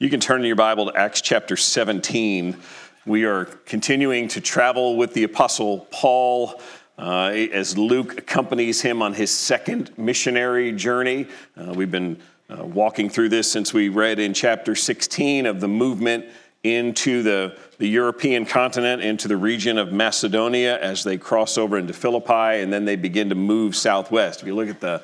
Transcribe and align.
You 0.00 0.10
can 0.10 0.20
turn 0.20 0.42
in 0.42 0.46
your 0.46 0.54
Bible 0.54 0.86
to 0.86 0.96
Acts 0.96 1.20
chapter 1.20 1.56
17. 1.56 2.56
We 3.04 3.24
are 3.24 3.46
continuing 3.66 4.28
to 4.28 4.40
travel 4.40 4.94
with 4.96 5.12
the 5.12 5.24
Apostle 5.24 5.88
Paul 5.90 6.60
uh, 6.96 7.32
as 7.32 7.76
Luke 7.76 8.16
accompanies 8.16 8.80
him 8.80 9.02
on 9.02 9.12
his 9.12 9.34
second 9.34 9.90
missionary 9.98 10.70
journey. 10.70 11.26
Uh, 11.56 11.72
we've 11.74 11.90
been 11.90 12.16
uh, 12.48 12.64
walking 12.64 13.10
through 13.10 13.30
this 13.30 13.50
since 13.50 13.74
we 13.74 13.88
read 13.88 14.20
in 14.20 14.34
chapter 14.34 14.76
16 14.76 15.46
of 15.46 15.58
the 15.58 15.66
movement 15.66 16.26
into 16.62 17.24
the, 17.24 17.58
the 17.78 17.88
European 17.88 18.46
continent, 18.46 19.02
into 19.02 19.26
the 19.26 19.36
region 19.36 19.78
of 19.78 19.92
Macedonia 19.92 20.78
as 20.78 21.02
they 21.02 21.18
cross 21.18 21.58
over 21.58 21.76
into 21.76 21.92
Philippi, 21.92 22.62
and 22.62 22.72
then 22.72 22.84
they 22.84 22.94
begin 22.94 23.30
to 23.30 23.34
move 23.34 23.74
southwest. 23.74 24.42
If 24.42 24.46
you 24.46 24.54
look 24.54 24.68
at 24.68 24.80
the 24.80 25.02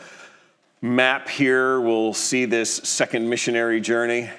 map 0.80 1.28
here, 1.28 1.80
we'll 1.80 2.14
see 2.14 2.44
this 2.44 2.72
second 2.72 3.28
missionary 3.28 3.80
journey. 3.80 4.30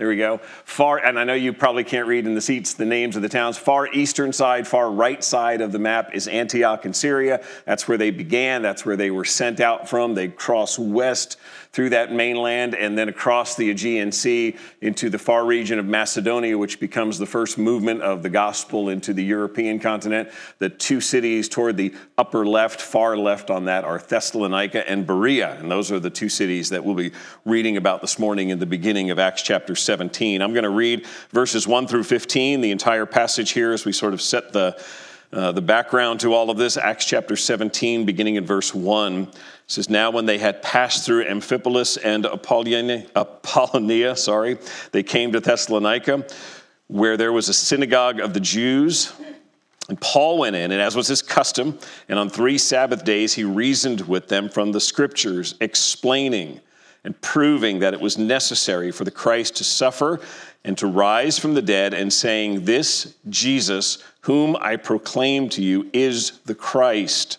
There 0.00 0.08
we 0.08 0.16
go. 0.16 0.38
Far, 0.64 0.96
and 0.96 1.18
I 1.18 1.24
know 1.24 1.34
you 1.34 1.52
probably 1.52 1.84
can't 1.84 2.06
read 2.06 2.26
in 2.26 2.34
the 2.34 2.40
seats 2.40 2.72
the 2.72 2.86
names 2.86 3.16
of 3.16 3.22
the 3.22 3.28
towns. 3.28 3.58
Far 3.58 3.86
eastern 3.92 4.32
side, 4.32 4.66
far 4.66 4.90
right 4.90 5.22
side 5.22 5.60
of 5.60 5.72
the 5.72 5.78
map 5.78 6.14
is 6.14 6.26
Antioch 6.26 6.86
in 6.86 6.94
Syria. 6.94 7.44
That's 7.66 7.86
where 7.86 7.98
they 7.98 8.10
began. 8.10 8.62
That's 8.62 8.86
where 8.86 8.96
they 8.96 9.10
were 9.10 9.26
sent 9.26 9.60
out 9.60 9.90
from. 9.90 10.14
They 10.14 10.28
cross 10.28 10.78
west 10.78 11.36
through 11.72 11.90
that 11.90 12.12
mainland 12.12 12.74
and 12.74 12.98
then 12.98 13.08
across 13.08 13.54
the 13.54 13.70
Aegean 13.70 14.10
Sea 14.10 14.56
into 14.80 15.08
the 15.08 15.18
far 15.18 15.44
region 15.44 15.78
of 15.78 15.86
Macedonia, 15.86 16.58
which 16.58 16.80
becomes 16.80 17.18
the 17.18 17.26
first 17.26 17.58
movement 17.58 18.02
of 18.02 18.22
the 18.22 18.28
gospel 18.28 18.88
into 18.88 19.12
the 19.12 19.22
European 19.22 19.78
continent. 19.78 20.30
The 20.58 20.68
two 20.68 21.00
cities 21.00 21.48
toward 21.48 21.76
the 21.76 21.94
upper 22.18 22.44
left, 22.44 22.80
far 22.80 23.16
left 23.16 23.50
on 23.50 23.66
that, 23.66 23.84
are 23.84 23.98
Thessalonica 23.98 24.88
and 24.90 25.06
Berea. 25.06 25.56
And 25.60 25.70
those 25.70 25.92
are 25.92 26.00
the 26.00 26.10
two 26.10 26.28
cities 26.28 26.70
that 26.70 26.84
we'll 26.84 26.96
be 26.96 27.12
reading 27.44 27.76
about 27.76 28.00
this 28.00 28.18
morning 28.18 28.48
in 28.48 28.58
the 28.58 28.66
beginning 28.66 29.10
of 29.10 29.18
Acts 29.18 29.42
chapter 29.42 29.76
17. 29.76 30.42
I'm 30.42 30.52
going 30.52 30.64
to 30.64 30.70
read 30.70 31.06
verses 31.30 31.68
1 31.68 31.86
through 31.86 32.04
15, 32.04 32.60
the 32.60 32.72
entire 32.72 33.06
passage 33.06 33.52
here 33.52 33.72
as 33.72 33.84
we 33.84 33.92
sort 33.92 34.12
of 34.12 34.20
set 34.20 34.52
the 34.52 34.82
uh, 35.32 35.52
the 35.52 35.62
background 35.62 36.18
to 36.18 36.34
all 36.34 36.50
of 36.50 36.56
this, 36.56 36.76
Acts 36.76 37.04
chapter 37.04 37.36
17, 37.36 38.04
beginning 38.04 38.34
in 38.34 38.44
verse 38.44 38.74
1, 38.74 39.30
says, 39.70 39.88
Now 39.88 40.10
when 40.10 40.26
they 40.26 40.38
had 40.38 40.62
passed 40.62 41.06
through 41.06 41.24
Amphipolis 41.26 41.96
and 42.02 42.26
Apollonia, 42.26 43.06
Apollonia, 43.14 44.16
sorry, 44.16 44.58
they 44.92 45.02
came 45.02 45.32
to 45.32 45.40
Thessalonica, 45.40 46.26
where 46.88 47.16
there 47.16 47.32
was 47.32 47.48
a 47.48 47.54
synagogue 47.54 48.18
of 48.18 48.34
the 48.34 48.40
Jews. 48.40 49.12
And 49.88 50.00
Paul 50.00 50.38
went 50.38 50.56
in, 50.56 50.72
and 50.72 50.80
as 50.80 50.94
was 50.96 51.08
his 51.08 51.22
custom, 51.22 51.78
and 52.08 52.18
on 52.18 52.30
three 52.30 52.58
Sabbath 52.58 53.04
days 53.04 53.34
he 53.34 53.44
reasoned 53.44 54.02
with 54.02 54.28
them 54.28 54.48
from 54.48 54.72
the 54.72 54.80
scriptures, 54.80 55.54
explaining 55.60 56.60
and 57.04 57.18
proving 57.22 57.78
that 57.78 57.94
it 57.94 58.00
was 58.00 58.18
necessary 58.18 58.90
for 58.92 59.04
the 59.04 59.10
Christ 59.10 59.56
to 59.56 59.64
suffer 59.64 60.20
and 60.64 60.76
to 60.78 60.86
rise 60.86 61.38
from 61.38 61.54
the 61.54 61.62
dead, 61.62 61.94
and 61.94 62.12
saying, 62.12 62.64
This 62.66 63.14
Jesus, 63.28 63.98
whom 64.20 64.56
I 64.60 64.76
proclaim 64.76 65.48
to 65.50 65.62
you, 65.62 65.88
is 65.92 66.40
the 66.44 66.54
Christ. 66.54 67.38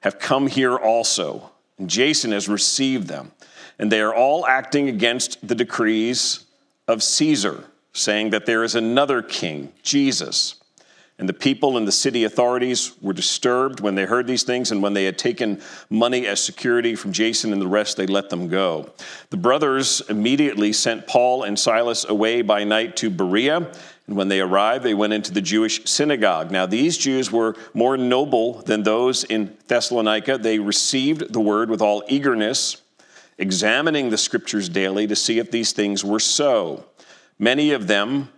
have 0.00 0.18
come 0.18 0.46
here 0.46 0.76
also. 0.76 1.50
And 1.78 1.90
Jason 1.90 2.32
has 2.32 2.48
received 2.48 3.08
them. 3.08 3.32
And 3.78 3.92
they 3.92 4.00
are 4.00 4.14
all 4.14 4.46
acting 4.46 4.88
against 4.88 5.46
the 5.46 5.54
decrees 5.54 6.44
of 6.88 7.02
Caesar, 7.02 7.64
saying 7.92 8.30
that 8.30 8.46
there 8.46 8.64
is 8.64 8.74
another 8.74 9.20
king, 9.22 9.72
Jesus. 9.82 10.56
And 11.18 11.28
the 11.28 11.34
people 11.34 11.78
and 11.78 11.88
the 11.88 11.92
city 11.92 12.24
authorities 12.24 12.92
were 13.00 13.14
disturbed 13.14 13.80
when 13.80 13.94
they 13.94 14.04
heard 14.04 14.26
these 14.26 14.42
things, 14.42 14.70
and 14.70 14.82
when 14.82 14.92
they 14.92 15.04
had 15.04 15.16
taken 15.16 15.62
money 15.88 16.26
as 16.26 16.42
security 16.42 16.94
from 16.94 17.12
Jason 17.12 17.52
and 17.52 17.60
the 17.60 17.66
rest, 17.66 17.96
they 17.96 18.06
let 18.06 18.28
them 18.28 18.48
go. 18.48 18.90
The 19.30 19.38
brothers 19.38 20.02
immediately 20.10 20.74
sent 20.74 21.06
Paul 21.06 21.42
and 21.42 21.58
Silas 21.58 22.04
away 22.04 22.42
by 22.42 22.64
night 22.64 22.96
to 22.96 23.08
Berea, 23.08 23.72
and 24.06 24.16
when 24.16 24.28
they 24.28 24.40
arrived, 24.40 24.84
they 24.84 24.94
went 24.94 25.12
into 25.12 25.32
the 25.32 25.40
Jewish 25.40 25.84
synagogue. 25.84 26.52
Now, 26.52 26.64
these 26.64 26.96
Jews 26.96 27.32
were 27.32 27.56
more 27.74 27.96
noble 27.96 28.62
than 28.62 28.84
those 28.84 29.24
in 29.24 29.56
Thessalonica. 29.66 30.38
They 30.38 30.60
received 30.60 31.32
the 31.32 31.40
word 31.40 31.70
with 31.70 31.82
all 31.82 32.04
eagerness, 32.08 32.82
examining 33.36 34.10
the 34.10 34.18
scriptures 34.18 34.68
daily 34.68 35.08
to 35.08 35.16
see 35.16 35.40
if 35.40 35.50
these 35.50 35.72
things 35.72 36.04
were 36.04 36.20
so. 36.20 36.84
Many 37.38 37.72
of 37.72 37.88
them, 37.88 38.28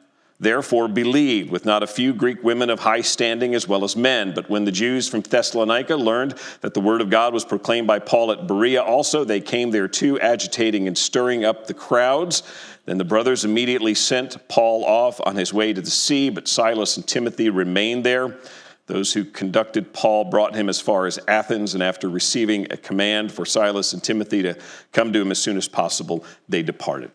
therefore 0.40 0.88
believed, 0.88 1.50
with 1.50 1.64
not 1.64 1.82
a 1.82 1.86
few 1.86 2.14
Greek 2.14 2.42
women 2.44 2.70
of 2.70 2.80
high 2.80 3.00
standing 3.00 3.54
as 3.54 3.66
well 3.66 3.84
as 3.84 3.96
men. 3.96 4.32
But 4.34 4.48
when 4.48 4.64
the 4.64 4.72
Jews 4.72 5.08
from 5.08 5.22
Thessalonica 5.22 5.96
learned 5.96 6.34
that 6.60 6.74
the 6.74 6.80
word 6.80 7.00
of 7.00 7.10
God 7.10 7.34
was 7.34 7.44
proclaimed 7.44 7.86
by 7.86 7.98
Paul 7.98 8.30
at 8.30 8.46
Berea 8.46 8.82
also, 8.82 9.24
they 9.24 9.40
came 9.40 9.70
there 9.70 9.88
too, 9.88 10.20
agitating 10.20 10.86
and 10.86 10.96
stirring 10.96 11.44
up 11.44 11.66
the 11.66 11.74
crowds. 11.74 12.42
Then 12.84 12.98
the 12.98 13.04
brothers 13.04 13.44
immediately 13.44 13.94
sent 13.94 14.48
Paul 14.48 14.84
off 14.84 15.20
on 15.24 15.36
his 15.36 15.52
way 15.52 15.72
to 15.72 15.80
the 15.80 15.90
sea, 15.90 16.30
but 16.30 16.48
Silas 16.48 16.96
and 16.96 17.06
Timothy 17.06 17.50
remained 17.50 18.04
there. 18.04 18.38
Those 18.86 19.12
who 19.12 19.24
conducted 19.24 19.92
Paul 19.92 20.24
brought 20.24 20.54
him 20.54 20.70
as 20.70 20.80
far 20.80 21.06
as 21.06 21.18
Athens, 21.28 21.74
and 21.74 21.82
after 21.82 22.08
receiving 22.08 22.72
a 22.72 22.76
command 22.78 23.30
for 23.30 23.44
Silas 23.44 23.92
and 23.92 24.02
Timothy 24.02 24.42
to 24.42 24.56
come 24.92 25.12
to 25.12 25.20
him 25.20 25.30
as 25.30 25.38
soon 25.38 25.58
as 25.58 25.68
possible, 25.68 26.24
they 26.48 26.62
departed. 26.62 27.10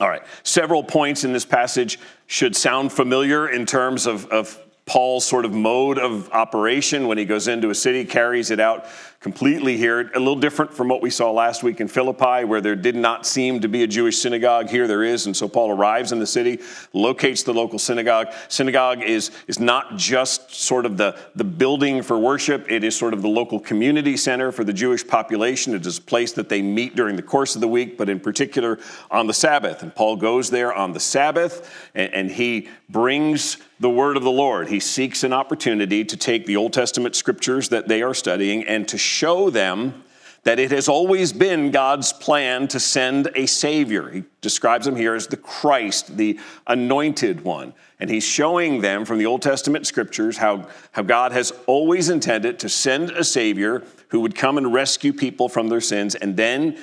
All 0.00 0.08
right, 0.08 0.22
several 0.42 0.82
points 0.82 1.24
in 1.24 1.32
this 1.32 1.44
passage 1.44 1.98
should 2.26 2.56
sound 2.56 2.90
familiar 2.90 3.48
in 3.48 3.66
terms 3.66 4.06
of, 4.06 4.26
of 4.26 4.58
Paul's 4.86 5.26
sort 5.26 5.44
of 5.44 5.52
mode 5.52 5.98
of 5.98 6.30
operation 6.32 7.06
when 7.06 7.18
he 7.18 7.26
goes 7.26 7.48
into 7.48 7.68
a 7.68 7.74
city, 7.74 8.06
carries 8.06 8.50
it 8.50 8.60
out 8.60 8.86
completely 9.20 9.76
here. 9.76 10.10
A 10.14 10.18
little 10.18 10.34
different 10.34 10.72
from 10.72 10.88
what 10.88 11.02
we 11.02 11.10
saw 11.10 11.30
last 11.30 11.62
week 11.62 11.80
in 11.80 11.88
Philippi, 11.88 12.44
where 12.44 12.62
there 12.62 12.74
did 12.74 12.96
not 12.96 13.26
seem 13.26 13.60
to 13.60 13.68
be 13.68 13.82
a 13.82 13.86
Jewish 13.86 14.16
synagogue. 14.16 14.70
Here 14.70 14.88
there 14.88 15.04
is. 15.04 15.26
And 15.26 15.36
so 15.36 15.46
Paul 15.46 15.70
arrives 15.70 16.10
in 16.10 16.18
the 16.18 16.26
city, 16.26 16.60
locates 16.94 17.42
the 17.42 17.52
local 17.52 17.78
synagogue. 17.78 18.28
Synagogue 18.48 19.02
is, 19.02 19.30
is 19.46 19.60
not 19.60 19.98
just 19.98 20.54
sort 20.54 20.86
of 20.86 20.96
the, 20.96 21.18
the 21.34 21.44
building 21.44 22.02
for 22.02 22.18
worship, 22.18 22.70
it 22.70 22.82
is 22.82 22.96
sort 22.96 23.12
of 23.12 23.20
the 23.20 23.28
local 23.28 23.60
community 23.60 24.16
center 24.16 24.50
for 24.52 24.64
the 24.64 24.72
Jewish 24.72 25.06
population. 25.06 25.74
It 25.74 25.84
is 25.84 25.98
a 25.98 26.02
place 26.02 26.32
that 26.32 26.48
they 26.48 26.62
meet 26.62 26.96
during 26.96 27.16
the 27.16 27.22
course 27.22 27.54
of 27.54 27.60
the 27.60 27.68
week, 27.68 27.98
but 27.98 28.08
in 28.08 28.20
particular 28.20 28.78
on 29.10 29.26
the 29.26 29.34
Sabbath. 29.34 29.82
And 29.82 29.94
Paul 29.94 30.16
goes 30.16 30.48
there 30.48 30.72
on 30.72 30.92
the 30.92 31.00
Sabbath 31.00 31.70
and, 31.94 32.14
and 32.14 32.30
he 32.30 32.68
brings 32.88 33.58
the 33.80 33.90
word 33.90 34.16
of 34.16 34.22
the 34.22 34.30
Lord. 34.30 34.68
He 34.68 34.78
seeks 34.78 35.24
an 35.24 35.32
opportunity 35.32 36.04
to 36.04 36.16
take 36.16 36.44
the 36.44 36.56
Old 36.56 36.72
Testament 36.72 37.16
scriptures 37.16 37.70
that 37.70 37.88
they 37.88 38.02
are 38.02 38.12
studying 38.12 38.64
and 38.64 38.86
to 38.88 38.98
show 39.10 39.50
them 39.50 40.04
that 40.44 40.58
it 40.58 40.70
has 40.70 40.88
always 40.88 41.32
been 41.32 41.70
God's 41.70 42.12
plan 42.14 42.66
to 42.68 42.80
send 42.80 43.30
a 43.34 43.46
Savior. 43.46 44.08
He 44.08 44.24
describes 44.40 44.86
him 44.86 44.96
here 44.96 45.14
as 45.14 45.26
the 45.26 45.36
Christ, 45.36 46.16
the 46.16 46.38
anointed 46.66 47.42
one. 47.42 47.74
And 47.98 48.08
he's 48.08 48.24
showing 48.24 48.80
them 48.80 49.04
from 49.04 49.18
the 49.18 49.26
Old 49.26 49.42
Testament 49.42 49.86
scriptures 49.86 50.38
how, 50.38 50.66
how 50.92 51.02
God 51.02 51.32
has 51.32 51.52
always 51.66 52.08
intended 52.08 52.58
to 52.60 52.70
send 52.70 53.10
a 53.10 53.24
Savior 53.24 53.84
who 54.08 54.20
would 54.20 54.34
come 54.34 54.56
and 54.56 54.72
rescue 54.72 55.12
people 55.12 55.50
from 55.50 55.68
their 55.68 55.82
sins. 55.82 56.14
And 56.14 56.36
then 56.36 56.78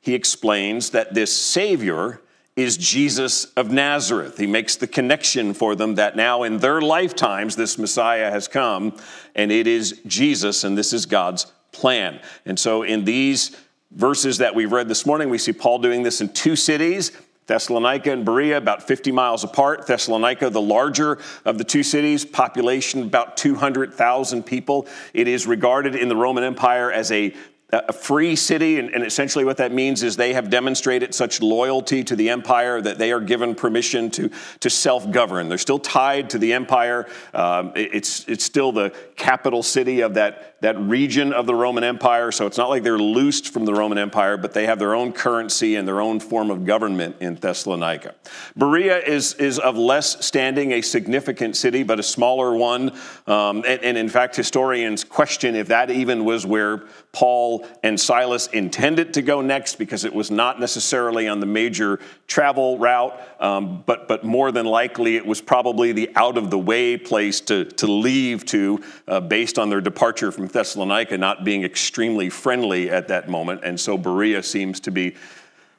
he 0.00 0.14
explains 0.14 0.90
that 0.90 1.12
this 1.12 1.34
Savior 1.34 2.22
is 2.56 2.76
Jesus 2.76 3.46
of 3.56 3.70
Nazareth. 3.70 4.38
He 4.38 4.46
makes 4.46 4.76
the 4.76 4.86
connection 4.86 5.54
for 5.54 5.74
them 5.74 5.96
that 5.96 6.16
now 6.16 6.44
in 6.44 6.58
their 6.58 6.80
lifetimes 6.80 7.56
this 7.56 7.78
Messiah 7.78 8.30
has 8.30 8.48
come, 8.48 8.96
and 9.34 9.50
it 9.50 9.66
is 9.66 10.00
Jesus, 10.06 10.62
and 10.62 10.78
this 10.78 10.92
is 10.92 11.04
God's 11.04 11.46
plan. 11.74 12.20
And 12.46 12.58
so 12.58 12.82
in 12.82 13.04
these 13.04 13.56
verses 13.90 14.38
that 14.38 14.54
we've 14.54 14.72
read 14.72 14.88
this 14.88 15.04
morning, 15.04 15.28
we 15.28 15.38
see 15.38 15.52
Paul 15.52 15.78
doing 15.78 16.02
this 16.02 16.20
in 16.20 16.30
two 16.30 16.56
cities. 16.56 17.12
Thessalonica 17.46 18.10
and 18.10 18.24
Berea, 18.24 18.56
about 18.56 18.82
50 18.82 19.12
miles 19.12 19.44
apart. 19.44 19.86
Thessalonica, 19.86 20.48
the 20.48 20.62
larger 20.62 21.18
of 21.44 21.58
the 21.58 21.64
two 21.64 21.82
cities, 21.82 22.24
population 22.24 23.02
about 23.02 23.36
200,000 23.36 24.44
people. 24.44 24.86
It 25.12 25.28
is 25.28 25.46
regarded 25.46 25.94
in 25.94 26.08
the 26.08 26.16
Roman 26.16 26.42
Empire 26.42 26.90
as 26.90 27.12
a 27.12 27.34
a 27.74 27.92
free 27.92 28.36
city, 28.36 28.78
and, 28.78 29.04
essentially 29.04 29.44
what 29.44 29.56
that 29.56 29.72
means 29.72 30.02
is 30.02 30.16
they 30.16 30.34
have 30.34 30.50
demonstrated 30.50 31.14
such 31.14 31.40
loyalty 31.40 32.04
to 32.04 32.14
the 32.14 32.30
empire 32.30 32.80
that 32.80 32.98
they 32.98 33.10
are 33.10 33.20
given 33.20 33.54
permission 33.54 34.10
to, 34.10 34.30
to 34.60 34.70
self 34.70 35.10
govern. 35.10 35.48
They're 35.48 35.58
still 35.58 35.78
tied 35.78 36.30
to 36.30 36.38
the 36.38 36.52
empire. 36.52 37.06
Um, 37.32 37.72
it, 37.74 37.94
it's, 37.94 38.28
it's 38.28 38.44
still 38.44 38.72
the 38.72 38.94
capital 39.16 39.62
city 39.62 40.00
of 40.00 40.14
that, 40.14 40.53
that 40.64 40.80
region 40.80 41.34
of 41.34 41.44
the 41.44 41.54
Roman 41.54 41.84
Empire. 41.84 42.32
So 42.32 42.46
it's 42.46 42.56
not 42.56 42.70
like 42.70 42.82
they're 42.82 42.98
loosed 42.98 43.52
from 43.52 43.66
the 43.66 43.74
Roman 43.74 43.98
Empire, 43.98 44.38
but 44.38 44.54
they 44.54 44.64
have 44.64 44.78
their 44.78 44.94
own 44.94 45.12
currency 45.12 45.76
and 45.76 45.86
their 45.86 46.00
own 46.00 46.20
form 46.20 46.50
of 46.50 46.64
government 46.64 47.16
in 47.20 47.34
Thessalonica. 47.34 48.14
Berea 48.56 48.96
is, 48.98 49.34
is 49.34 49.58
of 49.58 49.76
less 49.76 50.24
standing, 50.24 50.72
a 50.72 50.80
significant 50.80 51.56
city, 51.56 51.82
but 51.82 52.00
a 52.00 52.02
smaller 52.02 52.56
one. 52.56 52.92
Um, 53.26 53.62
and, 53.66 53.84
and 53.84 53.98
in 53.98 54.08
fact, 54.08 54.36
historians 54.36 55.04
question 55.04 55.54
if 55.54 55.68
that 55.68 55.90
even 55.90 56.24
was 56.24 56.46
where 56.46 56.84
Paul 57.12 57.66
and 57.82 58.00
Silas 58.00 58.46
intended 58.48 59.12
to 59.14 59.22
go 59.22 59.42
next 59.42 59.76
because 59.76 60.04
it 60.04 60.14
was 60.14 60.30
not 60.30 60.60
necessarily 60.60 61.28
on 61.28 61.40
the 61.40 61.46
major 61.46 62.00
travel 62.26 62.78
route, 62.78 63.20
um, 63.38 63.82
but, 63.84 64.08
but 64.08 64.24
more 64.24 64.50
than 64.50 64.64
likely 64.64 65.16
it 65.16 65.26
was 65.26 65.42
probably 65.42 65.92
the 65.92 66.10
out 66.16 66.38
of 66.38 66.50
the 66.50 66.58
way 66.58 66.96
place 66.96 67.40
to, 67.42 67.66
to 67.66 67.86
leave 67.86 68.46
to 68.46 68.82
uh, 69.06 69.20
based 69.20 69.58
on 69.58 69.68
their 69.68 69.82
departure 69.82 70.32
from 70.32 70.48
Thessalonica 70.54 71.18
not 71.18 71.44
being 71.44 71.62
extremely 71.64 72.30
friendly 72.30 72.88
at 72.88 73.08
that 73.08 73.28
moment. 73.28 73.60
And 73.62 73.78
so 73.78 73.98
Berea 73.98 74.42
seems 74.42 74.80
to 74.80 74.90
be 74.90 75.16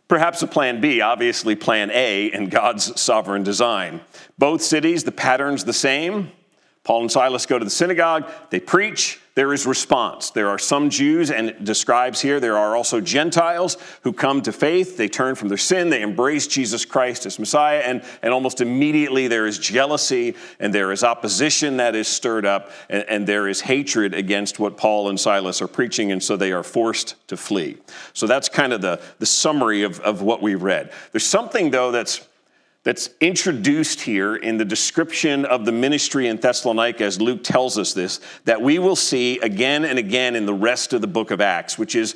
perhaps 0.07 0.43
a 0.43 0.47
plan 0.47 0.79
B, 0.79 1.01
obviously 1.01 1.55
plan 1.55 1.89
A 1.91 2.27
in 2.27 2.49
God's 2.49 3.01
sovereign 3.01 3.41
design. 3.41 4.01
Both 4.37 4.61
cities, 4.61 5.03
the 5.03 5.11
pattern's 5.11 5.65
the 5.65 5.73
same. 5.73 6.31
Paul 6.83 7.01
and 7.01 7.11
Silas 7.11 7.47
go 7.47 7.57
to 7.57 7.65
the 7.65 7.71
synagogue, 7.71 8.29
they 8.51 8.59
preach, 8.59 9.19
there 9.35 9.51
is 9.51 9.65
response. 9.65 10.29
There 10.31 10.47
are 10.47 10.57
some 10.57 10.89
Jews, 10.89 11.29
and 11.29 11.49
it 11.49 11.63
describes 11.65 12.21
here, 12.21 12.39
there 12.39 12.57
are 12.57 12.75
also 12.75 13.01
Gentiles 13.01 13.77
who 14.01 14.13
come 14.13 14.41
to 14.43 14.53
faith. 14.53 14.95
They 14.95 15.09
turn 15.09 15.35
from 15.35 15.49
their 15.49 15.57
sin, 15.57 15.89
they 15.89 16.01
embrace 16.01 16.47
Jesus 16.47 16.85
Christ 16.85 17.25
as 17.25 17.37
Messiah, 17.37 17.79
and, 17.79 18.01
and 18.21 18.33
almost 18.33 18.61
immediately 18.61 19.27
there 19.27 19.45
is 19.45 19.59
jealousy 19.59 20.35
and 20.59 20.73
there 20.73 20.91
is 20.93 21.03
opposition 21.03 21.77
that 21.77 21.95
is 21.95 22.07
stirred 22.07 22.45
up, 22.45 22.71
and, 22.89 23.03
and 23.09 23.27
there 23.27 23.47
is 23.47 23.61
hatred 23.61 24.13
against 24.13 24.57
what 24.57 24.77
Paul 24.77 25.09
and 25.09 25.19
Silas 25.19 25.61
are 25.61 25.67
preaching, 25.67 26.13
and 26.13 26.23
so 26.23 26.37
they 26.37 26.53
are 26.53 26.63
forced 26.63 27.15
to 27.27 27.35
flee. 27.35 27.77
So 28.13 28.27
that's 28.27 28.47
kind 28.47 28.71
of 28.71 28.81
the, 28.81 29.01
the 29.19 29.25
summary 29.25 29.83
of, 29.83 29.99
of 29.99 30.21
what 30.21 30.41
we 30.41 30.55
read. 30.55 30.91
There's 31.11 31.25
something, 31.25 31.71
though, 31.71 31.91
that's 31.91 32.25
that's 32.85 33.09
introduced 33.19 33.99
here 33.99 34.35
in 34.35 34.57
the 34.57 34.63
description 34.63 35.43
of 35.43 35.65
the 35.65 35.71
ministry 35.71 36.27
in 36.27 36.37
Thessalonica, 36.37 37.03
as 37.03 37.19
Luke 37.19 37.43
tells 37.43 37.79
us 37.79 37.93
this, 37.93 38.21
that 38.45 38.61
we 38.61 38.77
will 38.79 38.95
see 38.95 39.39
again 39.39 39.83
and 39.83 39.97
again 39.97 40.35
in 40.35 40.45
the 40.45 40.53
rest 40.53 40.93
of 40.93 41.01
the 41.01 41.07
book 41.07 41.31
of 41.31 41.41
Acts, 41.41 41.79
which 41.79 41.95
is 41.95 42.15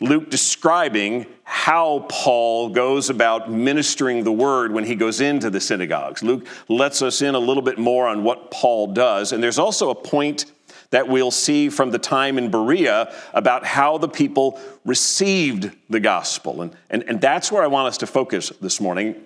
Luke 0.00 0.30
describing 0.30 1.26
how 1.44 2.06
Paul 2.08 2.70
goes 2.70 3.10
about 3.10 3.50
ministering 3.50 4.24
the 4.24 4.32
word 4.32 4.72
when 4.72 4.84
he 4.84 4.94
goes 4.94 5.20
into 5.20 5.50
the 5.50 5.60
synagogues. 5.60 6.22
Luke 6.22 6.46
lets 6.68 7.02
us 7.02 7.20
in 7.20 7.34
a 7.34 7.38
little 7.38 7.62
bit 7.62 7.78
more 7.78 8.08
on 8.08 8.24
what 8.24 8.50
Paul 8.50 8.88
does. 8.88 9.32
And 9.32 9.42
there's 9.42 9.58
also 9.58 9.90
a 9.90 9.94
point 9.94 10.46
that 10.90 11.06
we'll 11.06 11.30
see 11.30 11.68
from 11.68 11.90
the 11.90 11.98
time 11.98 12.38
in 12.38 12.50
Berea 12.50 13.12
about 13.34 13.66
how 13.66 13.98
the 13.98 14.08
people 14.08 14.58
received 14.86 15.70
the 15.90 16.00
gospel. 16.00 16.62
And, 16.62 16.76
and, 16.88 17.02
and 17.02 17.20
that's 17.20 17.52
where 17.52 17.62
I 17.62 17.66
want 17.66 17.88
us 17.88 17.98
to 17.98 18.06
focus 18.06 18.50
this 18.62 18.80
morning. 18.80 19.16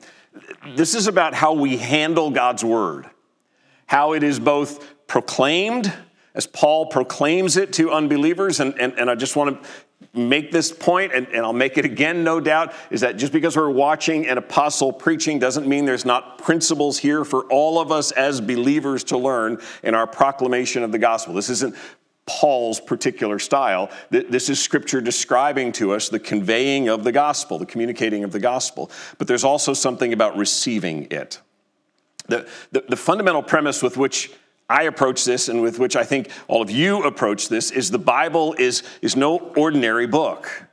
This 0.76 0.94
is 0.94 1.06
about 1.06 1.34
how 1.34 1.52
we 1.52 1.76
handle 1.76 2.30
God's 2.30 2.64
word, 2.64 3.08
how 3.86 4.12
it 4.12 4.22
is 4.22 4.38
both 4.40 5.06
proclaimed, 5.06 5.92
as 6.34 6.46
Paul 6.46 6.86
proclaims 6.86 7.56
it 7.56 7.72
to 7.74 7.92
unbelievers. 7.92 8.60
And, 8.60 8.78
and, 8.80 8.98
and 8.98 9.10
I 9.10 9.14
just 9.14 9.36
want 9.36 9.62
to 9.62 9.68
make 10.14 10.50
this 10.52 10.72
point, 10.72 11.12
and, 11.12 11.26
and 11.28 11.38
I'll 11.38 11.52
make 11.52 11.78
it 11.78 11.84
again, 11.84 12.24
no 12.24 12.40
doubt, 12.40 12.74
is 12.90 13.00
that 13.00 13.16
just 13.16 13.32
because 13.32 13.56
we're 13.56 13.70
watching 13.70 14.26
an 14.26 14.38
apostle 14.38 14.92
preaching 14.92 15.38
doesn't 15.38 15.66
mean 15.66 15.84
there's 15.84 16.04
not 16.04 16.38
principles 16.38 16.98
here 16.98 17.24
for 17.24 17.44
all 17.44 17.80
of 17.80 17.90
us 17.90 18.10
as 18.12 18.40
believers 18.40 19.04
to 19.04 19.18
learn 19.18 19.58
in 19.82 19.94
our 19.94 20.06
proclamation 20.06 20.82
of 20.82 20.92
the 20.92 20.98
gospel. 20.98 21.34
This 21.34 21.50
isn't 21.50 21.74
Paul's 22.40 22.80
particular 22.80 23.38
style. 23.38 23.90
This 24.10 24.48
is 24.48 24.60
scripture 24.60 25.00
describing 25.00 25.72
to 25.72 25.92
us 25.92 26.08
the 26.08 26.18
conveying 26.18 26.88
of 26.88 27.04
the 27.04 27.12
gospel, 27.12 27.58
the 27.58 27.66
communicating 27.66 28.24
of 28.24 28.32
the 28.32 28.40
gospel. 28.40 28.90
But 29.18 29.26
there's 29.26 29.44
also 29.44 29.74
something 29.74 30.12
about 30.12 30.36
receiving 30.36 31.08
it. 31.10 31.40
The, 32.28 32.48
the, 32.70 32.84
the, 32.88 32.96
fundamental 32.96 33.42
premise 33.42 33.82
with 33.82 33.96
which 33.96 34.32
I 34.70 34.84
approach 34.84 35.24
this 35.24 35.48
and 35.48 35.60
with 35.60 35.78
which 35.78 35.96
I 35.96 36.04
think 36.04 36.30
all 36.46 36.62
of 36.62 36.70
you 36.70 37.02
approach 37.02 37.48
this 37.48 37.70
is 37.70 37.90
the 37.90 37.98
Bible 37.98 38.54
is, 38.58 38.82
is 39.02 39.16
no 39.16 39.38
ordinary 39.56 40.06
book. 40.06 40.64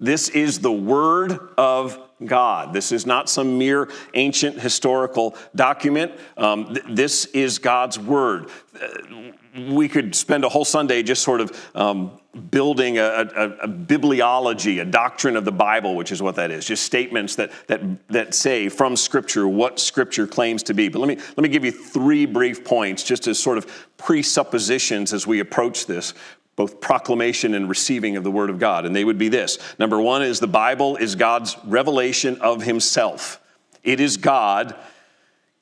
This 0.00 0.30
is 0.30 0.60
the 0.60 0.72
Word 0.72 1.38
of 1.58 2.05
God. 2.24 2.72
This 2.72 2.92
is 2.92 3.04
not 3.06 3.28
some 3.28 3.58
mere 3.58 3.90
ancient 4.14 4.58
historical 4.58 5.36
document. 5.54 6.12
Um, 6.36 6.74
th- 6.74 6.86
this 6.88 7.26
is 7.26 7.58
God's 7.58 7.98
Word. 7.98 8.48
Uh, 8.80 9.32
we 9.70 9.88
could 9.88 10.14
spend 10.14 10.44
a 10.44 10.48
whole 10.48 10.64
Sunday 10.64 11.02
just 11.02 11.22
sort 11.22 11.40
of 11.40 11.70
um, 11.74 12.18
building 12.50 12.98
a, 12.98 13.02
a, 13.02 13.48
a, 13.62 13.68
bibliology, 13.68 14.80
a 14.80 14.84
doctrine 14.84 15.36
of 15.36 15.44
the 15.44 15.52
Bible, 15.52 15.96
which 15.96 16.12
is 16.12 16.20
what 16.20 16.36
that 16.36 16.50
is, 16.50 16.66
just 16.66 16.84
statements 16.84 17.36
that, 17.36 17.50
that, 17.66 17.80
that 18.08 18.34
say 18.34 18.68
from 18.68 18.96
Scripture 18.96 19.48
what 19.48 19.80
Scripture 19.80 20.26
claims 20.26 20.62
to 20.64 20.74
be. 20.74 20.88
But 20.88 20.98
let 20.98 21.08
me, 21.08 21.16
let 21.16 21.38
me 21.38 21.48
give 21.48 21.64
you 21.64 21.72
three 21.72 22.26
brief 22.26 22.64
points 22.64 23.02
just 23.02 23.26
as 23.26 23.38
sort 23.38 23.56
of 23.56 23.88
presuppositions 23.96 25.14
as 25.14 25.26
we 25.26 25.40
approach 25.40 25.86
this, 25.86 26.12
both 26.56 26.80
proclamation 26.80 27.54
and 27.54 27.68
receiving 27.68 28.16
of 28.16 28.24
the 28.24 28.30
Word 28.30 28.50
of 28.50 28.58
God. 28.58 28.86
And 28.86 28.96
they 28.96 29.04
would 29.04 29.18
be 29.18 29.28
this 29.28 29.58
number 29.78 30.00
one 30.00 30.22
is 30.22 30.40
the 30.40 30.46
Bible 30.46 30.96
is 30.96 31.14
God's 31.14 31.56
revelation 31.64 32.40
of 32.40 32.62
Himself, 32.62 33.40
it 33.84 34.00
is 34.00 34.16
God 34.16 34.74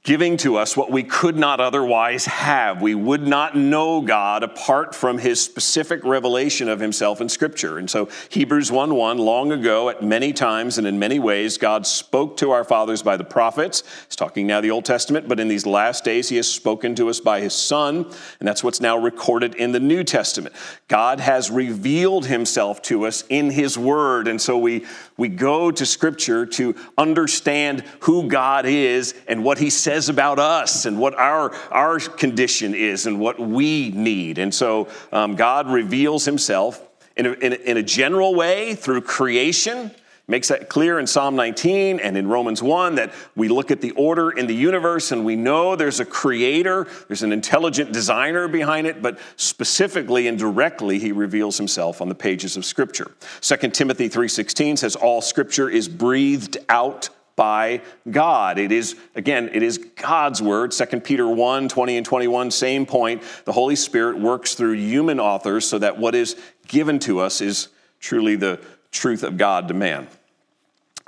giving 0.05 0.37
to 0.37 0.57
us 0.57 0.77
what 0.77 0.91
we 0.91 1.03
could 1.03 1.35
not 1.35 1.61
otherwise 1.61 2.27
have. 2.27 2.83
We 2.83 2.95
would 2.95 3.27
not 3.27 3.57
know 3.57 4.03
God 4.03 4.43
apart 4.43 4.95
from 4.95 5.17
his 5.17 5.41
specific 5.41 6.05
revelation 6.05 6.69
of 6.69 6.79
himself 6.79 7.23
in 7.23 7.31
scripture. 7.31 7.79
And 7.79 7.89
so 7.89 8.11
Hebrews 8.29 8.71
1:1 8.71 9.19
long 9.19 9.51
ago 9.51 9.89
at 9.89 10.03
many 10.03 10.35
times 10.35 10.77
and 10.77 10.87
in 10.87 10.99
many 10.99 11.19
ways 11.19 11.57
God 11.57 11.87
spoke 11.87 12.37
to 12.37 12.51
our 12.51 12.65
fathers 12.65 13.03
by 13.03 13.17
the 13.17 13.25
prophets. 13.25 13.83
He's 14.07 14.15
talking 14.15 14.47
now 14.47 14.61
the 14.61 14.71
Old 14.71 14.85
Testament, 14.85 15.27
but 15.27 15.41
in 15.41 15.49
these 15.49 15.65
last 15.65 16.05
days 16.05 16.29
he 16.29 16.37
has 16.37 16.47
spoken 16.47 16.95
to 16.97 17.09
us 17.09 17.21
by 17.21 17.41
his 17.41 17.55
son, 17.55 18.05
and 18.41 18.47
that's 18.47 18.63
what's 18.63 18.83
now 18.83 18.99
recorded 18.99 19.55
in 19.55 19.73
the 19.73 19.81
New 19.81 20.05
Testament. 20.05 20.55
God 20.87 21.21
has 21.21 21.51
revealed 21.51 22.27
himself 22.27 22.83
to 22.83 23.07
us 23.07 23.25
in 23.31 23.51
his 23.51 23.79
word, 23.79 24.29
and 24.29 24.39
so 24.39 24.59
we 24.59 24.85
we 25.17 25.29
go 25.29 25.71
to 25.71 25.87
scripture 25.87 26.45
to 26.45 26.75
understand 26.99 27.85
who 28.01 28.29
God 28.29 28.67
is 28.67 29.15
and 29.29 29.45
what 29.45 29.59
he 29.59 29.71
says 29.71 29.94
says 29.95 30.09
about 30.09 30.41
us 30.41 30.87
and 30.87 30.99
what 30.99 31.15
our, 31.15 31.55
our 31.71 32.01
condition 32.01 32.75
is 32.75 33.07
and 33.07 33.21
what 33.21 33.39
we 33.39 33.93
need. 33.93 34.39
And 34.39 34.53
so 34.53 34.89
um, 35.13 35.37
God 35.37 35.71
reveals 35.71 36.25
himself 36.25 36.83
in 37.17 37.27
a, 37.27 37.33
in, 37.35 37.53
a, 37.53 37.57
in 37.57 37.77
a 37.77 37.83
general 37.83 38.35
way 38.35 38.75
through 38.75 39.03
creation 39.03 39.93
makes 40.27 40.49
that 40.49 40.71
clear 40.71 40.99
in 40.99 41.07
Psalm 41.07 41.37
19 41.37 42.01
and 42.01 42.17
in 42.17 42.27
Romans 42.27 42.63
1 42.63 42.95
that 42.95 43.13
we 43.37 43.47
look 43.47 43.71
at 43.71 43.83
the 43.83 43.91
order 43.93 44.31
in 44.31 44.47
the 44.47 44.55
universe 44.55 45.13
and 45.13 45.23
we 45.25 45.37
know 45.37 45.77
there's 45.77 46.01
a 46.01 46.05
creator, 46.05 46.89
there's 47.09 47.23
an 47.23 47.31
intelligent 47.31 47.93
designer 47.93 48.49
behind 48.49 48.87
it, 48.87 49.03
but 49.03 49.19
specifically 49.37 50.27
and 50.27 50.39
directly 50.39 50.99
he 50.99 51.13
reveals 51.13 51.59
himself 51.59 52.01
on 52.01 52.09
the 52.09 52.15
pages 52.15 52.57
of 52.57 52.65
scripture. 52.65 53.13
2 53.43 53.57
Timothy 53.69 54.09
3:16 54.09 54.79
says 54.79 54.97
all 54.97 55.21
scripture 55.21 55.69
is 55.69 55.89
breathed 55.89 56.57
out 56.71 57.11
by 57.37 57.83
God. 58.11 58.59
It 58.59 58.73
is, 58.73 58.97
again, 59.15 59.51
it 59.53 59.63
is 59.63 59.79
God's 59.79 60.41
word. 60.41 60.73
2 60.73 61.01
Peter 61.01 61.29
1 61.29 61.69
20 61.69 61.97
and 61.97 62.07
21, 62.07 62.51
same 62.51 62.87
point. 62.87 63.23
The 63.45 63.53
Holy 63.53 63.77
Spirit 63.77 64.19
works 64.19 64.55
through 64.55 64.75
human 64.75 65.21
authors 65.21 65.67
so 65.67 65.79
that 65.79 65.99
what 65.99 66.15
is 66.15 66.37
given 66.69 66.99
to 67.01 67.21
us 67.21 67.41
is 67.41 67.69
truly 68.01 68.37
the 68.37 68.61
truth 68.91 69.23
of 69.23 69.37
God 69.37 69.69
to 69.69 69.75
man. 69.75 70.07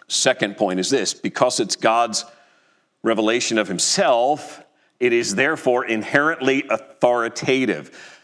Second 0.08 0.56
point 0.56 0.80
is 0.80 0.90
this 0.90 1.14
because 1.14 1.60
it's 1.60 1.76
God's 1.76 2.24
revelation 3.02 3.58
of 3.58 3.68
himself, 3.68 4.62
it 4.98 5.12
is 5.12 5.34
therefore 5.34 5.84
inherently 5.84 6.64
authoritative 6.68 8.15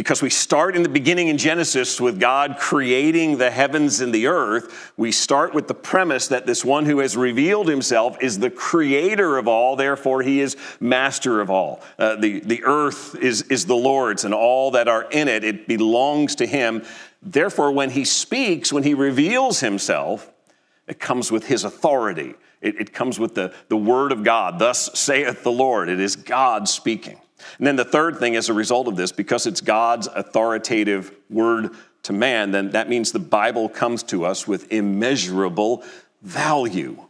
because 0.00 0.22
we 0.22 0.30
start 0.30 0.74
in 0.76 0.82
the 0.82 0.88
beginning 0.88 1.28
in 1.28 1.36
Genesis 1.36 2.00
with 2.00 2.18
God 2.18 2.56
creating 2.58 3.36
the 3.36 3.50
heavens 3.50 4.00
and 4.00 4.14
the 4.14 4.28
earth. 4.28 4.94
We 4.96 5.12
start 5.12 5.52
with 5.52 5.68
the 5.68 5.74
premise 5.74 6.28
that 6.28 6.46
this 6.46 6.64
one 6.64 6.86
who 6.86 7.00
has 7.00 7.18
revealed 7.18 7.68
himself 7.68 8.16
is 8.22 8.38
the 8.38 8.48
creator 8.48 9.36
of 9.36 9.46
all, 9.46 9.76
therefore, 9.76 10.22
he 10.22 10.40
is 10.40 10.56
master 10.80 11.42
of 11.42 11.50
all. 11.50 11.82
Uh, 11.98 12.16
the, 12.16 12.40
the 12.40 12.64
earth 12.64 13.14
is, 13.16 13.42
is 13.42 13.66
the 13.66 13.76
Lord's, 13.76 14.24
and 14.24 14.32
all 14.32 14.70
that 14.70 14.88
are 14.88 15.06
in 15.10 15.28
it, 15.28 15.44
it 15.44 15.68
belongs 15.68 16.34
to 16.36 16.46
him. 16.46 16.82
Therefore, 17.20 17.70
when 17.70 17.90
he 17.90 18.06
speaks, 18.06 18.72
when 18.72 18.84
he 18.84 18.94
reveals 18.94 19.60
himself, 19.60 20.32
it 20.88 20.98
comes 20.98 21.30
with 21.30 21.44
his 21.44 21.62
authority. 21.62 22.32
It, 22.62 22.80
it 22.80 22.94
comes 22.94 23.18
with 23.18 23.34
the, 23.34 23.52
the 23.68 23.76
word 23.76 24.12
of 24.12 24.24
God. 24.24 24.58
Thus 24.58 24.98
saith 24.98 25.42
the 25.42 25.52
Lord. 25.52 25.90
It 25.90 26.00
is 26.00 26.16
God 26.16 26.70
speaking. 26.70 27.20
And 27.58 27.66
then 27.66 27.76
the 27.76 27.84
third 27.84 28.18
thing, 28.18 28.36
as 28.36 28.48
a 28.48 28.54
result 28.54 28.88
of 28.88 28.96
this, 28.96 29.12
because 29.12 29.46
it's 29.46 29.60
God's 29.60 30.08
authoritative 30.08 31.14
word 31.28 31.70
to 32.04 32.12
man, 32.12 32.50
then 32.50 32.70
that 32.70 32.88
means 32.88 33.12
the 33.12 33.18
Bible 33.18 33.68
comes 33.68 34.02
to 34.04 34.24
us 34.24 34.46
with 34.48 34.72
immeasurable 34.72 35.84
value. 36.22 37.06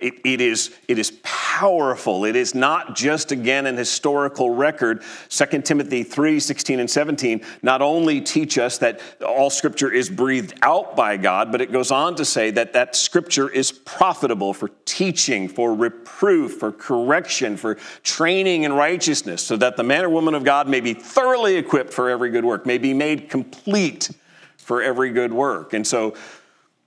It, 0.00 0.14
it, 0.24 0.40
is, 0.40 0.74
it 0.88 0.98
is 0.98 1.12
powerful. 1.22 2.24
It 2.24 2.34
is 2.34 2.54
not 2.54 2.96
just, 2.96 3.32
again, 3.32 3.66
an 3.66 3.76
historical 3.76 4.48
record. 4.48 5.02
2 5.28 5.60
Timothy 5.60 6.02
3 6.02 6.40
16 6.40 6.80
and 6.80 6.90
17 6.90 7.44
not 7.62 7.82
only 7.82 8.22
teach 8.22 8.56
us 8.56 8.78
that 8.78 9.00
all 9.24 9.50
scripture 9.50 9.92
is 9.92 10.08
breathed 10.08 10.54
out 10.62 10.96
by 10.96 11.18
God, 11.18 11.52
but 11.52 11.60
it 11.60 11.70
goes 11.70 11.90
on 11.90 12.14
to 12.16 12.24
say 12.24 12.50
that 12.50 12.72
that 12.72 12.96
scripture 12.96 13.50
is 13.50 13.70
profitable 13.72 14.54
for 14.54 14.70
teaching, 14.86 15.48
for 15.48 15.74
reproof, 15.74 16.54
for 16.54 16.72
correction, 16.72 17.58
for 17.58 17.74
training 18.02 18.62
in 18.62 18.72
righteousness, 18.72 19.42
so 19.42 19.56
that 19.58 19.76
the 19.76 19.84
man 19.84 20.04
or 20.04 20.08
woman 20.08 20.34
of 20.34 20.44
God 20.44 20.66
may 20.66 20.80
be 20.80 20.94
thoroughly 20.94 21.56
equipped 21.56 21.92
for 21.92 22.08
every 22.08 22.30
good 22.30 22.44
work, 22.44 22.64
may 22.64 22.78
be 22.78 22.94
made 22.94 23.28
complete 23.28 24.10
for 24.56 24.82
every 24.82 25.10
good 25.10 25.32
work. 25.32 25.74
And 25.74 25.86
so, 25.86 26.14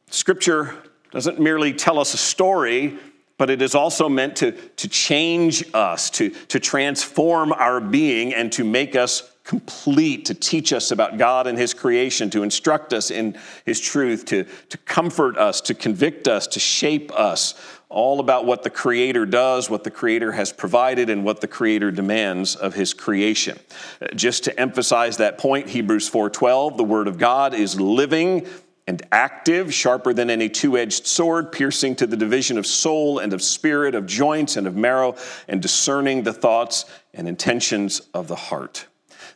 scripture 0.09 0.75
doesn't 1.13 1.39
merely 1.39 1.73
tell 1.73 1.99
us 1.99 2.13
a 2.15 2.17
story, 2.17 2.97
but 3.37 3.49
it 3.51 3.61
is 3.61 3.75
also 3.75 4.09
meant 4.09 4.35
to, 4.37 4.51
to 4.51 4.87
change 4.87 5.63
us, 5.73 6.09
to, 6.09 6.31
to 6.31 6.59
transform 6.59 7.53
our 7.53 7.79
being, 7.79 8.33
and 8.33 8.51
to 8.51 8.63
make 8.63 8.95
us 8.95 9.31
complete, 9.43 10.25
to 10.25 10.33
teach 10.33 10.73
us 10.73 10.89
about 10.89 11.17
God 11.19 11.45
and 11.45 11.57
His 11.57 11.73
creation, 11.73 12.31
to 12.31 12.41
instruct 12.41 12.93
us 12.93 13.11
in 13.11 13.37
His 13.63 13.79
truth, 13.79 14.25
to, 14.25 14.45
to 14.69 14.77
comfort 14.79 15.37
us, 15.37 15.61
to 15.61 15.75
convict 15.75 16.27
us, 16.27 16.47
to 16.47 16.59
shape 16.59 17.11
us, 17.13 17.53
all 17.89 18.19
about 18.19 18.45
what 18.45 18.63
the 18.63 18.71
Creator 18.71 19.27
does, 19.27 19.69
what 19.69 19.83
the 19.83 19.91
Creator 19.91 20.31
has 20.31 20.51
provided, 20.51 21.11
and 21.11 21.23
what 21.23 21.41
the 21.41 21.47
Creator 21.47 21.91
demands 21.91 22.55
of 22.55 22.73
His 22.73 22.91
creation. 22.91 23.59
Uh, 24.01 24.07
just 24.15 24.45
to 24.45 24.59
emphasize 24.59 25.17
that 25.17 25.37
point, 25.37 25.69
Hebrews 25.69 26.09
4:12, 26.09 26.77
the 26.77 26.83
Word 26.83 27.07
of 27.07 27.19
God 27.19 27.53
is 27.53 27.79
living 27.79 28.47
and 28.87 29.01
active, 29.11 29.73
sharper 29.73 30.13
than 30.13 30.29
any 30.29 30.49
two 30.49 30.77
edged 30.77 31.07
sword, 31.07 31.51
piercing 31.51 31.95
to 31.95 32.07
the 32.07 32.17
division 32.17 32.57
of 32.57 32.65
soul 32.65 33.19
and 33.19 33.33
of 33.33 33.41
spirit, 33.41 33.95
of 33.95 34.05
joints 34.05 34.57
and 34.57 34.67
of 34.67 34.75
marrow, 34.75 35.15
and 35.47 35.61
discerning 35.61 36.23
the 36.23 36.33
thoughts 36.33 36.85
and 37.13 37.27
intentions 37.27 38.01
of 38.13 38.27
the 38.27 38.35
heart. 38.35 38.87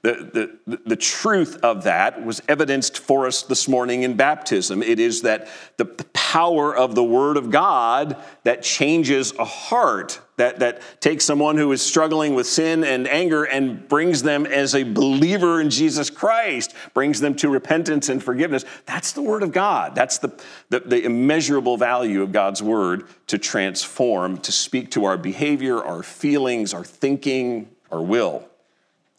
The, 0.04 0.58
the, 0.68 0.80
the 0.86 0.96
truth 0.96 1.60
of 1.64 1.84
that 1.84 2.24
was 2.24 2.42
evidenced 2.48 3.00
for 3.00 3.26
us 3.26 3.44
this 3.44 3.68
morning 3.68 4.04
in 4.04 4.16
baptism. 4.16 4.84
It 4.84 5.00
is 5.00 5.24
that 5.24 5.48
the, 5.78 5.86
power 6.28 6.76
of 6.76 6.94
the 6.94 7.04
Word 7.04 7.38
of 7.38 7.50
God 7.50 8.18
that 8.44 8.62
changes 8.62 9.32
a 9.40 9.46
heart, 9.46 10.20
that, 10.36 10.60
that 10.60 10.82
takes 11.00 11.24
someone 11.24 11.58
who 11.58 11.72
is 11.72 11.82
struggling 11.82 12.36
with 12.36 12.46
sin 12.46 12.84
and 12.84 13.08
anger 13.08 13.46
and 13.46 13.88
brings 13.88 14.24
them 14.24 14.46
as 14.46 14.76
a 14.76 14.84
believer 14.84 15.62
in 15.62 15.70
Jesus 15.70 16.10
Christ, 16.10 16.74
brings 16.94 17.22
them 17.22 17.34
to 17.36 17.48
repentance 17.48 18.10
and 18.10 18.22
forgiveness. 18.22 18.66
That's 18.86 19.14
the 19.14 19.22
Word 19.22 19.42
of 19.42 19.54
God. 19.54 19.96
That's 19.96 20.18
the, 20.18 20.38
the, 20.70 20.82
the 20.82 21.06
immeasurable 21.06 21.78
value 21.78 22.22
of 22.24 22.34
God's 22.34 22.62
Word 22.62 23.08
to 23.28 23.38
transform, 23.38 24.38
to 24.40 24.52
speak 24.52 24.92
to 24.92 25.06
our 25.06 25.18
behavior, 25.18 25.82
our 25.82 26.04
feelings, 26.04 26.74
our 26.74 26.84
thinking, 26.84 27.70
our 27.90 28.02
will. 28.02 28.48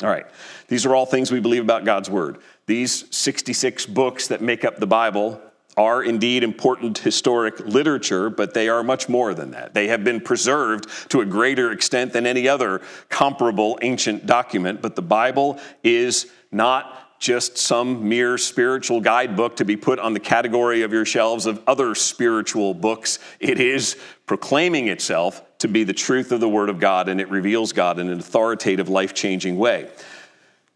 All 0.02 0.09
right, 0.09 0.26
these 0.69 0.87
are 0.87 0.95
all 0.95 1.07
things 1.07 1.33
we 1.33 1.40
believe 1.40 1.62
about 1.62 1.85
God's 1.85 2.09
Word. 2.09 2.38
These 2.67 3.05
66 3.14 3.87
books 3.87 4.28
that 4.28 4.40
make 4.40 4.64
up 4.64 4.78
the 4.78 4.87
Bible 4.87 5.40
are 5.76 6.02
indeed 6.02 6.43
important 6.43 6.99
historic 6.99 7.59
literature, 7.61 8.31
but 8.31 8.55
they 8.55 8.69
are 8.69 8.83
much 8.83 9.09
more 9.09 9.35
than 9.35 9.52
that. 9.52 9.75
They 9.75 9.88
have 9.88 10.05
been 10.05 10.21
preserved 10.21 11.11
to 11.11 11.21
a 11.21 11.25
greater 11.25 11.73
extent 11.73 12.12
than 12.12 12.26
any 12.26 12.49
other 12.49 12.81
comparable 13.09 13.78
ancient 13.83 14.26
document, 14.26 14.83
but 14.83 14.97
the 14.97 15.02
Bible 15.02 15.59
is 15.83 16.26
not 16.52 17.08
just 17.19 17.59
some 17.59 18.09
mere 18.09 18.39
spiritual 18.39 19.01
guidebook 19.01 19.57
to 19.57 19.65
be 19.65 19.77
put 19.77 19.99
on 19.99 20.15
the 20.15 20.21
category 20.21 20.83
of 20.83 20.93
your 20.93 21.05
shelves 21.05 21.47
of 21.47 21.63
other 21.67 21.95
spiritual 21.95 22.75
books. 22.75 23.19
It 23.41 23.61
is 23.61 23.97
proclaiming 24.27 24.89
itself 24.89 25.43
to 25.59 25.69
be 25.69 25.85
the 25.85 25.93
truth 25.93 26.31
of 26.31 26.41
the 26.41 26.49
Word 26.49 26.69
of 26.69 26.79
God, 26.79 27.09
and 27.09 27.21
it 27.21 27.29
reveals 27.31 27.73
God 27.73 27.99
in 27.99 28.09
an 28.09 28.21
authoritative, 28.21 28.89
life 28.89 29.15
changing 29.15 29.59
way. 29.59 29.91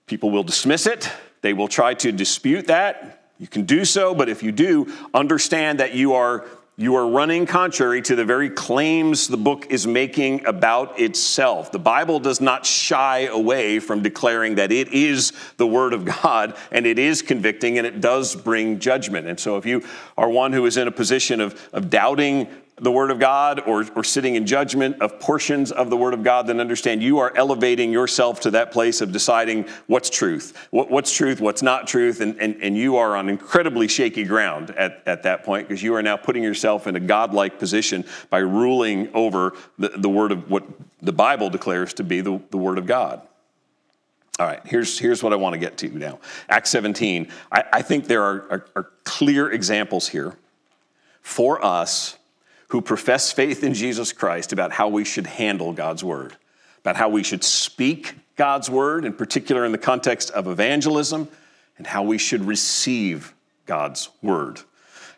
People 0.07 0.31
will 0.31 0.43
dismiss 0.43 0.87
it, 0.87 1.11
they 1.43 1.53
will 1.53 1.69
try 1.69 1.95
to 1.95 2.13
dispute 2.13 2.67
that. 2.67 3.21
You 3.39 3.49
can 3.49 3.65
do 3.65 3.85
so, 3.85 4.15
but 4.15 4.29
if 4.29 4.43
you 4.43 4.53
do, 4.53 4.93
understand 5.15 5.81
that 5.81 5.95
you 5.95 6.15
are 6.15 6.47
you 6.79 6.97
are 6.97 7.07
running 7.07 7.45
contrary 7.45 8.01
to 8.01 8.17
the 8.17 8.25
very 8.25 8.49
claims 8.49 9.29
the 9.29 9.37
book 9.37 9.67
is 9.69 9.87
making 9.87 10.47
about 10.47 10.99
itself. 10.99 11.71
The 11.71 11.79
Bible 11.79 12.19
does 12.19 12.41
not 12.41 12.65
shy 12.65 13.21
away 13.21 13.79
from 13.79 14.03
declaring 14.03 14.55
that 14.55 14.73
it 14.73 14.89
is 14.89 15.35
the 15.59 15.67
Word 15.67 15.93
of 15.93 16.07
God 16.23 16.57
and 16.71 16.87
it 16.87 16.99
is 16.99 17.21
convicting 17.21 17.77
and 17.77 17.87
it 17.87 18.01
does 18.01 18.35
bring 18.35 18.79
judgment. 18.79 19.27
And 19.27 19.39
so, 19.39 19.59
if 19.59 19.67
you 19.67 19.83
are 20.17 20.31
one 20.31 20.55
who 20.55 20.65
is 20.65 20.79
in 20.79 20.89
a 20.89 20.93
position 20.93 21.43
of, 21.43 21.69
of 21.75 21.91
doubting 21.91 22.49
the 22.83 22.91
Word 22.91 23.13
of 23.13 23.21
God 23.21 23.61
or, 23.61 23.87
or 23.95 24.03
sitting 24.03 24.35
in 24.35 24.45
judgment 24.45 25.01
of 25.01 25.21
portions 25.21 25.71
of 25.71 25.89
the 25.89 25.97
Word 25.97 26.15
of 26.15 26.25
God, 26.25 26.49
then 26.49 26.59
understand 26.59 27.03
you 27.03 27.21
are 27.21 27.33
elevating 27.37 27.93
yourself 27.93 28.41
to 28.41 28.51
that 28.51 28.73
place 28.73 29.01
of 29.01 29.13
deciding 29.13 29.69
what's 29.87 30.11
truth, 30.11 30.69
what, 30.71 30.91
what's 30.91 31.15
truth, 31.15 31.41
what's 31.41 31.63
not 31.63 31.87
truth, 31.87 32.21
and, 32.21 32.39
and, 32.41 32.61
and 32.61 32.77
you 32.77 32.97
are 32.97 33.17
on 33.17 33.29
incredibly 33.29 33.87
shaky 33.87 34.25
ground 34.25 34.73
at, 34.73 35.01
at 35.07 35.23
that 35.23 35.45
point 35.45 35.69
because 35.69 35.83
you 35.83 35.95
are 35.95 36.03
now 36.03 36.17
putting 36.17 36.43
yourself 36.43 36.89
in 36.89 36.97
a 36.97 37.01
godlike 37.01 37.59
position 37.59 38.05
by 38.31 38.39
ruling 38.39 39.09
over 39.15 39.55
the, 39.79 39.91
the 39.91 40.09
Word 40.09 40.33
of 40.33 40.51
what 40.51 40.65
the 41.01 41.13
Bible 41.13 41.51
declares 41.51 41.95
to 41.95 42.05
be 42.05 42.21
the, 42.21 42.41
the 42.51 42.59
Word 42.59 42.79
of 42.79 42.87
God. 42.87 43.23
All 44.41 44.47
right, 44.47 44.61
here's, 44.67 44.99
here's 44.99 45.23
what 45.23 45.33
I 45.33 45.37
want 45.37 45.53
to 45.53 45.59
get 45.59 45.77
to 45.79 45.89
now. 45.89 46.19
Acts 46.49 46.71
17. 46.71 47.29
I, 47.53 47.65
I 47.75 47.83
think 47.83 48.07
there 48.07 48.25
are, 48.25 48.45
are, 48.51 48.67
are 48.75 48.91
clear 49.05 49.53
examples 49.53 50.09
here 50.09 50.37
for 51.23 51.65
us 51.65 52.19
who 52.73 52.81
profess 52.81 53.31
faith 53.31 53.63
in 53.63 53.75
Jesus 53.75 54.15
Christ 54.15 54.51
about 54.51 54.73
how 54.73 54.89
we 54.89 55.05
should 55.05 55.27
handle 55.27 55.75
God's 55.75 56.03
word, 56.03 56.39
about 56.81 56.97
how 56.97 57.11
we 57.11 57.23
should 57.23 57.45
speak 57.45 58.15
God's 58.37 58.71
word, 58.71 59.05
in 59.05 59.13
particular 59.13 59.67
in 59.67 59.73
the 59.73 59.79
context 59.79 60.31
of 60.31 60.47
evangelism, 60.47 61.29
and 61.77 61.87
how 61.87 62.03
we 62.03 62.17
should 62.17 62.47
receive 62.47 63.35
God's 63.67 64.09
word. 64.23 64.63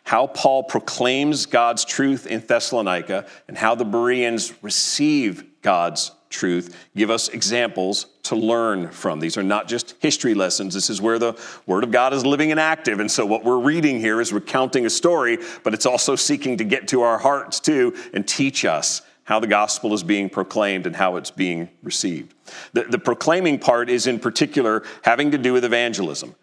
How 0.03 0.27
Paul 0.27 0.63
proclaims 0.63 1.45
God's 1.45 1.85
truth 1.85 2.27
in 2.27 2.41
Thessalonica, 2.41 3.25
and 3.47 3.57
how 3.57 3.73
the 3.73 3.85
Bereans 3.85 4.53
receive 4.61 5.45
God's 5.61 6.11
truth 6.29 6.77
give 6.93 7.09
us 7.09 7.29
examples 7.29 8.07
to 8.25 8.35
learn 8.35 8.89
from. 8.89 9.19
These 9.19 9.37
are 9.37 9.43
not 9.43 9.67
just 9.67 9.95
history 9.99 10.33
lessons. 10.33 10.73
This 10.73 10.89
is 10.89 11.01
where 11.01 11.19
the 11.19 11.39
Word 11.65 11.83
of 11.83 11.91
God 11.91 12.13
is 12.13 12.25
living 12.25 12.51
and 12.51 12.59
active. 12.59 12.99
And 12.99 13.09
so, 13.09 13.25
what 13.25 13.43
we're 13.43 13.59
reading 13.59 13.99
here 13.99 14.21
is 14.21 14.33
recounting 14.33 14.85
a 14.85 14.89
story, 14.89 15.37
but 15.63 15.73
it's 15.73 15.85
also 15.85 16.15
seeking 16.15 16.57
to 16.57 16.63
get 16.63 16.87
to 16.89 17.01
our 17.01 17.17
hearts 17.17 17.59
too 17.59 17.95
and 18.13 18.27
teach 18.27 18.65
us 18.65 19.01
how 19.25 19.39
the 19.39 19.47
gospel 19.47 19.93
is 19.93 20.03
being 20.03 20.29
proclaimed 20.29 20.85
and 20.85 20.95
how 20.95 21.15
it's 21.17 21.31
being 21.31 21.69
received. 21.83 22.33
The, 22.73 22.83
the 22.83 22.99
proclaiming 22.99 23.59
part 23.59 23.89
is, 23.89 24.07
in 24.07 24.19
particular, 24.19 24.83
having 25.01 25.31
to 25.31 25.37
do 25.37 25.53
with 25.53 25.65
evangelism. 25.65 26.35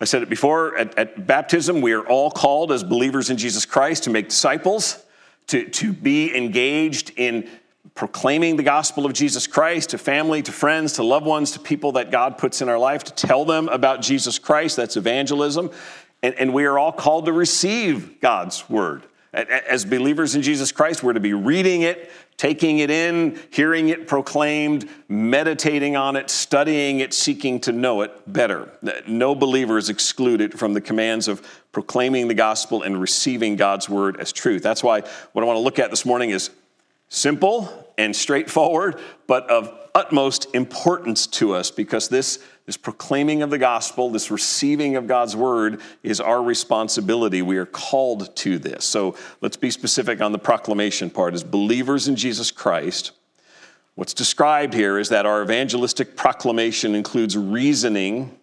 I 0.00 0.04
said 0.04 0.22
it 0.22 0.28
before 0.28 0.76
at, 0.76 0.96
at 0.96 1.26
baptism, 1.26 1.80
we 1.80 1.92
are 1.92 2.06
all 2.06 2.30
called 2.30 2.70
as 2.70 2.84
believers 2.84 3.30
in 3.30 3.36
Jesus 3.36 3.64
Christ 3.64 4.04
to 4.04 4.10
make 4.10 4.28
disciples, 4.28 5.02
to, 5.48 5.68
to 5.70 5.92
be 5.92 6.36
engaged 6.36 7.12
in 7.16 7.48
proclaiming 7.94 8.56
the 8.56 8.62
gospel 8.62 9.06
of 9.06 9.12
Jesus 9.12 9.46
Christ 9.46 9.90
to 9.90 9.98
family, 9.98 10.42
to 10.42 10.52
friends, 10.52 10.94
to 10.94 11.02
loved 11.02 11.26
ones, 11.26 11.52
to 11.52 11.60
people 11.60 11.92
that 11.92 12.10
God 12.10 12.38
puts 12.38 12.60
in 12.62 12.68
our 12.68 12.78
life, 12.78 13.04
to 13.04 13.12
tell 13.12 13.44
them 13.44 13.68
about 13.68 14.02
Jesus 14.02 14.38
Christ. 14.38 14.76
That's 14.76 14.96
evangelism. 14.96 15.70
And, 16.22 16.34
and 16.34 16.52
we 16.52 16.64
are 16.64 16.78
all 16.78 16.92
called 16.92 17.26
to 17.26 17.32
receive 17.32 18.20
God's 18.20 18.68
word. 18.68 19.04
As 19.32 19.84
believers 19.84 20.34
in 20.34 20.42
Jesus 20.42 20.72
Christ, 20.72 21.02
we're 21.02 21.12
to 21.12 21.20
be 21.20 21.34
reading 21.34 21.82
it, 21.82 22.10
taking 22.38 22.78
it 22.78 22.90
in, 22.90 23.38
hearing 23.50 23.90
it 23.90 24.08
proclaimed, 24.08 24.88
meditating 25.08 25.96
on 25.96 26.16
it, 26.16 26.30
studying 26.30 27.00
it, 27.00 27.12
seeking 27.12 27.60
to 27.60 27.72
know 27.72 28.00
it 28.00 28.32
better. 28.32 28.70
No 29.06 29.34
believer 29.34 29.76
is 29.76 29.90
excluded 29.90 30.58
from 30.58 30.72
the 30.72 30.80
commands 30.80 31.28
of 31.28 31.46
proclaiming 31.72 32.26
the 32.28 32.34
gospel 32.34 32.82
and 32.82 32.98
receiving 32.98 33.56
God's 33.56 33.88
word 33.88 34.18
as 34.18 34.32
truth. 34.32 34.62
That's 34.62 34.82
why 34.82 35.02
what 35.32 35.42
I 35.42 35.46
want 35.46 35.56
to 35.56 35.62
look 35.62 35.78
at 35.78 35.90
this 35.90 36.06
morning 36.06 36.30
is 36.30 36.50
simple 37.08 37.92
and 37.98 38.14
straightforward, 38.14 39.00
but 39.26 39.48
of 39.50 39.72
utmost 39.94 40.54
importance 40.54 41.26
to 41.26 41.52
us 41.54 41.70
because 41.70 42.08
this, 42.08 42.38
this 42.66 42.76
proclaiming 42.76 43.42
of 43.42 43.50
the 43.50 43.58
gospel, 43.58 44.10
this 44.10 44.30
receiving 44.30 44.94
of 44.94 45.06
God's 45.06 45.34
word 45.34 45.80
is 46.02 46.20
our 46.20 46.42
responsibility. 46.42 47.42
We 47.42 47.56
are 47.56 47.66
called 47.66 48.34
to 48.36 48.58
this. 48.58 48.84
So 48.84 49.16
let's 49.40 49.56
be 49.56 49.70
specific 49.70 50.20
on 50.20 50.32
the 50.32 50.38
proclamation 50.38 51.10
part. 51.10 51.34
As 51.34 51.42
believers 51.42 52.06
in 52.06 52.14
Jesus 52.14 52.52
Christ, 52.52 53.10
what's 53.96 54.14
described 54.14 54.74
here 54.74 54.98
is 54.98 55.08
that 55.08 55.26
our 55.26 55.42
evangelistic 55.42 56.16
proclamation 56.16 56.94
includes 56.94 57.36
reasoning 57.36 58.38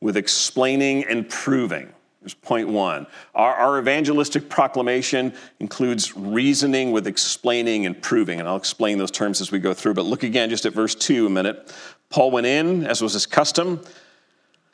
with 0.00 0.16
explaining 0.16 1.04
and 1.04 1.28
proving. 1.28 1.92
Point 2.34 2.68
one. 2.68 3.06
Our, 3.34 3.54
our, 3.54 3.78
evangelistic 3.78 4.48
proclamation 4.48 5.32
includes 5.60 6.16
reasoning 6.16 6.92
with 6.92 7.06
explaining 7.06 7.86
and 7.86 8.00
proving, 8.00 8.38
and 8.40 8.48
I'll 8.48 8.56
explain 8.56 8.98
those 8.98 9.10
terms 9.10 9.40
as 9.40 9.50
we 9.50 9.58
go 9.58 9.74
through. 9.74 9.94
But 9.94 10.06
look 10.06 10.22
again 10.22 10.50
just 10.50 10.66
at 10.66 10.72
verse 10.72 10.94
2 10.94 11.26
a 11.26 11.30
minute. 11.30 11.74
Paul 12.10 12.30
went 12.30 12.46
in, 12.46 12.86
as 12.86 13.02
was 13.02 13.12
his 13.12 13.26
custom. 13.26 13.80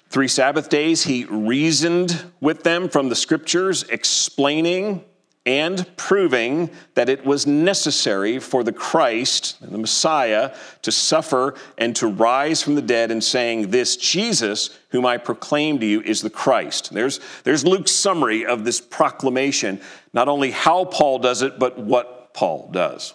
Three 0.08 0.28
Sabbath 0.28 0.68
days, 0.68 1.02
he 1.02 1.25
reasoned 1.25 2.25
with 2.40 2.62
them 2.62 2.88
from 2.88 3.08
the 3.08 3.16
scriptures, 3.16 3.82
explaining 3.84 5.04
and 5.46 5.86
proving 5.96 6.70
that 6.94 7.08
it 7.08 7.24
was 7.24 7.46
necessary 7.46 8.38
for 8.38 8.64
the 8.64 8.72
Christ, 8.72 9.56
the 9.60 9.76
Messiah, 9.76 10.54
to 10.82 10.90
suffer 10.90 11.54
and 11.76 11.94
to 11.96 12.06
rise 12.06 12.62
from 12.62 12.76
the 12.76 12.82
dead, 12.82 13.10
and 13.10 13.22
saying, 13.22 13.70
This 13.70 13.96
Jesus, 13.96 14.70
whom 14.90 15.04
I 15.04 15.18
proclaim 15.18 15.78
to 15.80 15.86
you, 15.86 16.00
is 16.00 16.22
the 16.22 16.30
Christ. 16.30 16.94
There's, 16.94 17.20
there's 17.42 17.64
Luke's 17.64 17.92
summary 17.92 18.46
of 18.46 18.64
this 18.64 18.80
proclamation, 18.80 19.80
not 20.14 20.28
only 20.28 20.50
how 20.50 20.86
Paul 20.86 21.18
does 21.18 21.42
it, 21.42 21.58
but 21.58 21.78
what 21.78 22.32
Paul 22.32 22.70
does. 22.72 23.14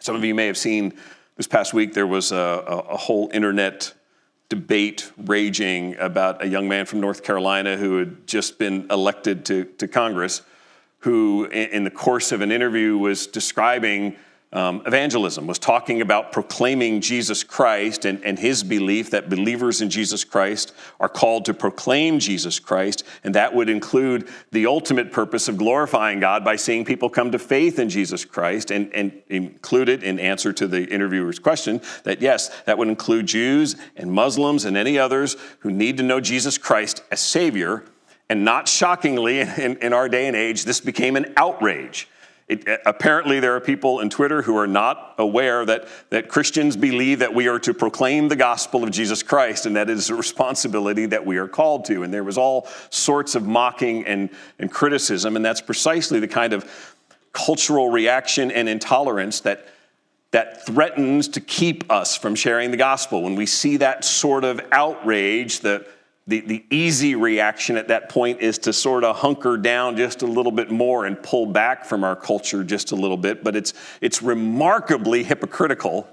Some 0.00 0.16
of 0.16 0.24
you 0.24 0.34
may 0.34 0.46
have 0.46 0.58
seen 0.58 0.94
this 1.36 1.46
past 1.46 1.72
week, 1.72 1.94
there 1.94 2.06
was 2.06 2.32
a, 2.32 2.36
a, 2.36 2.98
whole 2.98 3.30
internet 3.32 3.94
debate 4.50 5.10
raging 5.16 5.96
about 5.96 6.44
a 6.44 6.46
young 6.46 6.68
man 6.68 6.84
from 6.84 7.00
North 7.00 7.22
Carolina 7.22 7.78
who 7.78 7.96
had 7.96 8.26
just 8.26 8.58
been 8.58 8.86
elected 8.90 9.46
to, 9.46 9.64
to 9.64 9.88
Congress 9.88 10.42
who, 11.00 11.46
in 11.46 11.84
the 11.84 11.90
course 11.90 12.32
of 12.32 12.40
an 12.40 12.52
interview, 12.52 12.96
was 12.96 13.26
describing 13.26 14.16
um, 14.52 14.82
evangelism, 14.84 15.46
was 15.46 15.60
talking 15.60 16.00
about 16.00 16.32
proclaiming 16.32 17.00
Jesus 17.00 17.44
Christ 17.44 18.04
and, 18.04 18.22
and 18.24 18.36
his 18.36 18.64
belief 18.64 19.10
that 19.10 19.30
believers 19.30 19.80
in 19.80 19.90
Jesus 19.90 20.24
Christ 20.24 20.72
are 20.98 21.08
called 21.08 21.44
to 21.44 21.54
proclaim 21.54 22.18
Jesus 22.18 22.58
Christ. 22.58 23.04
And 23.22 23.34
that 23.36 23.54
would 23.54 23.68
include 23.68 24.28
the 24.50 24.66
ultimate 24.66 25.12
purpose 25.12 25.46
of 25.46 25.56
glorifying 25.56 26.18
God 26.18 26.44
by 26.44 26.56
seeing 26.56 26.84
people 26.84 27.08
come 27.08 27.30
to 27.30 27.38
faith 27.38 27.78
in 27.78 27.88
Jesus 27.88 28.24
Christ, 28.24 28.72
and, 28.72 28.92
and 28.92 29.22
included 29.28 30.02
in 30.02 30.18
answer 30.18 30.52
to 30.52 30.66
the 30.66 30.84
interviewer's 30.84 31.38
question 31.38 31.80
that 32.02 32.20
yes, 32.20 32.48
that 32.64 32.76
would 32.76 32.88
include 32.88 33.26
Jews 33.26 33.76
and 33.96 34.10
Muslims 34.10 34.64
and 34.64 34.76
any 34.76 34.98
others 34.98 35.36
who 35.60 35.70
need 35.70 35.96
to 35.98 36.02
know 36.02 36.20
Jesus 36.20 36.58
Christ 36.58 37.04
as 37.12 37.20
Savior 37.20 37.84
and 38.30 38.44
not 38.44 38.68
shockingly, 38.68 39.40
in, 39.40 39.76
in 39.78 39.92
our 39.92 40.08
day 40.08 40.28
and 40.28 40.36
age, 40.36 40.64
this 40.64 40.80
became 40.80 41.16
an 41.16 41.34
outrage. 41.36 42.08
It, 42.46 42.66
uh, 42.66 42.78
apparently, 42.86 43.40
there 43.40 43.56
are 43.56 43.60
people 43.60 43.98
in 43.98 44.08
Twitter 44.08 44.40
who 44.40 44.56
are 44.56 44.68
not 44.68 45.16
aware 45.18 45.66
that, 45.66 45.88
that 46.10 46.28
Christians 46.28 46.76
believe 46.76 47.18
that 47.18 47.34
we 47.34 47.48
are 47.48 47.58
to 47.58 47.74
proclaim 47.74 48.28
the 48.28 48.36
gospel 48.36 48.84
of 48.84 48.92
Jesus 48.92 49.24
Christ, 49.24 49.66
and 49.66 49.74
that 49.74 49.90
is 49.90 50.10
a 50.10 50.14
responsibility 50.14 51.06
that 51.06 51.26
we 51.26 51.38
are 51.38 51.48
called 51.48 51.84
to. 51.86 52.04
And 52.04 52.14
there 52.14 52.22
was 52.22 52.38
all 52.38 52.68
sorts 52.90 53.34
of 53.34 53.48
mocking 53.48 54.06
and, 54.06 54.30
and 54.60 54.70
criticism, 54.70 55.34
and 55.34 55.44
that's 55.44 55.60
precisely 55.60 56.20
the 56.20 56.28
kind 56.28 56.52
of 56.52 56.96
cultural 57.32 57.90
reaction 57.90 58.52
and 58.52 58.68
intolerance 58.68 59.40
that, 59.40 59.66
that 60.30 60.64
threatens 60.64 61.26
to 61.26 61.40
keep 61.40 61.90
us 61.90 62.16
from 62.16 62.36
sharing 62.36 62.70
the 62.70 62.76
gospel. 62.76 63.22
When 63.22 63.34
we 63.34 63.46
see 63.46 63.78
that 63.78 64.04
sort 64.04 64.44
of 64.44 64.60
outrage, 64.70 65.60
the 65.60 65.84
the, 66.30 66.40
the 66.40 66.64
easy 66.70 67.16
reaction 67.16 67.76
at 67.76 67.88
that 67.88 68.08
point 68.08 68.40
is 68.40 68.56
to 68.58 68.72
sort 68.72 69.02
of 69.02 69.16
hunker 69.16 69.56
down 69.56 69.96
just 69.96 70.22
a 70.22 70.26
little 70.26 70.52
bit 70.52 70.70
more 70.70 71.04
and 71.04 71.20
pull 71.22 71.44
back 71.46 71.84
from 71.84 72.04
our 72.04 72.14
culture 72.14 72.62
just 72.62 72.92
a 72.92 72.96
little 72.96 73.16
bit. 73.16 73.42
But 73.42 73.56
it's, 73.56 73.74
it's 74.00 74.22
remarkably 74.22 75.24
hypocritical 75.24 76.08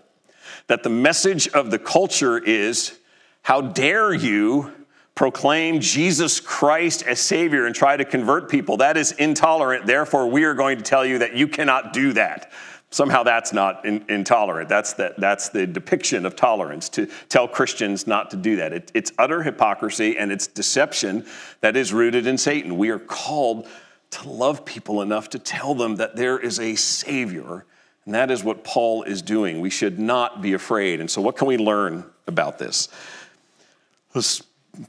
that 0.66 0.84
the 0.84 0.90
message 0.90 1.48
of 1.50 1.72
the 1.72 1.80
culture 1.80 2.38
is 2.38 2.98
how 3.44 3.62
dare 3.62 4.14
you 4.14 4.74
proclaim 5.14 5.80
Jesus 5.80 6.40
Christ 6.40 7.04
as 7.04 7.20
Savior 7.20 7.66
and 7.66 7.74
try 7.74 7.96
to 7.96 8.06
convert 8.06 8.50
people? 8.50 8.78
That 8.78 8.98
is 8.98 9.14
intolerant. 9.14 9.86
Therefore, 9.86 10.28
we 10.28 10.44
are 10.44 10.54
going 10.54 10.78
to 10.78 10.84
tell 10.84 11.06
you 11.06 11.20
that 11.20 11.36
you 11.36 11.48
cannot 11.48 11.94
do 11.94 12.14
that. 12.14 12.52
Somehow 12.90 13.24
that's 13.24 13.52
not 13.52 13.86
in, 13.86 14.06
intolerant. 14.08 14.70
That's 14.70 14.94
the, 14.94 15.14
that's 15.18 15.50
the 15.50 15.68
depiction 15.68 16.26
of 16.26 16.36
tolerance 16.36 16.88
to 16.90 17.08
tell 17.28 17.48
Christians 17.48 18.08
not 18.08 18.32
to 18.32 18.38
do 18.38 18.56
that. 18.58 18.72
It, 18.72 18.92
it's 18.94 19.12
utter 19.18 19.44
hypocrisy 19.44 20.18
and 20.18 20.32
it's 20.32 20.48
deception 20.48 21.26
that 21.60 21.76
is 21.76 21.92
rooted 21.92 22.28
in 22.28 22.38
Satan. 22.38 22.78
We 22.78 22.90
are 22.90 23.00
called 23.00 23.68
to 24.12 24.30
love 24.30 24.64
people 24.64 25.02
enough 25.02 25.30
to 25.32 25.40
tell 25.40 25.76
them 25.76 25.98
that 25.98 26.16
there 26.16 26.40
is 26.40 26.60
a 26.60 26.76
Savior, 26.76 27.66
and 28.06 28.16
that 28.16 28.32
is 28.32 28.44
what 28.44 28.64
Paul 28.64 29.04
is 29.04 29.22
doing. 29.22 29.60
We 29.60 29.70
should 29.70 30.00
not 30.00 30.42
be 30.42 30.54
afraid. 30.54 31.02
And 31.02 31.12
so, 31.12 31.22
what 31.22 31.36
can 31.36 31.48
we 31.48 31.58
learn 31.58 32.06
about 32.26 32.58
this? 32.58 32.88
If 34.16 34.44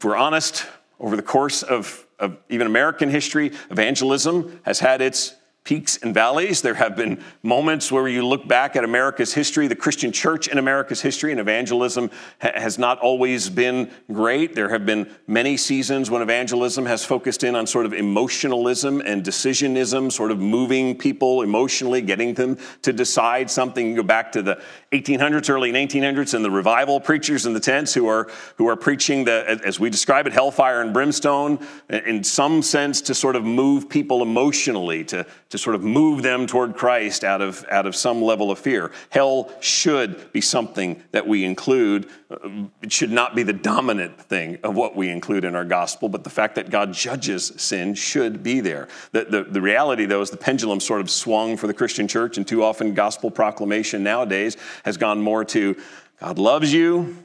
we're 0.05 0.17
honest, 0.17 0.67
over 1.01 1.17
the 1.17 1.23
course 1.23 1.63
of, 1.65 2.07
of 2.19 2.37
even 2.49 2.67
American 2.67 3.11
history, 3.11 3.53
evangelism 3.71 4.61
has 4.65 4.79
had 4.79 5.01
its 5.01 5.35
peaks 5.69 5.99
and 5.99 6.15
valleys. 6.15 6.63
There 6.63 6.73
have 6.73 6.97
been 6.97 7.23
moments 7.43 7.93
where 7.93 8.09
you 8.09 8.27
look 8.27 8.49
back 8.49 8.75
at 8.75 8.85
America's 8.85 9.35
history, 9.35 9.67
the 9.67 9.77
Christian 9.77 10.13
church 10.13 10.49
in 10.49 10.57
America's 10.57 11.03
history, 11.03 11.31
and 11.31 11.39
evangelism 11.39 12.11
ha- 12.41 12.53
has 12.55 12.79
not 12.79 12.99
always 13.01 13.51
been 13.51 13.91
great. 14.11 14.55
There 14.55 14.71
have 14.71 14.87
been 14.87 15.15
many 15.27 15.59
seasons 15.59 16.11
when 16.11 16.23
evangelism 16.23 16.87
has 16.87 17.05
focused 17.05 17.45
in 17.45 17.55
on 17.55 17.67
sort 17.67 17.85
of 17.85 17.93
emotionalism 17.93 19.03
and 19.03 19.23
decisionism, 19.23 20.11
sort 20.11 20.31
of 20.31 20.39
moving 20.39 20.97
people 20.97 21.43
emotionally, 21.43 22.01
getting 22.01 22.33
them 22.33 22.57
to 22.81 22.91
decide 22.91 23.51
something. 23.51 23.91
You 23.91 23.97
go 23.97 24.03
back 24.03 24.33
to 24.33 24.41
the 24.41 24.63
1800s, 24.93 25.51
early 25.51 25.71
1900s, 25.71 26.33
and 26.33 26.43
the 26.43 26.51
revival 26.51 26.99
preachers 26.99 27.45
in 27.45 27.53
the 27.53 27.61
tents 27.61 27.93
who 27.93 28.09
are, 28.09 28.31
who 28.57 28.69
are 28.69 28.77
preaching, 28.77 29.25
the, 29.25 29.61
as 29.67 29.79
we 29.79 29.91
describe 29.91 30.27
it, 30.27 30.33
hellfire 30.33 30.81
and 30.81 30.95
brimstone, 30.95 31.59
in 31.91 32.25
some 32.25 32.63
sense 32.63 33.03
to 33.03 33.15
sort 33.15 33.37
of 33.37 33.45
move 33.45 33.91
people 33.91 34.23
emotionally, 34.23 35.05
to, 35.05 35.27
to 35.51 35.58
sort 35.59 35.77
of 35.77 35.83
move 35.83 36.23
them 36.23 36.47
toward 36.47 36.75
Christ 36.75 37.25
out 37.25 37.43
of, 37.43 37.65
out 37.71 37.87
of 37.87 37.95
some 37.95 38.23
level 38.23 38.51
of 38.51 38.59
fear. 38.59 38.91
Hell 39.11 39.51
should 39.61 40.33
be 40.33 40.41
something 40.41 41.03
that 41.13 41.27
we 41.27 41.45
include. 41.45 42.09
Uh, 42.31 42.67
it 42.83 42.93
should 42.93 43.11
not 43.11 43.35
be 43.35 43.43
the 43.43 43.53
dominant 43.53 44.21
thing 44.21 44.59
of 44.63 44.75
what 44.75 44.97
we 44.97 45.11
include 45.11 45.45
in 45.45 45.55
our 45.55 45.65
gospel, 45.65 46.09
but 46.09 46.25
the 46.25 46.31
fact 46.31 46.55
that 46.55 46.71
God 46.71 46.93
judges 46.93 47.53
sin 47.57 47.95
should 47.95 48.43
be 48.43 48.61
there. 48.61 48.89
The, 49.13 49.25
the, 49.25 49.45
the 49.45 49.61
reality, 49.61 50.07
though, 50.07 50.23
is 50.23 50.31
the 50.31 50.37
pendulum 50.37 50.81
sort 50.81 51.01
of 51.01 51.11
swung 51.11 51.57
for 51.57 51.67
the 51.67 51.75
Christian 51.75 52.09
church, 52.09 52.39
and 52.39 52.47
too 52.47 52.63
often 52.63 52.95
gospel 52.95 53.31
proclamation 53.31 54.03
nowadays 54.03 54.57
has 54.85 54.97
gone 54.97 55.21
more 55.21 55.45
to 55.47 55.77
God 56.21 56.39
loves 56.39 56.73
you, 56.73 57.17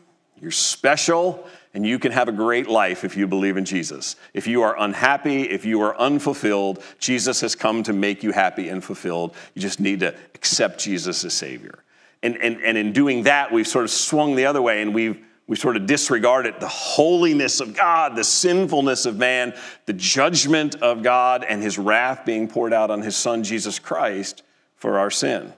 you're 0.44 0.52
special, 0.52 1.48
and 1.74 1.88
you 1.88 1.98
can 1.98 2.12
have 2.12 2.28
a 2.28 2.34
great 2.34 2.68
life 2.68 3.06
if 3.06 3.16
you 3.16 3.28
believe 3.28 3.56
in 3.56 3.64
Jesus. 3.64 4.18
If 4.34 4.46
you 4.46 4.62
are 4.62 4.78
unhappy, 4.78 5.44
if 5.44 5.64
you 5.64 5.82
are 5.82 5.98
unfulfilled, 5.98 6.84
Jesus 7.00 7.40
has 7.40 7.56
come 7.56 7.82
to 7.84 7.94
make 7.94 8.24
you 8.24 8.34
happy 8.34 8.68
and 8.68 8.84
fulfilled. 8.84 9.34
You 9.54 9.62
just 9.62 9.80
need 9.80 10.02
to 10.02 10.14
accept 10.36 10.80
Jesus 10.82 11.24
as 11.24 11.34
Savior. 11.34 11.80
And, 12.22 12.36
and, 12.38 12.62
and 12.62 12.78
in 12.78 12.92
doing 12.92 13.24
that, 13.24 13.54
we've 13.54 13.68
sort 13.68 13.86
of 13.86 13.92
swung 13.92 14.36
the 14.36 14.46
other 14.46 14.62
way 14.62 14.82
and 14.82 14.94
we've 14.94 15.18
we 15.46 15.58
sort 15.58 15.76
of 15.76 15.86
disregarded 15.86 16.56
the 16.62 16.70
holiness 16.70 17.60
of 17.60 17.76
God, 17.76 18.16
the 18.16 18.24
sinfulness 18.24 19.06
of 19.06 19.18
man, 19.18 19.54
the 19.86 19.94
judgment 19.94 20.76
of 20.76 21.04
God, 21.04 21.44
and 21.44 21.62
his 21.62 21.78
wrath 21.78 22.24
being 22.26 22.48
poured 22.48 22.72
out 22.72 22.90
on 22.90 23.02
his 23.02 23.18
son, 23.18 23.44
Jesus 23.44 23.78
Christ, 23.78 24.42
for 24.78 24.98
our 25.00 25.12
sin. 25.12 25.52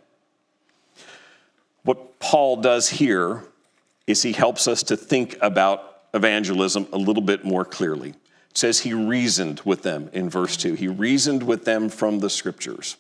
What 1.83 2.17
Paul 2.19 2.61
does 2.61 2.89
here 2.89 3.43
is 4.07 4.21
he 4.21 4.33
helps 4.33 4.67
us 4.67 4.83
to 4.83 4.97
think 4.97 5.37
about 5.41 6.03
evangelism 6.13 6.87
a 6.93 6.97
little 6.97 7.23
bit 7.23 7.43
more 7.43 7.65
clearly. 7.65 8.09
It 8.09 8.57
says 8.57 8.79
he 8.79 8.93
reasoned 8.93 9.61
with 9.65 9.83
them 9.83 10.09
in 10.13 10.29
verse 10.29 10.55
2. 10.57 10.75
He 10.75 10.87
reasoned 10.87 11.43
with 11.43 11.65
them 11.65 11.89
from 11.89 12.19
the 12.19 12.29
scriptures. 12.29 12.97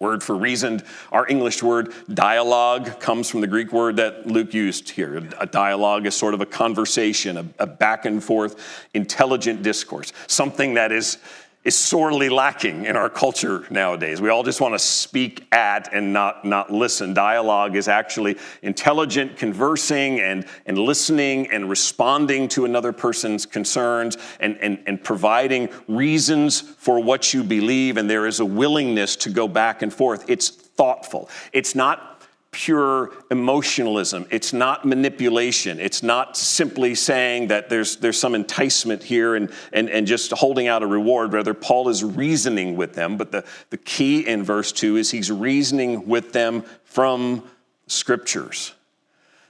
Word 0.00 0.22
for 0.22 0.36
reasoned, 0.36 0.84
our 1.12 1.26
English 1.28 1.62
word 1.62 1.94
dialogue 2.12 2.98
comes 2.98 3.30
from 3.30 3.40
the 3.40 3.46
Greek 3.46 3.72
word 3.72 3.96
that 3.96 4.26
Luke 4.26 4.52
used 4.52 4.90
here. 4.90 5.16
A 5.38 5.46
dialogue 5.46 6.06
is 6.06 6.14
sort 6.14 6.34
of 6.34 6.40
a 6.40 6.46
conversation, 6.46 7.36
a, 7.36 7.46
a 7.60 7.66
back 7.66 8.04
and 8.04 8.22
forth, 8.22 8.88
intelligent 8.92 9.62
discourse, 9.62 10.12
something 10.26 10.74
that 10.74 10.90
is 10.90 11.18
is 11.64 11.74
sorely 11.74 12.28
lacking 12.28 12.84
in 12.84 12.94
our 12.94 13.08
culture 13.08 13.66
nowadays. 13.70 14.20
We 14.20 14.28
all 14.28 14.42
just 14.42 14.60
want 14.60 14.74
to 14.74 14.78
speak 14.78 15.46
at 15.50 15.92
and 15.92 16.12
not, 16.12 16.44
not 16.44 16.70
listen. 16.70 17.14
Dialogue 17.14 17.74
is 17.74 17.88
actually 17.88 18.36
intelligent 18.62 19.38
conversing 19.38 20.20
and, 20.20 20.46
and 20.66 20.78
listening 20.78 21.50
and 21.50 21.70
responding 21.70 22.48
to 22.48 22.66
another 22.66 22.92
person's 22.92 23.46
concerns 23.46 24.18
and, 24.40 24.58
and, 24.58 24.78
and 24.86 25.02
providing 25.02 25.70
reasons 25.88 26.60
for 26.60 27.00
what 27.00 27.32
you 27.32 27.42
believe. 27.42 27.96
And 27.96 28.10
there 28.10 28.26
is 28.26 28.40
a 28.40 28.44
willingness 28.44 29.16
to 29.16 29.30
go 29.30 29.48
back 29.48 29.80
and 29.80 29.92
forth. 29.92 30.26
It's 30.28 30.50
thoughtful. 30.50 31.30
It's 31.52 31.74
not 31.74 32.13
pure 32.54 33.10
emotionalism. 33.32 34.24
It's 34.30 34.52
not 34.52 34.84
manipulation. 34.84 35.80
It's 35.80 36.04
not 36.04 36.36
simply 36.36 36.94
saying 36.94 37.48
that 37.48 37.68
there's, 37.68 37.96
there's 37.96 38.18
some 38.18 38.34
enticement 38.34 39.02
here 39.02 39.34
and, 39.34 39.50
and, 39.72 39.90
and 39.90 40.06
just 40.06 40.30
holding 40.32 40.68
out 40.68 40.82
a 40.84 40.86
reward. 40.86 41.32
Rather, 41.32 41.52
Paul 41.52 41.88
is 41.88 42.04
reasoning 42.04 42.76
with 42.76 42.94
them. 42.94 43.16
But 43.16 43.32
the, 43.32 43.44
the 43.70 43.76
key 43.76 44.26
in 44.26 44.44
verse 44.44 44.70
2 44.70 44.96
is 44.96 45.10
he's 45.10 45.32
reasoning 45.32 46.06
with 46.06 46.32
them 46.32 46.64
from 46.84 47.42
scriptures. 47.88 48.72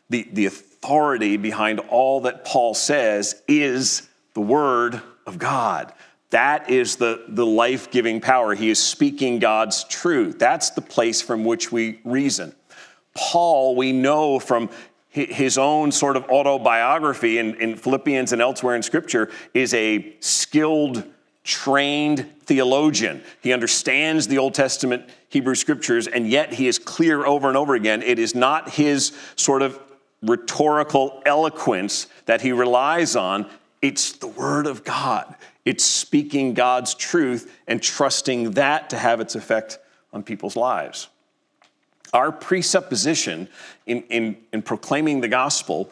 The, 0.08 0.26
the 0.32 0.46
authority 0.46 1.36
behind 1.36 1.80
all 1.80 2.22
that 2.22 2.44
Paul 2.46 2.72
says 2.72 3.42
is 3.46 4.08
the 4.32 4.40
word 4.40 5.00
of 5.26 5.38
God. 5.38 5.92
That 6.30 6.70
is 6.70 6.96
the, 6.96 7.22
the 7.28 7.46
life 7.46 7.90
giving 7.90 8.20
power. 8.20 8.54
He 8.54 8.70
is 8.70 8.82
speaking 8.82 9.38
God's 9.38 9.84
truth. 9.84 10.38
That's 10.38 10.70
the 10.70 10.80
place 10.80 11.20
from 11.22 11.44
which 11.44 11.70
we 11.70 12.00
reason. 12.02 12.54
Paul, 13.14 13.76
we 13.76 13.92
know 13.92 14.38
from 14.38 14.70
his 15.08 15.58
own 15.58 15.92
sort 15.92 16.16
of 16.16 16.24
autobiography 16.24 17.38
in, 17.38 17.54
in 17.60 17.76
Philippians 17.76 18.32
and 18.32 18.42
elsewhere 18.42 18.74
in 18.74 18.82
Scripture, 18.82 19.30
is 19.54 19.72
a 19.74 20.16
skilled 20.18 21.04
trained 21.44 22.28
theologian. 22.40 23.22
He 23.40 23.52
understands 23.52 24.26
the 24.26 24.38
Old 24.38 24.54
Testament 24.54 25.08
Hebrew 25.28 25.54
scriptures, 25.54 26.08
and 26.08 26.28
yet 26.28 26.54
he 26.54 26.66
is 26.66 26.78
clear 26.78 27.24
over 27.24 27.48
and 27.48 27.56
over 27.56 27.74
again. 27.74 28.02
It 28.02 28.18
is 28.18 28.34
not 28.34 28.70
his 28.70 29.12
sort 29.36 29.62
of 29.62 29.78
rhetorical 30.22 31.22
eloquence 31.26 32.08
that 32.26 32.40
he 32.40 32.50
relies 32.50 33.14
on, 33.14 33.48
it's 33.82 34.12
the 34.12 34.26
Word 34.26 34.66
of 34.66 34.82
God. 34.82 35.36
It's 35.66 35.84
speaking 35.84 36.54
God's 36.54 36.94
truth 36.94 37.60
and 37.66 37.82
trusting 37.82 38.52
that 38.52 38.90
to 38.90 38.96
have 38.96 39.20
its 39.20 39.34
effect 39.34 39.78
on 40.12 40.22
people's 40.22 40.56
lives. 40.56 41.08
Our 42.12 42.30
presupposition 42.30 43.48
in, 43.86 44.02
in, 44.04 44.36
in 44.52 44.62
proclaiming 44.62 45.20
the 45.20 45.28
gospel 45.28 45.90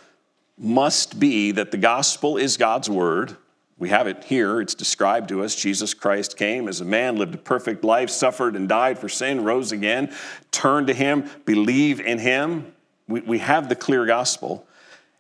must 0.58 1.18
be 1.18 1.52
that 1.52 1.70
the 1.70 1.76
gospel 1.76 2.36
is 2.36 2.56
God's 2.56 2.88
word. 2.88 3.36
We 3.78 3.88
have 3.88 4.06
it 4.06 4.24
here, 4.24 4.60
it's 4.60 4.76
described 4.76 5.28
to 5.30 5.42
us. 5.42 5.56
Jesus 5.56 5.92
Christ 5.92 6.36
came 6.36 6.68
as 6.68 6.80
a 6.80 6.84
man, 6.84 7.16
lived 7.16 7.34
a 7.34 7.38
perfect 7.38 7.82
life, 7.82 8.10
suffered 8.10 8.54
and 8.54 8.68
died 8.68 8.98
for 8.98 9.08
sin, 9.08 9.42
rose 9.42 9.72
again, 9.72 10.14
turn 10.52 10.86
to 10.86 10.94
him, 10.94 11.28
believe 11.44 11.98
in 11.98 12.18
him. 12.18 12.72
We, 13.08 13.20
we 13.22 13.38
have 13.38 13.68
the 13.68 13.74
clear 13.74 14.06
gospel. 14.06 14.66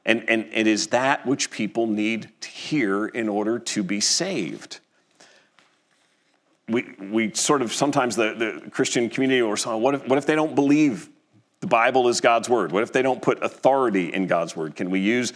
And, 0.04 0.28
and 0.28 0.48
it 0.52 0.66
is 0.66 0.88
that 0.88 1.26
which 1.26 1.50
people 1.50 1.86
need 1.86 2.28
to 2.40 2.48
hear 2.48 3.06
in 3.06 3.28
order 3.28 3.58
to 3.58 3.82
be 3.82 4.00
saved. 4.00 4.78
We, 6.68 6.94
we 7.10 7.34
sort 7.34 7.62
of 7.62 7.72
sometimes 7.72 8.16
the, 8.16 8.34
the 8.62 8.70
Christian 8.70 9.10
community 9.10 9.42
or 9.42 9.56
what 9.78 9.94
if, 9.94 10.08
what 10.08 10.18
if 10.18 10.26
they 10.26 10.34
don't 10.34 10.54
believe 10.54 11.08
the 11.60 11.66
Bible 11.66 12.08
is 12.08 12.20
God's 12.20 12.48
word? 12.48 12.72
What 12.72 12.82
if 12.82 12.92
they 12.92 13.02
don't 13.02 13.22
put 13.22 13.42
authority 13.42 14.12
in 14.12 14.26
God's 14.26 14.56
word? 14.56 14.74
Can 14.74 14.90
we 14.90 15.00
use 15.00 15.32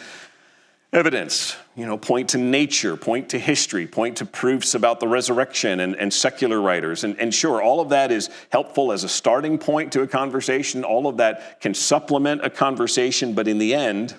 evidence? 0.93 1.57
You 1.77 1.87
know, 1.87 1.99
point 1.99 2.31
to 2.31 2.39
nature, 2.39 2.97
point 2.97 3.29
to 3.31 3.39
history, 3.39 3.87
point 3.87 4.17
to 4.19 4.27
proofs 4.27 4.75
about 4.75 4.99
the 4.99 5.09
resurrection 5.09 5.81
and, 5.81 5.95
and 5.97 6.13
secular 6.13 6.61
writers. 6.61 7.05
And, 7.05 7.19
and 7.21 7.35
sure, 7.35 7.63
all 7.63 7.81
of 7.81 7.91
that 7.91 8.11
is 8.11 8.31
helpful 8.51 8.93
as 8.93 9.05
a 9.05 9.09
starting 9.09 9.59
point 9.59 9.93
to 9.93 10.03
a 10.03 10.07
conversation. 10.07 10.85
All 10.85 11.07
of 11.07 11.19
that 11.19 11.61
can 11.61 11.75
supplement 11.75 12.45
a 12.45 12.51
conversation, 12.51 13.35
but 13.35 13.47
in 13.47 13.59
the 13.59 13.75
end, 13.75 14.15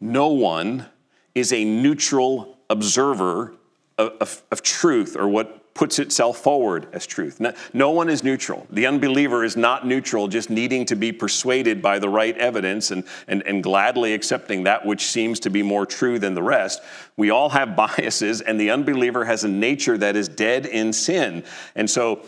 no 0.00 0.28
one 0.28 0.86
is 1.34 1.52
a 1.52 1.64
neutral 1.64 2.58
observer 2.70 3.54
of, 3.98 4.12
of, 4.20 4.42
of 4.50 4.62
truth 4.62 5.16
or 5.16 5.28
what 5.28 5.69
puts 5.74 5.98
itself 5.98 6.38
forward 6.38 6.86
as 6.92 7.06
truth. 7.06 7.40
No, 7.40 7.52
no, 7.72 7.90
one 7.90 8.08
is 8.08 8.24
neutral. 8.24 8.66
The 8.70 8.86
unbeliever 8.86 9.44
is 9.44 9.56
not 9.56 9.86
neutral, 9.86 10.28
just 10.28 10.50
needing 10.50 10.84
to 10.86 10.96
be 10.96 11.12
persuaded 11.12 11.80
by 11.80 11.98
the 11.98 12.08
right 12.08 12.36
evidence 12.36 12.90
and, 12.90 13.04
and, 13.28 13.42
and 13.46 13.62
gladly 13.62 14.12
accepting 14.12 14.64
that 14.64 14.84
which 14.84 15.06
seems 15.06 15.40
to 15.40 15.50
be 15.50 15.62
more 15.62 15.86
true 15.86 16.18
than 16.18 16.34
the 16.34 16.42
rest. 16.42 16.82
We 17.16 17.30
all 17.30 17.50
have 17.50 17.76
biases, 17.76 18.40
and 18.40 18.60
the 18.60 18.70
unbeliever 18.70 19.24
has 19.24 19.44
a 19.44 19.48
nature 19.48 19.96
that 19.98 20.16
is 20.16 20.28
dead 20.28 20.66
in 20.66 20.92
sin. 20.92 21.44
And 21.74 21.88
so, 21.88 22.24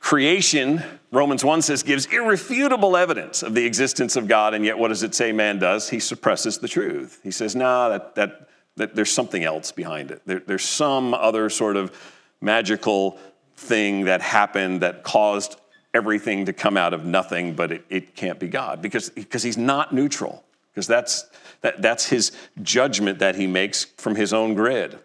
creation, 0.00 0.82
Romans 1.12 1.44
1 1.44 1.62
says, 1.62 1.82
gives 1.82 2.06
irrefutable 2.06 2.96
evidence 2.96 3.42
of 3.42 3.54
the 3.54 3.64
existence 3.64 4.16
of 4.16 4.26
God, 4.26 4.54
and 4.54 4.64
yet 4.64 4.78
what 4.78 4.88
does 4.88 5.02
it 5.02 5.14
say 5.14 5.32
man 5.32 5.58
does? 5.58 5.88
He 5.88 6.00
suppresses 6.00 6.58
the 6.58 6.68
truth. 6.68 7.20
He 7.22 7.30
says, 7.30 7.54
nah, 7.54 7.88
that, 7.88 8.14
that, 8.16 8.48
that 8.76 8.94
there's 8.94 9.12
something 9.12 9.44
else 9.44 9.70
behind 9.70 10.10
it. 10.10 10.22
There, 10.26 10.40
there's 10.40 10.64
some 10.64 11.14
other 11.14 11.48
sort 11.50 11.76
of 11.76 11.92
magical 12.40 13.18
thing 13.56 14.04
that 14.04 14.20
happened 14.20 14.80
that 14.82 15.02
caused 15.02 15.56
everything 15.94 16.46
to 16.46 16.52
come 16.52 16.76
out 16.76 16.94
of 16.94 17.04
nothing, 17.04 17.54
but 17.54 17.72
it, 17.72 17.84
it 17.88 18.14
can't 18.14 18.38
be 18.38 18.48
God 18.48 18.80
because, 18.82 19.10
because 19.10 19.42
he's 19.42 19.58
not 19.58 19.92
neutral, 19.92 20.44
because 20.72 20.86
that's, 20.86 21.26
that, 21.62 21.82
that's 21.82 22.06
his 22.06 22.32
judgment 22.62 23.18
that 23.18 23.34
he 23.34 23.46
makes 23.46 23.84
from 23.84 24.14
his 24.14 24.32
own 24.32 24.54
grid. 24.54 24.98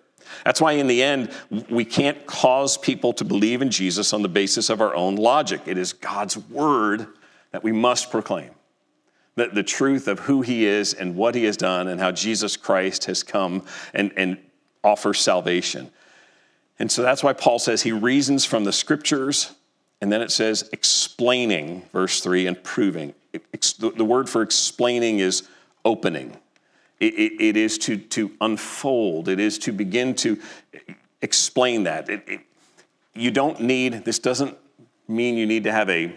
That's 0.45 0.59
why, 0.61 0.73
in 0.73 0.87
the 0.87 1.01
end, 1.01 1.31
we 1.69 1.85
can't 1.85 2.25
cause 2.25 2.77
people 2.77 3.13
to 3.13 3.25
believe 3.25 3.61
in 3.61 3.69
Jesus 3.69 4.13
on 4.13 4.21
the 4.21 4.29
basis 4.29 4.69
of 4.69 4.81
our 4.81 4.93
own 4.95 5.15
logic. 5.15 5.61
It 5.65 5.77
is 5.77 5.93
God's 5.93 6.37
word 6.37 7.07
that 7.51 7.63
we 7.63 7.71
must 7.71 8.11
proclaim. 8.11 8.51
The, 9.35 9.47
the 9.47 9.63
truth 9.63 10.07
of 10.07 10.19
who 10.19 10.41
he 10.41 10.65
is 10.65 10.93
and 10.93 11.15
what 11.15 11.35
he 11.35 11.43
has 11.45 11.57
done 11.57 11.87
and 11.87 11.99
how 11.99 12.11
Jesus 12.11 12.57
Christ 12.57 13.05
has 13.05 13.23
come 13.23 13.63
and, 13.93 14.11
and 14.15 14.37
offers 14.83 15.19
salvation. 15.19 15.91
And 16.79 16.91
so 16.91 17.01
that's 17.01 17.23
why 17.23 17.33
Paul 17.33 17.59
says 17.59 17.83
he 17.83 17.91
reasons 17.91 18.45
from 18.45 18.63
the 18.63 18.71
scriptures, 18.71 19.53
and 20.01 20.11
then 20.11 20.21
it 20.21 20.31
says 20.31 20.69
explaining, 20.73 21.83
verse 21.91 22.21
3, 22.21 22.47
and 22.47 22.63
proving. 22.63 23.13
the 23.31 24.05
word 24.05 24.29
for 24.29 24.41
explaining 24.41 25.19
is 25.19 25.47
opening. 25.85 26.37
It, 26.99 27.13
it, 27.13 27.41
it 27.41 27.57
is 27.57 27.77
to, 27.79 27.97
to 27.97 28.31
unfold, 28.41 29.27
it 29.27 29.39
is 29.39 29.59
to 29.59 29.71
begin 29.71 30.15
to 30.15 30.39
explain 31.21 31.83
that. 31.83 32.09
It, 32.09 32.41
you 33.13 33.31
don't 33.31 33.61
need, 33.61 34.05
this 34.05 34.19
doesn't 34.19 34.57
mean 35.07 35.37
you 35.37 35.45
need 35.45 35.63
to 35.65 35.71
have 35.71 35.89
a 35.89 36.13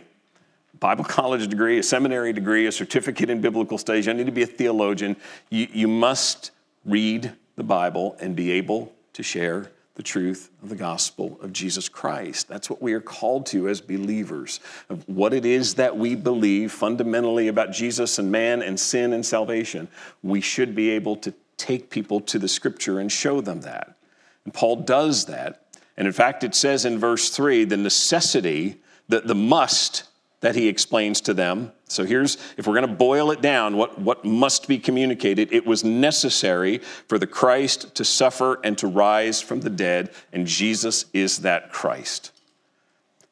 Bible 0.81 1.05
college 1.05 1.49
degree, 1.49 1.79
a 1.79 1.83
seminary 1.83 2.33
degree, 2.33 2.67
a 2.67 2.73
certificate 2.73 3.31
in 3.31 3.41
biblical 3.41 3.79
studies. 3.79 4.07
You 4.07 4.15
need 4.15 4.27
to 4.27 4.33
be 4.33 4.43
a 4.43 4.47
theologian. 4.47 5.17
You, 5.51 5.67
you 5.73 5.89
must 5.89 6.51
read 6.85 7.33
the 7.57 7.63
Bible 7.63 8.17
and 8.21 8.37
be 8.37 8.53
able 8.53 8.93
to 9.15 9.23
share 9.23 9.71
the 9.97 10.03
truth 10.03 10.51
of 10.63 10.69
the 10.69 10.77
gospel 10.77 11.39
of 11.43 11.53
Jesus 11.53 11.89
Christ. 11.89 12.49
That's 12.49 12.71
what 12.71 12.83
we 12.83 12.93
are 12.93 13.01
called 13.01 13.47
to 13.47 13.69
as 13.69 13.81
believers, 13.81 14.61
of 14.89 15.09
what 15.09 15.33
it 15.33 15.45
is 15.45 15.75
that 15.75 15.97
we 15.97 16.15
believe 16.15 16.71
fundamentally 16.71 17.49
about 17.49 17.73
Jesus 17.73 18.19
and 18.19 18.31
man 18.31 18.63
and 18.63 18.79
sin 18.79 19.13
and 19.13 19.25
salvation. 19.25 19.89
We 20.23 20.43
should 20.43 20.75
be 20.75 20.91
able 20.91 21.17
to 21.17 21.35
take 21.57 21.89
people 21.89 22.21
to 22.21 22.39
the 22.39 22.49
scripture 22.49 23.01
and 23.01 23.11
show 23.11 23.41
them 23.41 23.63
that. 23.63 23.97
And 24.45 24.53
Paul 24.53 24.77
does 24.77 25.25
that. 25.27 25.63
And 25.97 26.07
in 26.07 26.13
fact, 26.13 26.45
it 26.45 26.55
says 26.55 26.85
in 26.85 26.99
verse 26.99 27.31
3 27.31 27.65
the 27.65 27.79
necessity, 27.79 28.83
the, 29.09 29.21
the 29.21 29.35
must 29.35 30.05
that 30.41 30.55
he 30.55 30.69
explains 30.69 31.21
to 31.23 31.35
them. 31.35 31.73
So 31.89 32.05
here's, 32.05 32.37
if 32.57 32.67
we're 32.67 32.75
going 32.75 32.89
to 32.89 32.95
boil 32.95 33.31
it 33.31 33.41
down, 33.41 33.77
what, 33.77 33.99
what 33.99 34.25
must 34.25 34.69
be 34.69 34.79
communicated? 34.79 35.53
It 35.53 35.67
was 35.67 35.83
necessary 35.83 36.79
for 37.09 37.19
the 37.19 37.27
Christ 37.27 37.95
to 37.95 38.05
suffer 38.05 38.61
and 38.63 38.77
to 38.79 38.87
rise 38.87 39.41
from 39.41 39.61
the 39.61 39.71
dead, 39.71 40.11
and 40.33 40.47
Jesus 40.47 41.07
is 41.13 41.39
that 41.39 41.73
Christ. 41.73 42.33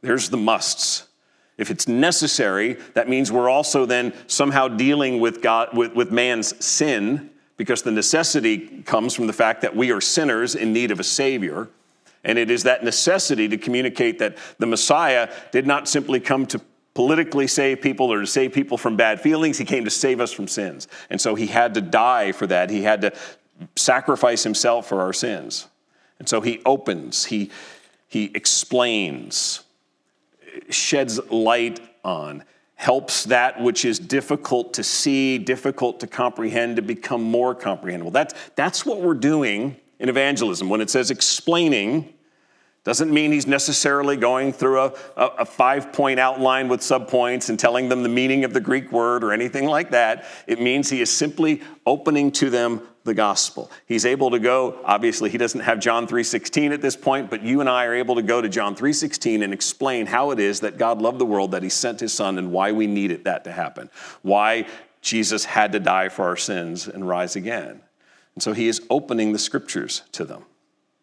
There's 0.00 0.30
the 0.30 0.36
musts. 0.36 1.06
If 1.56 1.70
it's 1.70 1.86
necessary, 1.86 2.78
that 2.94 3.08
means 3.08 3.30
we're 3.30 3.50
also 3.50 3.86
then 3.86 4.12
somehow 4.26 4.68
dealing 4.68 5.20
with 5.20 5.40
God 5.42 5.76
with, 5.76 5.94
with 5.94 6.10
man's 6.10 6.64
sin, 6.64 7.30
because 7.56 7.82
the 7.82 7.92
necessity 7.92 8.82
comes 8.82 9.14
from 9.14 9.28
the 9.28 9.32
fact 9.32 9.60
that 9.60 9.76
we 9.76 9.92
are 9.92 10.00
sinners 10.00 10.54
in 10.54 10.72
need 10.72 10.90
of 10.90 10.98
a 10.98 11.04
Savior. 11.04 11.68
And 12.24 12.38
it 12.38 12.50
is 12.50 12.64
that 12.64 12.82
necessity 12.82 13.48
to 13.48 13.56
communicate 13.58 14.18
that 14.18 14.36
the 14.58 14.66
Messiah 14.66 15.32
did 15.52 15.66
not 15.66 15.88
simply 15.88 16.18
come 16.18 16.46
to 16.46 16.60
politically 16.94 17.46
save 17.48 17.80
people 17.80 18.12
or 18.12 18.20
to 18.20 18.26
save 18.26 18.52
people 18.52 18.78
from 18.78 18.96
bad 18.96 19.20
feelings. 19.20 19.58
He 19.58 19.64
came 19.64 19.84
to 19.84 19.90
save 19.90 20.20
us 20.20 20.32
from 20.32 20.48
sins. 20.48 20.88
And 21.10 21.20
so 21.20 21.34
he 21.34 21.48
had 21.48 21.74
to 21.74 21.80
die 21.80 22.32
for 22.32 22.46
that. 22.46 22.70
He 22.70 22.82
had 22.82 23.00
to 23.02 23.12
sacrifice 23.76 24.44
himself 24.44 24.88
for 24.88 25.00
our 25.00 25.12
sins. 25.12 25.66
And 26.18 26.28
so 26.28 26.40
he 26.40 26.62
opens, 26.64 27.24
he, 27.26 27.50
he 28.08 28.30
explains, 28.34 29.64
sheds 30.70 31.18
light 31.30 31.80
on, 32.04 32.44
helps 32.76 33.24
that 33.24 33.60
which 33.60 33.84
is 33.84 33.98
difficult 33.98 34.74
to 34.74 34.84
see, 34.84 35.38
difficult 35.38 36.00
to 36.00 36.06
comprehend, 36.06 36.76
to 36.76 36.82
become 36.82 37.22
more 37.22 37.54
comprehensible. 37.54 38.12
That's, 38.12 38.34
that's 38.54 38.86
what 38.86 39.00
we're 39.00 39.14
doing 39.14 39.76
in 39.98 40.08
evangelism. 40.08 40.68
When 40.68 40.80
it 40.80 40.90
says 40.90 41.10
explaining, 41.10 42.13
doesn't 42.84 43.10
mean 43.10 43.32
he's 43.32 43.46
necessarily 43.46 44.16
going 44.16 44.52
through 44.52 44.78
a, 44.78 44.92
a, 45.16 45.26
a 45.38 45.44
five 45.46 45.92
point 45.92 46.20
outline 46.20 46.68
with 46.68 46.80
subpoints 46.80 47.48
and 47.48 47.58
telling 47.58 47.88
them 47.88 48.02
the 48.02 48.10
meaning 48.10 48.44
of 48.44 48.52
the 48.52 48.60
Greek 48.60 48.92
word 48.92 49.24
or 49.24 49.32
anything 49.32 49.66
like 49.66 49.90
that. 49.90 50.26
It 50.46 50.60
means 50.60 50.90
he 50.90 51.00
is 51.00 51.10
simply 51.10 51.62
opening 51.86 52.30
to 52.32 52.50
them 52.50 52.86
the 53.04 53.14
gospel. 53.14 53.70
He's 53.86 54.04
able 54.04 54.30
to 54.30 54.38
go, 54.38 54.78
obviously 54.84 55.30
he 55.30 55.38
doesn't 55.38 55.60
have 55.60 55.78
John 55.78 56.06
3:16 56.06 56.72
at 56.72 56.82
this 56.82 56.96
point, 56.96 57.30
but 57.30 57.42
you 57.42 57.60
and 57.60 57.68
I 57.68 57.86
are 57.86 57.94
able 57.94 58.16
to 58.16 58.22
go 58.22 58.40
to 58.40 58.48
John 58.48 58.74
3:16 58.74 59.42
and 59.42 59.52
explain 59.52 60.06
how 60.06 60.30
it 60.30 60.38
is 60.38 60.60
that 60.60 60.78
God 60.78 61.00
loved 61.00 61.18
the 61.18 61.26
world 61.26 61.52
that 61.52 61.62
he 61.62 61.70
sent 61.70 62.00
his 62.00 62.12
son 62.12 62.38
and 62.38 62.52
why 62.52 62.72
we 62.72 62.86
needed 62.86 63.24
that 63.24 63.44
to 63.44 63.52
happen. 63.52 63.90
Why 64.22 64.66
Jesus 65.00 65.44
had 65.44 65.72
to 65.72 65.80
die 65.80 66.10
for 66.10 66.24
our 66.24 66.36
sins 66.36 66.86
and 66.88 67.06
rise 67.06 67.36
again. 67.36 67.80
And 68.34 68.42
so 68.42 68.52
he 68.52 68.68
is 68.68 68.82
opening 68.90 69.32
the 69.32 69.38
scriptures 69.38 70.02
to 70.12 70.24
them. 70.24 70.44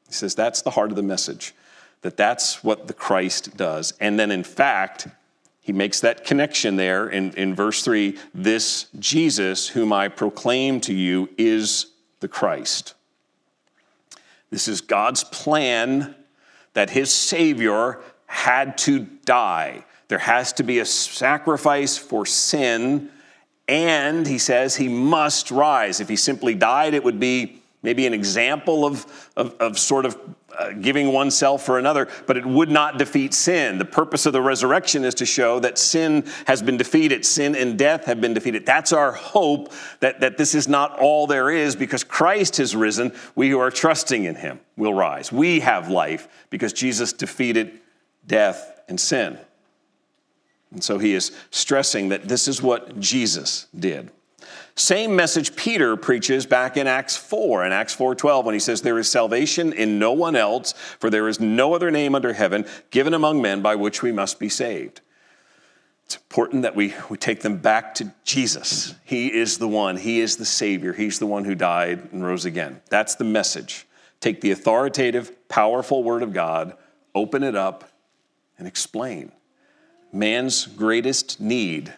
He 0.08 0.14
says 0.14 0.36
that's 0.36 0.62
the 0.62 0.72
heart 0.72 0.90
of 0.90 0.96
the 0.96 1.04
message 1.04 1.54
that 2.02 2.18
that's 2.18 2.64
what 2.64 2.88
the 2.88 2.94
Christ 2.94 3.56
does. 3.56 3.94
And 4.00 4.20
then, 4.20 4.32
in 4.32 4.44
fact, 4.44 5.08
he 5.62 5.72
makes 5.72 6.00
that 6.02 6.26
connection 6.26 6.76
there 6.76 7.08
in, 7.08 7.34
in 7.34 7.54
verse 7.54 7.84
3 7.84 8.18
this 8.34 8.88
Jesus, 8.98 9.70
whom 9.70 9.94
I 9.94 10.08
proclaim 10.08 10.82
to 10.82 10.94
you, 10.94 11.30
is 11.38 11.88
the 12.20 12.28
Christ. 12.28 12.96
This 14.50 14.68
is 14.68 14.82
God's 14.82 15.24
plan 15.24 16.16
that 16.74 16.90
his 16.90 17.14
Savior 17.14 18.00
had 18.26 18.78
to 18.80 19.00
die. 19.00 19.86
There 20.08 20.18
has 20.18 20.54
to 20.54 20.64
be 20.64 20.80
a 20.80 20.86
sacrifice 20.86 21.98
for 21.98 22.26
sin, 22.26 23.10
and 23.68 24.26
he 24.26 24.38
says 24.38 24.76
he 24.76 24.90
must 24.90 25.52
rise. 25.52 26.00
If 26.00 26.10
he 26.10 26.16
simply 26.16 26.56
died, 26.56 26.94
it 26.94 27.04
would 27.04 27.20
be 27.20 27.62
maybe 27.84 28.06
an 28.06 28.14
example 28.14 28.86
of, 28.86 29.30
of, 29.36 29.56
of, 29.60 29.80
sort 29.80 30.06
of 30.06 30.18
uh, 30.58 30.72
giving 30.72 31.12
oneself 31.12 31.66
for 31.66 31.80
another, 31.80 32.08
but 32.28 32.38
it 32.38 32.46
would 32.46 32.70
not 32.70 32.98
defeat 32.98 33.34
sin. 33.34 33.78
The 33.78 33.86
purpose 33.86 34.26
of 34.26 34.34
the 34.34 34.42
resurrection 34.42 35.04
is 35.04 35.16
to 35.16 35.26
show 35.26 35.60
that 35.60 35.78
sin 35.78 36.26
has 36.48 36.62
been 36.62 36.78
defeated, 36.78 37.26
sin 37.26 37.56
and 37.56 37.78
death 37.78 38.06
have 38.06 38.22
been 38.22 38.34
defeated. 38.34 38.66
That's 38.66 38.94
our 38.94 39.12
hope 39.12 39.72
that, 40.00 40.20
that 40.22 40.38
this 40.38 40.56
is 40.56 40.68
not 40.68 40.98
all 41.00 41.28
there 41.28 41.50
is 41.50 41.76
because 41.76 42.04
Christ 42.04 42.58
has 42.58 42.76
risen. 42.76 43.12
We 43.36 43.50
who 43.50 43.60
are 43.60 43.72
trusting 43.72 44.24
in 44.26 44.36
him 44.36 44.60
will 44.78 44.94
rise. 44.94 45.32
We 45.32 45.62
have 45.62 45.90
life 45.90 46.28
because 46.50 46.74
Jesus 46.74 47.14
defeated 47.14 47.80
death 48.26 48.82
and 48.88 49.00
sin. 49.00 49.38
And 50.72 50.84
so 50.84 50.98
he 50.98 51.14
is 51.14 51.32
stressing 51.52 52.10
that 52.10 52.28
this 52.28 52.48
is 52.48 52.62
what 52.62 53.00
Jesus 53.00 53.68
did. 53.78 54.12
Same 54.76 55.16
message 55.16 55.56
Peter 55.56 55.96
preaches 55.98 56.46
back 56.46 56.78
in 56.78 56.88
Acts 56.88 57.18
4, 57.18 57.66
in 57.66 57.72
Acts 57.72 57.96
4:12 57.96 58.46
when 58.46 58.54
he 58.54 58.60
says 58.60 58.82
there 58.82 59.00
is 59.00 59.10
salvation 59.10 59.74
in 59.74 60.00
no 60.00 60.14
one 60.14 60.36
else 60.36 60.74
for 61.00 61.10
there 61.10 61.28
is 61.28 61.40
no 61.40 61.74
other 61.74 61.92
name 61.92 62.16
under 62.16 62.34
heaven 62.34 62.66
given 62.90 63.14
among 63.14 63.42
men 63.42 63.62
by 63.62 63.76
which 63.76 64.02
we 64.02 64.12
must 64.12 64.40
be 64.40 64.50
saved. 64.50 65.02
It's 66.06 66.16
important 66.16 66.64
that 66.64 66.76
we, 66.76 66.94
we 67.10 67.18
take 67.18 67.42
them 67.42 67.58
back 67.58 67.96
to 67.96 68.12
Jesus. 68.26 68.96
He 69.06 69.32
is 69.32 69.58
the 69.60 69.68
one, 69.68 69.96
He 69.96 70.20
is 70.20 70.38
the 70.38 70.46
Savior, 70.46 70.94
He's 70.94 71.20
the 71.20 71.28
one 71.28 71.46
who 71.46 71.56
died 71.56 72.10
and 72.12 72.26
rose 72.26 72.46
again. 72.46 72.82
That's 72.90 73.16
the 73.16 73.24
message. 73.24 73.88
Take 74.20 74.42
the 74.42 74.52
authoritative, 74.52 75.48
powerful 75.48 76.04
Word 76.04 76.22
of 76.22 76.34
God, 76.34 76.76
open 77.16 77.44
it 77.44 77.56
up, 77.56 77.90
and 78.58 78.68
explain. 78.68 79.32
Man's 80.12 80.66
greatest 80.66 81.40
need 81.40 81.94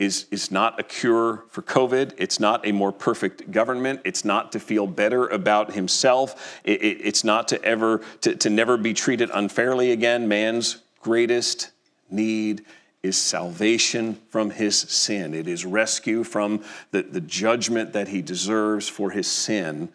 is, 0.00 0.24
is 0.30 0.50
not 0.50 0.80
a 0.80 0.82
cure 0.82 1.44
for 1.50 1.60
COVID. 1.60 2.14
It's 2.16 2.40
not 2.40 2.66
a 2.66 2.72
more 2.72 2.90
perfect 2.90 3.52
government. 3.52 4.00
It's 4.04 4.24
not 4.24 4.50
to 4.52 4.58
feel 4.58 4.86
better 4.86 5.28
about 5.28 5.74
himself. 5.74 6.58
It, 6.64 6.82
it, 6.82 7.00
it's 7.02 7.22
not 7.22 7.48
to 7.48 7.62
ever 7.62 8.00
to, 8.22 8.34
to 8.34 8.50
never 8.50 8.78
be 8.78 8.94
treated 8.94 9.30
unfairly 9.32 9.92
again. 9.92 10.26
Man's 10.26 10.78
greatest 11.02 11.70
need 12.10 12.64
is 13.02 13.18
salvation 13.18 14.18
from 14.30 14.50
his 14.50 14.76
sin. 14.76 15.34
It 15.34 15.46
is 15.46 15.66
rescue 15.66 16.24
from 16.24 16.64
the, 16.92 17.02
the 17.02 17.20
judgment 17.20 17.92
that 17.92 18.08
he 18.08 18.22
deserves 18.22 18.88
for 18.88 19.10
his 19.10 19.26
sin. 19.26 19.90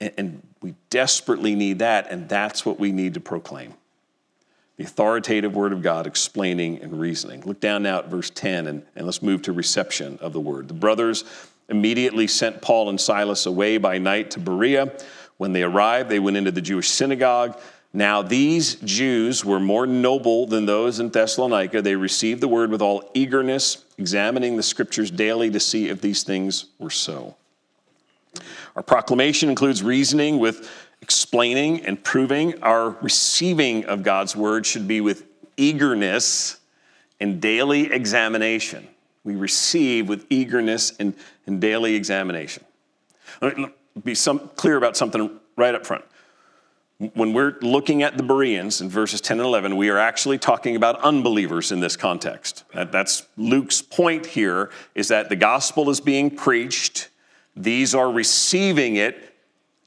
And, 0.00 0.12
and 0.16 0.46
we 0.62 0.74
desperately 0.88 1.56
need 1.56 1.80
that, 1.80 2.06
and 2.10 2.28
that's 2.28 2.64
what 2.64 2.78
we 2.78 2.92
need 2.92 3.14
to 3.14 3.20
proclaim 3.20 3.74
the 4.76 4.84
authoritative 4.84 5.54
word 5.54 5.72
of 5.72 5.82
God 5.82 6.06
explaining 6.06 6.82
and 6.82 6.98
reasoning. 6.98 7.42
Look 7.42 7.60
down 7.60 7.82
now 7.82 7.98
at 7.98 8.08
verse 8.08 8.30
10 8.30 8.66
and, 8.66 8.82
and 8.96 9.06
let's 9.06 9.22
move 9.22 9.42
to 9.42 9.52
reception 9.52 10.18
of 10.20 10.32
the 10.32 10.40
word. 10.40 10.68
The 10.68 10.74
brothers 10.74 11.24
immediately 11.68 12.26
sent 12.26 12.62
Paul 12.62 12.88
and 12.88 13.00
Silas 13.00 13.46
away 13.46 13.78
by 13.78 13.98
night 13.98 14.30
to 14.32 14.40
Berea. 14.40 14.92
When 15.36 15.52
they 15.52 15.62
arrived, 15.62 16.08
they 16.08 16.18
went 16.18 16.36
into 16.36 16.50
the 16.50 16.60
Jewish 16.60 16.88
synagogue. 16.88 17.58
Now, 17.94 18.22
these 18.22 18.76
Jews 18.76 19.44
were 19.44 19.60
more 19.60 19.86
noble 19.86 20.46
than 20.46 20.64
those 20.64 20.98
in 20.98 21.10
Thessalonica. 21.10 21.82
They 21.82 21.96
received 21.96 22.40
the 22.40 22.48
word 22.48 22.70
with 22.70 22.80
all 22.80 23.10
eagerness, 23.12 23.84
examining 23.98 24.56
the 24.56 24.62
scriptures 24.62 25.10
daily 25.10 25.50
to 25.50 25.60
see 25.60 25.88
if 25.88 26.00
these 26.00 26.22
things 26.22 26.66
were 26.78 26.90
so. 26.90 27.36
Our 28.74 28.82
proclamation 28.82 29.50
includes 29.50 29.82
reasoning 29.82 30.38
with 30.38 30.70
explaining 31.02 31.84
and 31.84 32.02
proving. 32.02 32.62
Our 32.62 32.90
receiving 33.02 33.84
of 33.84 34.02
God's 34.02 34.34
word 34.34 34.64
should 34.64 34.88
be 34.88 35.00
with 35.00 35.24
eagerness 35.56 36.60
and 37.20 37.40
daily 37.40 37.92
examination. 37.92 38.88
We 39.24 39.34
receive 39.34 40.08
with 40.08 40.26
eagerness 40.30 40.92
and, 40.98 41.14
and 41.46 41.60
daily 41.60 41.94
examination. 41.94 42.64
Let 43.40 43.58
me 43.58 43.66
be 44.02 44.14
some, 44.14 44.50
clear 44.56 44.76
about 44.76 44.96
something 44.96 45.38
right 45.56 45.74
up 45.74 45.84
front. 45.84 46.04
When 47.14 47.32
we're 47.32 47.58
looking 47.62 48.04
at 48.04 48.16
the 48.16 48.22
Bereans 48.22 48.80
in 48.80 48.88
verses 48.88 49.20
10 49.20 49.40
and 49.40 49.46
11, 49.46 49.76
we 49.76 49.88
are 49.88 49.98
actually 49.98 50.38
talking 50.38 50.76
about 50.76 51.00
unbelievers 51.00 51.72
in 51.72 51.80
this 51.80 51.96
context. 51.96 52.62
That, 52.74 52.92
that's 52.92 53.26
Luke's 53.36 53.82
point 53.82 54.24
here 54.24 54.70
is 54.94 55.08
that 55.08 55.28
the 55.28 55.36
gospel 55.36 55.90
is 55.90 56.00
being 56.00 56.30
preached. 56.30 57.08
These 57.56 57.92
are 57.94 58.10
receiving 58.10 58.96
it 58.96 59.31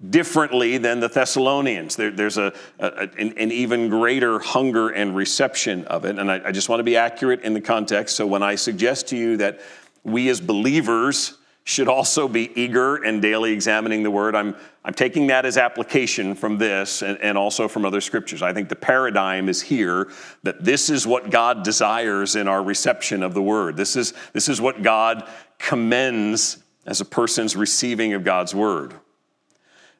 differently 0.10 0.77
than 0.77 0.99
the 0.99 1.08
Thessalonians. 1.08 1.95
There, 1.95 2.12
there's 2.12 2.38
a, 2.38 2.53
a 2.79 3.10
an, 3.17 3.34
an, 3.38 3.51
even 3.51 3.89
greater 3.89 4.39
hunger 4.39 4.89
and 4.89 5.15
reception 5.15 5.86
of 5.86 6.05
it. 6.05 6.19
And 6.19 6.29
I, 6.29 6.41
I 6.45 6.51
just 6.51 6.67
want 6.67 6.79
to 6.79 6.84
be 6.84 6.97
accurate 6.97 7.41
in 7.41 7.53
the 7.53 7.62
context. 7.62 8.15
So 8.15 8.27
when 8.27 8.43
I 8.43 8.55
suggest 8.55 9.08
to 9.10 9.17
you 9.17 9.38
that 9.38 9.62
we 10.03 10.27
as 10.29 10.41
believers 10.41 11.38
should 11.63 11.88
also 11.88 12.27
be 12.27 12.51
eager 12.60 13.03
and 13.03 13.21
daily 13.21 13.51
examining 13.51 14.03
the 14.03 14.12
word, 14.12 14.36
I'm, 14.36 14.55
I'm 14.84 14.93
taking 14.93 15.27
that 15.27 15.45
as 15.45 15.58
application 15.58 16.36
from 16.36 16.58
this 16.58 17.01
and, 17.01 17.17
and 17.21 17.38
also 17.38 17.67
from 17.67 17.86
other 17.86 18.01
scriptures. 18.01 18.43
I 18.43 18.53
think 18.53 18.69
the 18.69 18.75
paradigm 18.75 19.49
is 19.49 19.62
here 19.62 20.12
that 20.43 20.63
this 20.63 20.89
is 20.89 21.08
what 21.08 21.31
God 21.31 21.63
desires 21.63 22.36
in 22.36 22.47
our 22.47 22.62
reception 22.62 23.23
of 23.23 23.34
the 23.34 23.41
word. 23.41 23.77
This 23.77 23.95
is, 23.95 24.13
this 24.34 24.49
is 24.49 24.62
what 24.62 24.84
God 24.84 25.27
commends 25.58 26.62
as 26.86 27.01
a 27.01 27.05
person's 27.05 27.55
receiving 27.55 28.13
of 28.13 28.23
God's 28.23 28.53
word. 28.53 28.93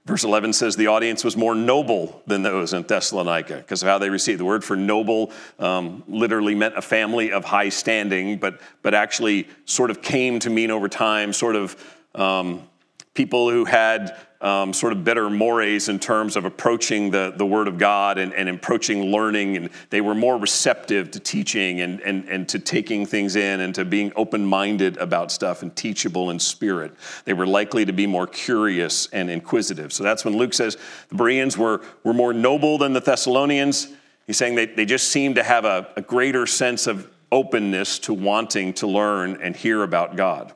Verse 0.06 0.24
11 0.24 0.54
says 0.54 0.76
the 0.76 0.88
audience 0.88 1.24
was 1.24 1.36
more 1.36 1.56
noble 1.56 2.22
than 2.28 2.44
those 2.44 2.74
in 2.74 2.84
Thessalonica 2.84 3.58
because 3.58 3.82
of 3.82 3.90
how 3.90 3.98
they 3.98 4.12
received. 4.12 4.40
The 4.40 4.46
word 4.46 4.64
for 4.64 4.76
noble 4.76 5.32
um, 5.58 6.04
literally 6.08 6.54
meant 6.54 6.78
a 6.78 6.82
family 6.82 7.32
of 7.32 7.44
high 7.44 7.70
standing, 7.70 8.38
but, 8.38 8.62
but 8.84 8.94
actually 8.94 9.48
sort 9.66 9.90
of 9.90 10.04
came 10.04 10.38
to 10.40 10.52
mean 10.52 10.70
over 10.70 10.88
time 10.88 11.34
sort 11.34 11.56
of 11.56 11.76
um, 12.14 12.68
people 13.16 13.50
who 13.50 13.66
had 13.66 14.16
um, 14.42 14.74
sort 14.74 14.94
of 14.94 15.04
better 15.04 15.30
mores 15.30 15.90
in 15.90 15.98
terms 15.98 16.36
of 16.36 16.46
approaching 16.46 17.10
the, 17.10 17.34
the 17.36 17.46
Word 17.46 17.68
of 17.68 17.80
God 17.80 18.20
and, 18.20 18.34
and 18.34 18.48
approaching 18.48 19.06
learning. 19.06 19.58
And 19.58 19.70
they 19.90 20.02
were 20.02 20.14
more 20.14 20.38
receptive 20.38 21.10
to 21.12 21.20
teaching 21.20 21.82
and, 21.82 22.00
and, 22.02 22.28
and 22.30 22.48
to 22.50 22.60
taking 22.60 23.06
things 23.08 23.36
in 23.36 23.62
and 23.62 23.74
to 23.74 23.86
being 23.86 24.12
open 24.16 24.46
minded 24.46 24.98
about 24.98 25.32
stuff 25.32 25.64
and 25.64 25.76
teachable 25.76 26.30
in 26.30 26.38
spirit. 26.38 26.94
They 27.24 27.34
were 27.34 27.48
likely 27.48 27.86
to 27.86 27.94
be 27.94 28.06
more 28.06 28.28
curious 28.28 29.08
and 29.08 29.32
inquisitive. 29.32 29.92
So 29.92 30.04
that's 30.04 30.24
when 30.24 30.38
Luke 30.38 30.54
says 30.54 30.78
the 31.10 31.16
Bereans 31.16 31.58
were, 31.58 31.82
were 32.04 32.14
more 32.14 32.34
noble 32.34 32.78
than 32.78 32.94
the 32.94 33.02
Thessalonians. 33.02 33.88
He's 34.28 34.38
saying 34.38 34.56
they, 34.56 34.68
they 34.68 34.86
just 34.86 35.10
seemed 35.10 35.36
to 35.36 35.44
have 35.44 35.66
a, 35.66 35.88
a 35.96 36.02
greater 36.02 36.46
sense 36.46 36.86
of 36.86 37.10
openness 37.32 37.98
to 38.00 38.14
wanting 38.14 38.74
to 38.74 38.88
learn 38.88 39.42
and 39.42 39.56
hear 39.56 39.82
about 39.82 40.16
God. 40.16 40.54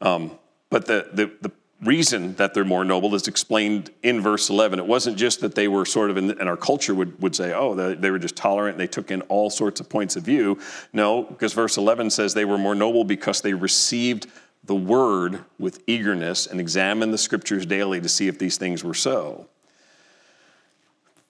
Um, 0.00 0.32
but 0.70 0.86
the, 0.86 1.08
the, 1.12 1.30
the 1.40 1.52
reason 1.82 2.34
that 2.36 2.54
they're 2.54 2.64
more 2.64 2.84
noble 2.84 3.14
is 3.14 3.28
explained 3.28 3.90
in 4.02 4.20
verse 4.20 4.48
11. 4.48 4.78
It 4.78 4.86
wasn't 4.86 5.18
just 5.18 5.40
that 5.40 5.54
they 5.54 5.68
were 5.68 5.84
sort 5.84 6.10
of, 6.10 6.16
in, 6.16 6.30
in 6.30 6.48
our 6.48 6.56
culture 6.56 6.94
would, 6.94 7.20
would 7.20 7.36
say, 7.36 7.52
oh, 7.52 7.74
they, 7.74 7.94
they, 7.94 8.10
were 8.10 8.18
just 8.18 8.36
tolerant, 8.36 8.78
they 8.78 8.86
took 8.86 9.10
in 9.10 9.22
all 9.22 9.50
sorts 9.50 9.80
of 9.80 9.88
points 9.88 10.16
of 10.16 10.22
view. 10.22 10.58
No, 10.92 11.22
because 11.22 11.52
verse 11.52 11.76
11 11.76 12.10
says 12.10 12.34
they 12.34 12.44
were 12.44 12.58
more 12.58 12.74
noble 12.74 13.04
because 13.04 13.40
they 13.40 13.52
received 13.52 14.26
the 14.64 14.74
word 14.74 15.44
with 15.58 15.82
eagerness 15.86 16.46
and 16.46 16.60
examined 16.60 17.12
the 17.12 17.18
scriptures 17.18 17.66
daily 17.66 18.00
to 18.00 18.08
see 18.08 18.26
if 18.26 18.38
these 18.38 18.56
things 18.56 18.82
were 18.82 18.94
so. 18.94 19.46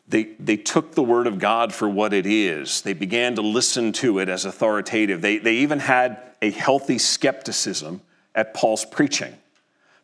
They, 0.09 0.25
they 0.38 0.57
took 0.57 0.94
the 0.94 1.03
word 1.03 1.27
of 1.27 1.40
God 1.40 1.75
for 1.75 1.88
what 1.88 2.12
it 2.12 2.27
is. 2.27 2.83
They 2.83 2.92
began 2.92 3.35
to 3.35 3.42
listen 3.42 3.92
to 3.94 4.20
it 4.20 4.29
as 4.29 4.44
authoritative. 4.44 5.20
They, 5.20 5.38
they 5.38 5.57
even 5.57 5.81
had 5.81 6.18
a 6.40 6.51
healthy 6.53 6.99
skepticism 6.99 8.01
at 8.37 8.55
Paul's 8.55 8.85
preaching 8.85 9.35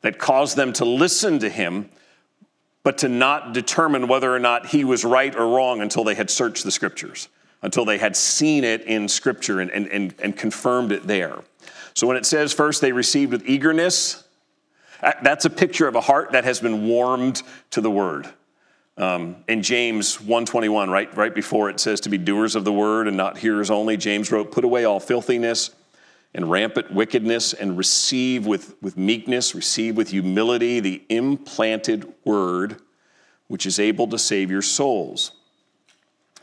that 0.00 0.18
caused 0.18 0.56
them 0.56 0.72
to 0.72 0.84
listen 0.84 1.38
to 1.38 1.48
him, 1.48 1.88
but 2.82 2.98
to 2.98 3.08
not 3.08 3.52
determine 3.52 4.08
whether 4.08 4.34
or 4.34 4.40
not 4.40 4.66
he 4.66 4.82
was 4.82 5.04
right 5.04 5.36
or 5.36 5.46
wrong 5.46 5.80
until 5.80 6.02
they 6.02 6.16
had 6.16 6.28
searched 6.28 6.64
the 6.64 6.72
scriptures, 6.72 7.28
until 7.60 7.84
they 7.84 7.98
had 7.98 8.16
seen 8.16 8.64
it 8.64 8.82
in 8.82 9.06
scripture 9.06 9.60
and, 9.60 9.70
and, 9.70 9.86
and, 9.88 10.14
and 10.20 10.36
confirmed 10.36 10.90
it 10.90 11.06
there. 11.06 11.38
So 11.94 12.08
when 12.08 12.16
it 12.16 12.26
says 12.26 12.52
first 12.52 12.80
they 12.80 12.90
received 12.90 13.30
with 13.30 13.48
eagerness, 13.48 14.24
that's 15.22 15.44
a 15.44 15.50
picture 15.50 15.86
of 15.86 15.94
a 15.94 16.00
heart 16.00 16.32
that 16.32 16.44
has 16.44 16.58
been 16.58 16.86
warmed 16.88 17.42
to 17.70 17.80
the 17.80 17.90
word. 17.90 18.28
Um, 18.96 19.36
in 19.48 19.62
James 19.62 20.20
121, 20.20 20.90
right, 20.90 21.16
right 21.16 21.34
before 21.34 21.70
it 21.70 21.80
says 21.80 22.00
to 22.00 22.08
be 22.08 22.18
doers 22.18 22.56
of 22.56 22.64
the 22.64 22.72
word 22.72 23.08
and 23.08 23.16
not 23.16 23.38
hearers 23.38 23.70
only, 23.70 23.96
James 23.96 24.30
wrote, 24.30 24.52
Put 24.52 24.64
away 24.64 24.84
all 24.84 25.00
filthiness 25.00 25.70
and 26.34 26.50
rampant 26.50 26.92
wickedness 26.92 27.52
and 27.52 27.76
receive 27.76 28.46
with, 28.46 28.74
with 28.82 28.96
meekness, 28.96 29.54
receive 29.54 29.96
with 29.96 30.10
humility 30.10 30.80
the 30.80 31.02
implanted 31.08 32.12
word 32.24 32.80
which 33.48 33.66
is 33.66 33.78
able 33.78 34.06
to 34.08 34.18
save 34.18 34.50
your 34.50 34.62
souls. 34.62 35.32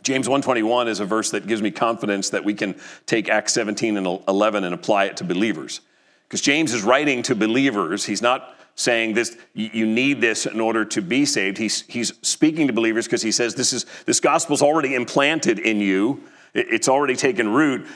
James 0.04 0.30
121 0.30 0.88
is 0.88 1.00
a 1.00 1.06
verse 1.06 1.32
that 1.32 1.48
gives 1.48 1.62
me 1.62 1.72
confidence 1.72 2.30
that 2.30 2.46
we 2.46 2.54
can 2.54 2.80
take 3.06 3.30
Acts 3.30 3.54
17 3.54 3.98
and 3.98 4.22
11 4.28 4.64
and 4.64 4.74
apply 4.76 5.06
it 5.06 5.18
to 5.18 5.24
believers. 5.24 5.82
Because 6.28 6.42
James 6.42 6.74
is 6.74 6.84
writing 6.84 7.24
to 7.24 7.36
believers. 7.36 8.06
He's 8.06 8.22
not 8.22 8.56
saying 8.76 9.14
this 9.14 9.36
you 9.54 9.86
need 9.86 10.22
this 10.22 10.46
in 10.46 10.62
order 10.62 10.86
to 10.86 11.02
be 11.02 11.26
saved. 11.26 11.58
He's, 11.58 11.82
he's 11.82 12.14
speaking 12.22 12.68
to 12.68 12.74
believers 12.74 13.06
because 13.08 13.24
he 13.24 13.32
says 13.32 13.56
this 13.56 13.74
is 13.74 13.86
this 14.06 14.20
gospel's 14.20 14.62
already 14.62 14.96
implanted 14.96 15.60
in 15.60 15.80
you. 15.82 16.24
It's 16.54 16.90
already 16.90 17.16
taken 17.16 17.50
root, 17.50 17.88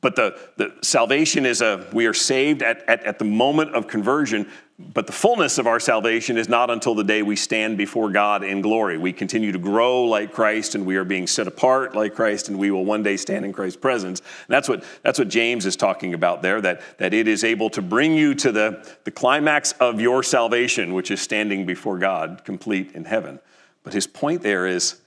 but 0.00 0.16
the, 0.16 0.38
the 0.56 0.74
salvation 0.82 1.46
is 1.46 1.60
a 1.60 1.86
we 1.92 2.06
are 2.06 2.14
saved 2.14 2.62
at, 2.62 2.88
at, 2.88 3.02
at 3.04 3.18
the 3.18 3.24
moment 3.24 3.74
of 3.74 3.86
conversion. 3.86 4.48
but 4.92 5.06
the 5.06 5.12
fullness 5.12 5.58
of 5.58 5.66
our 5.66 5.78
salvation 5.78 6.36
is 6.36 6.48
not 6.48 6.70
until 6.70 6.94
the 6.94 7.04
day 7.04 7.22
we 7.22 7.36
stand 7.36 7.78
before 7.78 8.10
God 8.10 8.42
in 8.42 8.60
glory. 8.60 8.98
We 8.98 9.12
continue 9.12 9.52
to 9.52 9.58
grow 9.58 10.04
like 10.04 10.32
Christ 10.32 10.74
and 10.74 10.84
we 10.84 10.96
are 10.96 11.04
being 11.04 11.26
set 11.26 11.46
apart 11.46 11.94
like 11.94 12.14
Christ 12.14 12.48
and 12.48 12.58
we 12.58 12.70
will 12.70 12.84
one 12.84 13.02
day 13.02 13.16
stand 13.16 13.44
in 13.44 13.52
Christ's 13.52 13.76
presence. 13.76 14.20
And 14.20 14.48
that's 14.48 14.68
what, 14.68 14.84
that's 15.02 15.18
what 15.18 15.28
James 15.28 15.66
is 15.66 15.76
talking 15.76 16.14
about 16.14 16.42
there, 16.42 16.60
that, 16.60 16.98
that 16.98 17.14
it 17.14 17.28
is 17.28 17.44
able 17.44 17.70
to 17.70 17.82
bring 17.82 18.14
you 18.14 18.34
to 18.36 18.52
the, 18.52 18.96
the 19.04 19.10
climax 19.10 19.72
of 19.72 20.00
your 20.00 20.22
salvation, 20.22 20.94
which 20.94 21.10
is 21.10 21.20
standing 21.20 21.64
before 21.66 21.98
God 21.98 22.42
complete 22.44 22.92
in 22.92 23.04
heaven. 23.04 23.38
But 23.84 23.92
his 23.92 24.06
point 24.06 24.42
there 24.42 24.66
is 24.66 25.00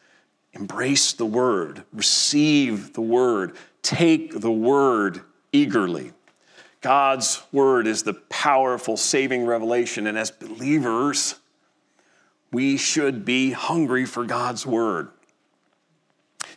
embrace 0.56 1.13
the 1.13 1.26
word, 1.26 1.84
receive 1.94 2.94
the 2.94 3.02
word, 3.02 3.56
take 3.82 4.39
the 4.39 4.52
word 4.52 5.22
eagerly. 5.52 6.12
God's 6.82 7.44
word 7.52 7.88
is 7.88 8.04
the 8.04 8.13
powerful 8.13 8.96
saving 8.98 9.46
revelation, 9.46 10.08
and 10.08 10.18
as 10.18 10.32
believers, 10.32 11.36
we 12.52 12.78
should 12.78 13.26
be 13.26 13.52
hungry 13.52 14.06
for 14.06 14.24
God's 14.24 14.65
word. 14.65 15.10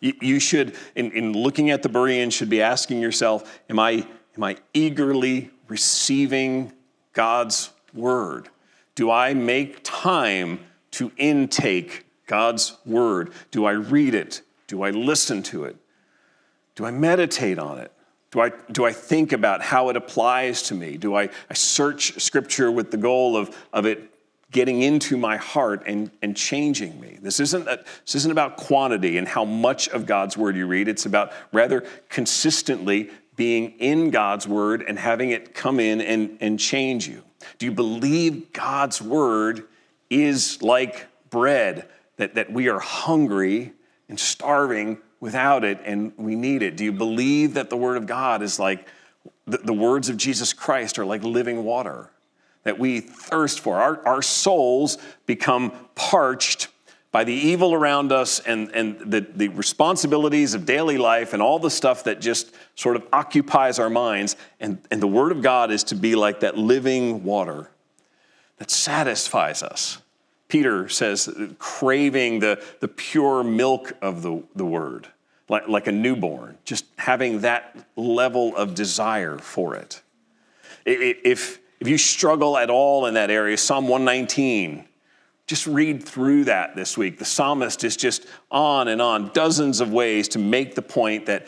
You 0.00 0.38
should, 0.38 0.76
in, 0.94 1.10
in 1.10 1.32
looking 1.32 1.70
at 1.70 1.82
the 1.82 1.88
Bereans, 1.88 2.32
should 2.32 2.50
be 2.50 2.62
asking 2.62 3.00
yourself, 3.00 3.60
am 3.68 3.80
I, 3.80 4.06
am 4.36 4.44
I 4.44 4.58
eagerly 4.72 5.50
receiving 5.66 6.72
God's 7.14 7.70
word? 7.92 8.48
Do 8.94 9.10
I 9.10 9.34
make 9.34 9.80
time 9.82 10.60
to 10.92 11.10
intake 11.16 12.04
God's 12.28 12.76
word? 12.86 13.32
Do 13.50 13.64
I 13.64 13.72
read 13.72 14.14
it? 14.14 14.42
Do 14.68 14.84
I 14.84 14.90
listen 14.90 15.42
to 15.44 15.64
it? 15.64 15.76
Do 16.76 16.84
I 16.84 16.92
meditate 16.92 17.58
on 17.58 17.78
it? 17.78 17.90
Do 18.30 18.40
I, 18.40 18.52
do 18.70 18.84
I 18.84 18.92
think 18.92 19.32
about 19.32 19.62
how 19.62 19.88
it 19.88 19.96
applies 19.96 20.62
to 20.64 20.74
me? 20.74 20.96
Do 20.98 21.16
I, 21.16 21.30
I 21.50 21.54
search 21.54 22.20
scripture 22.22 22.70
with 22.70 22.92
the 22.92 22.98
goal 22.98 23.36
of, 23.36 23.56
of 23.72 23.86
it 23.86 24.10
getting 24.50 24.82
into 24.82 25.16
my 25.16 25.38
heart 25.38 25.82
and, 25.86 26.10
and 26.20 26.36
changing 26.36 27.00
me? 27.00 27.18
This 27.20 27.40
isn't, 27.40 27.66
a, 27.66 27.82
this 28.04 28.14
isn't 28.14 28.30
about 28.30 28.58
quantity 28.58 29.16
and 29.16 29.26
how 29.26 29.46
much 29.46 29.88
of 29.88 30.04
God's 30.04 30.36
word 30.36 30.56
you 30.56 30.66
read. 30.66 30.88
It's 30.88 31.06
about 31.06 31.32
rather 31.52 31.84
consistently 32.10 33.10
being 33.36 33.70
in 33.78 34.10
God's 34.10 34.46
word 34.46 34.84
and 34.86 34.98
having 34.98 35.30
it 35.30 35.54
come 35.54 35.80
in 35.80 36.02
and, 36.02 36.36
and 36.40 36.60
change 36.60 37.08
you. 37.08 37.22
Do 37.58 37.64
you 37.64 37.72
believe 37.72 38.52
God's 38.52 39.00
word 39.00 39.64
is 40.10 40.60
like 40.60 41.06
bread, 41.30 41.88
that, 42.18 42.34
that 42.34 42.52
we 42.52 42.68
are 42.68 42.78
hungry 42.78 43.72
and 44.08 44.20
starving 44.20 44.98
without 45.20 45.64
it 45.64 45.80
and 45.84 46.12
we 46.16 46.36
need 46.36 46.62
it? 46.62 46.76
Do 46.76 46.84
you 46.84 46.92
believe 46.92 47.54
that 47.54 47.70
the 47.70 47.76
Word 47.76 47.96
of 47.96 48.06
God 48.06 48.42
is 48.42 48.58
like 48.58 48.86
the, 49.46 49.58
the 49.58 49.72
words 49.72 50.08
of 50.08 50.16
Jesus 50.16 50.52
Christ 50.52 50.98
are 50.98 51.06
like 51.06 51.24
living 51.24 51.64
water 51.64 52.10
that 52.64 52.78
we 52.78 53.00
thirst 53.00 53.60
for? 53.60 53.76
Our, 53.76 54.06
our 54.06 54.22
souls 54.22 54.98
become 55.26 55.72
parched 55.94 56.68
by 57.10 57.24
the 57.24 57.32
evil 57.32 57.72
around 57.72 58.12
us 58.12 58.38
and, 58.40 58.70
and 58.74 58.98
the, 59.00 59.20
the 59.20 59.48
responsibilities 59.48 60.54
of 60.54 60.66
daily 60.66 60.98
life 60.98 61.32
and 61.32 61.40
all 61.40 61.58
the 61.58 61.70
stuff 61.70 62.04
that 62.04 62.20
just 62.20 62.54
sort 62.74 62.96
of 62.96 63.06
occupies 63.12 63.78
our 63.78 63.88
minds. 63.88 64.36
And, 64.60 64.78
and 64.90 65.00
the 65.00 65.06
Word 65.06 65.32
of 65.32 65.40
God 65.40 65.70
is 65.70 65.84
to 65.84 65.94
be 65.94 66.14
like 66.14 66.40
that 66.40 66.58
living 66.58 67.24
water 67.24 67.70
that 68.58 68.70
satisfies 68.70 69.62
us. 69.62 69.98
Peter 70.48 70.88
says, 70.88 71.28
craving 71.58 72.40
the, 72.40 72.62
the 72.80 72.88
pure 72.88 73.44
milk 73.44 73.92
of 74.00 74.22
the, 74.22 74.42
the 74.54 74.64
word, 74.64 75.06
like, 75.48 75.68
like 75.68 75.86
a 75.86 75.92
newborn, 75.92 76.56
just 76.64 76.86
having 76.96 77.40
that 77.40 77.86
level 77.96 78.56
of 78.56 78.74
desire 78.74 79.38
for 79.38 79.76
it. 79.76 80.02
If, 80.86 81.58
if 81.80 81.88
you 81.88 81.98
struggle 81.98 82.56
at 82.56 82.70
all 82.70 83.06
in 83.06 83.14
that 83.14 83.30
area, 83.30 83.58
Psalm 83.58 83.88
119, 83.88 84.84
just 85.46 85.66
read 85.66 86.02
through 86.02 86.44
that 86.44 86.76
this 86.76 86.96
week. 86.96 87.18
The 87.18 87.24
psalmist 87.24 87.84
is 87.84 87.96
just 87.96 88.26
on 88.50 88.88
and 88.88 89.00
on, 89.00 89.30
dozens 89.32 89.80
of 89.80 89.92
ways 89.92 90.28
to 90.28 90.38
make 90.38 90.74
the 90.74 90.82
point 90.82 91.26
that 91.26 91.46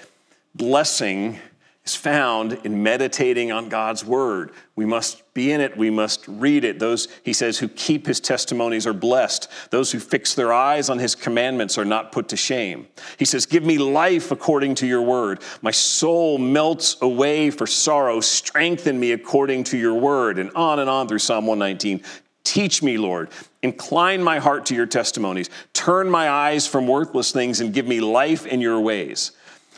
blessing 0.54 1.38
is 1.84 1.94
found 1.94 2.52
in 2.64 2.82
meditating 2.82 3.50
on 3.50 3.68
God's 3.68 4.04
word. 4.04 4.52
We 4.76 4.84
must 4.84 5.22
be 5.32 5.50
in 5.50 5.60
it, 5.60 5.76
we 5.76 5.88
must 5.88 6.26
read 6.28 6.64
it. 6.64 6.78
Those, 6.78 7.08
he 7.24 7.32
says, 7.32 7.58
who 7.58 7.68
keep 7.68 8.06
his 8.06 8.20
testimonies 8.20 8.86
are 8.86 8.92
blessed. 8.92 9.48
Those 9.70 9.90
who 9.90 9.98
fix 9.98 10.34
their 10.34 10.52
eyes 10.52 10.90
on 10.90 10.98
his 10.98 11.14
commandments 11.14 11.78
are 11.78 11.84
not 11.84 12.12
put 12.12 12.28
to 12.28 12.36
shame. 12.36 12.86
He 13.18 13.24
says, 13.24 13.46
Give 13.46 13.64
me 13.64 13.78
life 13.78 14.30
according 14.30 14.74
to 14.76 14.86
your 14.86 15.02
word. 15.02 15.42
My 15.62 15.70
soul 15.70 16.36
melts 16.38 16.96
away 17.00 17.50
for 17.50 17.66
sorrow. 17.66 18.20
Strengthen 18.20 19.00
me 19.00 19.12
according 19.12 19.64
to 19.64 19.78
your 19.78 19.94
word. 19.94 20.38
And 20.38 20.50
on 20.54 20.78
and 20.80 20.90
on 20.90 21.08
through 21.08 21.18
Psalm 21.20 21.46
119. 21.46 22.02
Teach 22.44 22.82
me, 22.82 22.98
Lord. 22.98 23.30
Incline 23.62 24.22
my 24.22 24.38
heart 24.38 24.66
to 24.66 24.74
your 24.74 24.86
testimonies. 24.86 25.50
Turn 25.72 26.10
my 26.10 26.28
eyes 26.28 26.66
from 26.66 26.86
worthless 26.86 27.32
things 27.32 27.60
and 27.60 27.72
give 27.72 27.86
me 27.86 28.00
life 28.00 28.46
in 28.46 28.60
your 28.60 28.80
ways. 28.80 29.32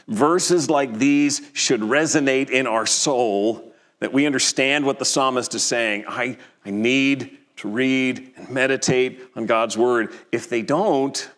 Verses 0.08 0.68
like 0.68 0.98
these 0.98 1.42
should 1.52 1.80
resonate 1.80 2.50
in 2.50 2.66
our 2.66 2.86
soul 2.86 3.72
that 4.00 4.12
we 4.12 4.26
understand 4.26 4.84
what 4.84 4.98
the 4.98 5.04
psalmist 5.04 5.54
is 5.54 5.62
saying. 5.62 6.04
I, 6.08 6.36
I 6.64 6.70
need 6.70 7.38
to 7.56 7.68
read 7.68 8.32
and 8.36 8.50
meditate 8.50 9.20
on 9.36 9.46
God's 9.46 9.78
word. 9.78 10.12
If 10.32 10.48
they 10.48 10.62
don't, 10.62 11.30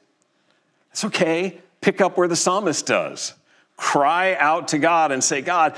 it's 0.91 1.05
okay. 1.05 1.61
Pick 1.81 2.01
up 2.01 2.17
where 2.17 2.29
the 2.29 2.37
psalmist 2.37 2.87
does. 2.87 3.35
Cry 3.77 4.35
out 4.37 4.69
to 4.69 4.79
God 4.79 5.13
and 5.13 5.23
say, 5.23 5.43
God, 5.43 5.77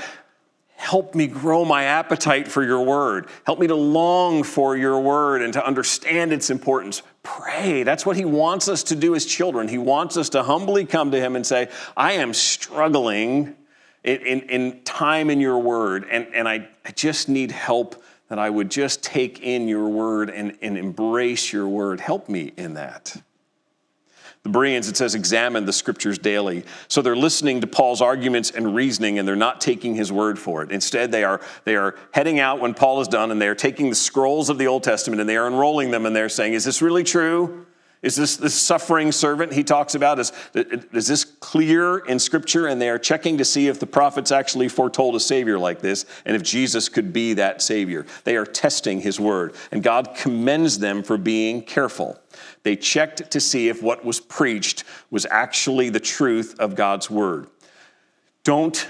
help 0.77 1.15
me 1.15 1.27
grow 1.27 1.65
my 1.65 1.83
appetite 1.83 2.47
for 2.47 2.63
your 2.63 2.85
word. 2.85 3.27
Help 3.45 3.59
me 3.59 3.67
to 3.67 3.75
long 3.75 4.43
for 4.43 4.77
your 4.77 4.99
word 5.01 5.41
and 5.41 5.51
to 5.53 5.65
understand 5.65 6.31
its 6.31 6.49
importance 6.49 7.01
pray. 7.27 7.83
That's 7.83 8.05
what 8.05 8.15
he 8.15 8.25
wants 8.25 8.67
us 8.69 8.83
to 8.83 8.95
do 8.95 9.13
as 9.13 9.25
children. 9.25 9.67
He 9.67 9.77
wants 9.77 10.15
us 10.15 10.29
to 10.29 10.43
humbly 10.43 10.85
come 10.85 11.11
to 11.11 11.19
him 11.19 11.35
and 11.35 11.45
say, 11.45 11.69
I 11.95 12.13
am 12.13 12.33
struggling 12.33 13.55
in, 14.03 14.17
in, 14.21 14.39
in 14.41 14.83
time 14.83 15.29
in 15.29 15.41
your 15.41 15.59
word, 15.59 16.05
and, 16.09 16.27
and 16.33 16.47
I, 16.47 16.69
I 16.85 16.91
just 16.91 17.27
need 17.27 17.51
help 17.51 18.01
that 18.29 18.39
I 18.39 18.49
would 18.49 18.71
just 18.71 19.03
take 19.03 19.41
in 19.41 19.67
your 19.67 19.89
word 19.89 20.29
and, 20.29 20.57
and 20.61 20.77
embrace 20.77 21.51
your 21.51 21.67
word. 21.67 21.99
Help 21.99 22.29
me 22.29 22.53
in 22.57 22.75
that. 22.75 23.15
The 24.43 24.49
Bereans, 24.49 24.87
it 24.87 24.95
says, 24.95 25.15
examine 25.15 25.65
the 25.65 25.73
scriptures 25.73 26.17
daily. 26.17 26.63
So 26.87 27.01
they're 27.01 27.15
listening 27.15 27.61
to 27.61 27.67
Paul's 27.67 28.01
arguments 28.01 28.51
and 28.51 28.73
reasoning, 28.73 29.19
and 29.19 29.27
they're 29.27 29.35
not 29.35 29.59
taking 29.59 29.95
his 29.95 30.11
word 30.11 30.39
for 30.39 30.63
it. 30.63 30.71
Instead, 30.71 31.11
they 31.11 31.23
are, 31.23 31.41
they 31.65 31.75
are 31.75 31.95
heading 32.11 32.39
out 32.39 32.59
when 32.59 32.73
Paul 32.73 33.01
is 33.01 33.07
done, 33.07 33.31
and 33.31 33.41
they 33.41 33.47
are 33.47 33.55
taking 33.55 33.89
the 33.89 33.95
scrolls 33.95 34.49
of 34.49 34.57
the 34.57 34.67
Old 34.67 34.83
Testament 34.83 35.19
and 35.19 35.29
they 35.29 35.37
are 35.37 35.47
unrolling 35.47 35.91
them, 35.91 36.05
and 36.05 36.15
they're 36.15 36.29
saying, 36.29 36.53
Is 36.53 36.63
this 36.63 36.81
really 36.81 37.03
true? 37.03 37.65
Is 38.03 38.15
this 38.15 38.37
the 38.37 38.49
suffering 38.49 39.11
servant 39.11 39.53
he 39.53 39.63
talks 39.63 39.95
about? 39.95 40.19
Is, 40.19 40.31
is 40.53 41.07
this 41.07 41.23
clear 41.25 41.97
in 41.97 42.19
Scripture? 42.19 42.67
And 42.67 42.79
they 42.79 42.89
are 42.89 42.99
checking 42.99 43.39
to 43.39 43.45
see 43.45 43.67
if 43.67 43.79
the 43.79 43.87
prophets 43.87 44.31
actually 44.31 44.69
foretold 44.69 45.15
a 45.15 45.19
Savior 45.19 45.57
like 45.57 45.81
this 45.81 46.05
and 46.25 46.35
if 46.35 46.43
Jesus 46.43 46.89
could 46.89 47.11
be 47.11 47.33
that 47.33 47.61
Savior. 47.61 48.05
They 48.23 48.35
are 48.35 48.45
testing 48.45 49.01
his 49.01 49.19
word, 49.19 49.55
and 49.71 49.81
God 49.81 50.15
commends 50.15 50.77
them 50.77 51.01
for 51.01 51.17
being 51.17 51.63
careful. 51.63 52.19
They 52.63 52.75
checked 52.75 53.31
to 53.31 53.39
see 53.39 53.67
if 53.67 53.81
what 53.81 54.05
was 54.05 54.19
preached 54.19 54.83
was 55.09 55.25
actually 55.31 55.89
the 55.89 55.99
truth 55.99 56.55
of 56.59 56.75
God's 56.75 57.09
word. 57.09 57.47
Don't 58.43 58.87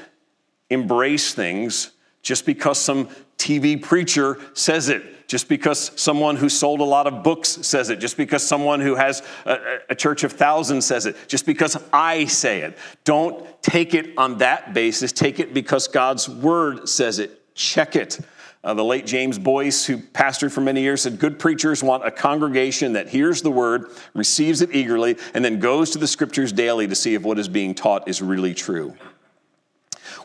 embrace 0.70 1.34
things 1.34 1.92
just 2.22 2.46
because 2.46 2.78
some 2.78 3.08
TV 3.38 3.82
preacher 3.82 4.40
says 4.54 4.90
it, 4.90 5.28
just 5.28 5.48
because 5.48 5.92
someone 6.00 6.36
who 6.36 6.50
sold 6.50 6.80
a 6.80 6.86
lot 6.86 7.06
of 7.06 7.24
books 7.24 7.50
says 7.50 7.90
it, 7.90 8.00
just 8.00 8.18
because 8.18 8.42
someone 8.42 8.80
who 8.80 8.96
has 8.96 9.22
a, 9.46 9.80
a, 9.90 9.96
church 9.96 10.24
of 10.24 10.32
thousands 10.32 10.86
says 10.86 11.06
it, 11.06 11.16
just 11.28 11.46
because 11.46 11.78
I 11.94 12.26
say 12.26 12.62
it. 12.62 12.78
Don't 13.04 13.46
take 13.62 13.94
it 13.94 14.18
on 14.18 14.38
that 14.40 14.74
basis. 14.74 15.12
Take 15.12 15.40
it 15.40 15.54
because 15.54 15.88
God's 15.88 16.28
word 16.28 16.90
says 16.90 17.20
it. 17.20 17.54
Check 17.54 17.96
it. 17.96 18.20
Uh, 18.64 18.74
the 18.74 18.84
late 18.84 19.06
James 19.06 19.38
Boice, 19.38 19.86
who 19.86 19.98
pastored 19.98 20.52
for 20.52 20.62
many 20.62 20.82
years, 20.82 21.04
said 21.04 21.20
good 21.20 21.38
preachers 21.38 21.84
want 21.84 22.06
a 22.06 22.12
congregation 22.12 22.94
that 22.94 23.08
hears 23.08 23.42
the 23.42 23.52
word, 23.52 23.92
receives 24.14 24.62
it 24.62 24.74
eagerly, 24.74 25.18
and 25.34 25.46
then 25.46 25.60
goes 25.60 25.92
to 25.92 26.00
the 26.00 26.08
scriptures 26.08 26.52
daily 26.52 26.88
to 26.88 26.96
see 26.96 27.14
if 27.14 27.22
what 27.22 27.38
is 27.38 27.48
being 27.48 27.76
taught 27.76 28.08
is 28.08 28.22
really 28.22 28.54
true. 28.54 28.96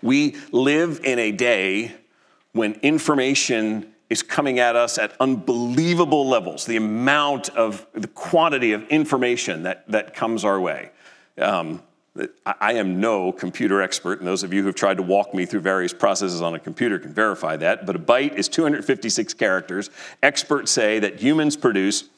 We 0.00 0.36
live 0.50 1.00
in 1.04 1.18
a 1.18 1.30
day 1.30 1.94
when 2.52 2.74
information 2.82 3.92
is 4.10 4.22
coming 4.22 4.58
at 4.58 4.76
us 4.76 4.98
at 4.98 5.14
unbelievable 5.20 6.28
levels, 6.28 6.66
the 6.66 6.76
amount 6.76 7.48
of, 7.50 7.86
the 7.94 8.08
quantity 8.08 8.72
of 8.72 8.86
information 8.88 9.62
that, 9.62 9.88
that 9.88 10.14
comes 10.14 10.44
our 10.44 10.60
way. 10.60 10.90
Um, 11.38 11.82
I 12.44 12.74
am 12.74 13.00
no 13.00 13.32
computer 13.32 13.80
expert, 13.80 14.18
and 14.18 14.28
those 14.28 14.42
of 14.42 14.52
you 14.52 14.62
who've 14.62 14.74
tried 14.74 14.98
to 14.98 15.02
walk 15.02 15.32
me 15.32 15.46
through 15.46 15.60
various 15.60 15.94
processes 15.94 16.42
on 16.42 16.54
a 16.54 16.58
computer 16.58 16.98
can 16.98 17.14
verify 17.14 17.56
that. 17.56 17.86
But 17.86 17.96
a 17.96 17.98
byte 17.98 18.34
is 18.34 18.50
256 18.50 19.32
characters. 19.32 19.88
Experts 20.22 20.70
say 20.70 20.98
that 20.98 21.22
humans 21.22 21.56
produce 21.56 22.10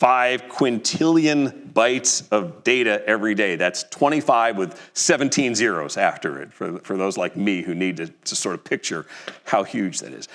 2.5 0.00 0.48
quintillion 0.48 1.72
bytes 1.72 2.26
of 2.32 2.64
data 2.64 3.06
every 3.06 3.34
day. 3.34 3.56
That's 3.56 3.84
25 3.84 4.56
with 4.56 4.90
17 4.94 5.54
zeros 5.54 5.96
after 5.96 6.40
it, 6.40 6.52
for, 6.52 6.78
for 6.80 6.96
those 6.96 7.16
like 7.16 7.36
me 7.36 7.62
who 7.62 7.74
need 7.74 7.98
to, 7.98 8.06
to 8.08 8.34
sort 8.34 8.54
of 8.54 8.64
picture 8.64 9.06
how 9.44 9.62
huge 9.62 10.00
that 10.00 10.12
is 10.12 10.28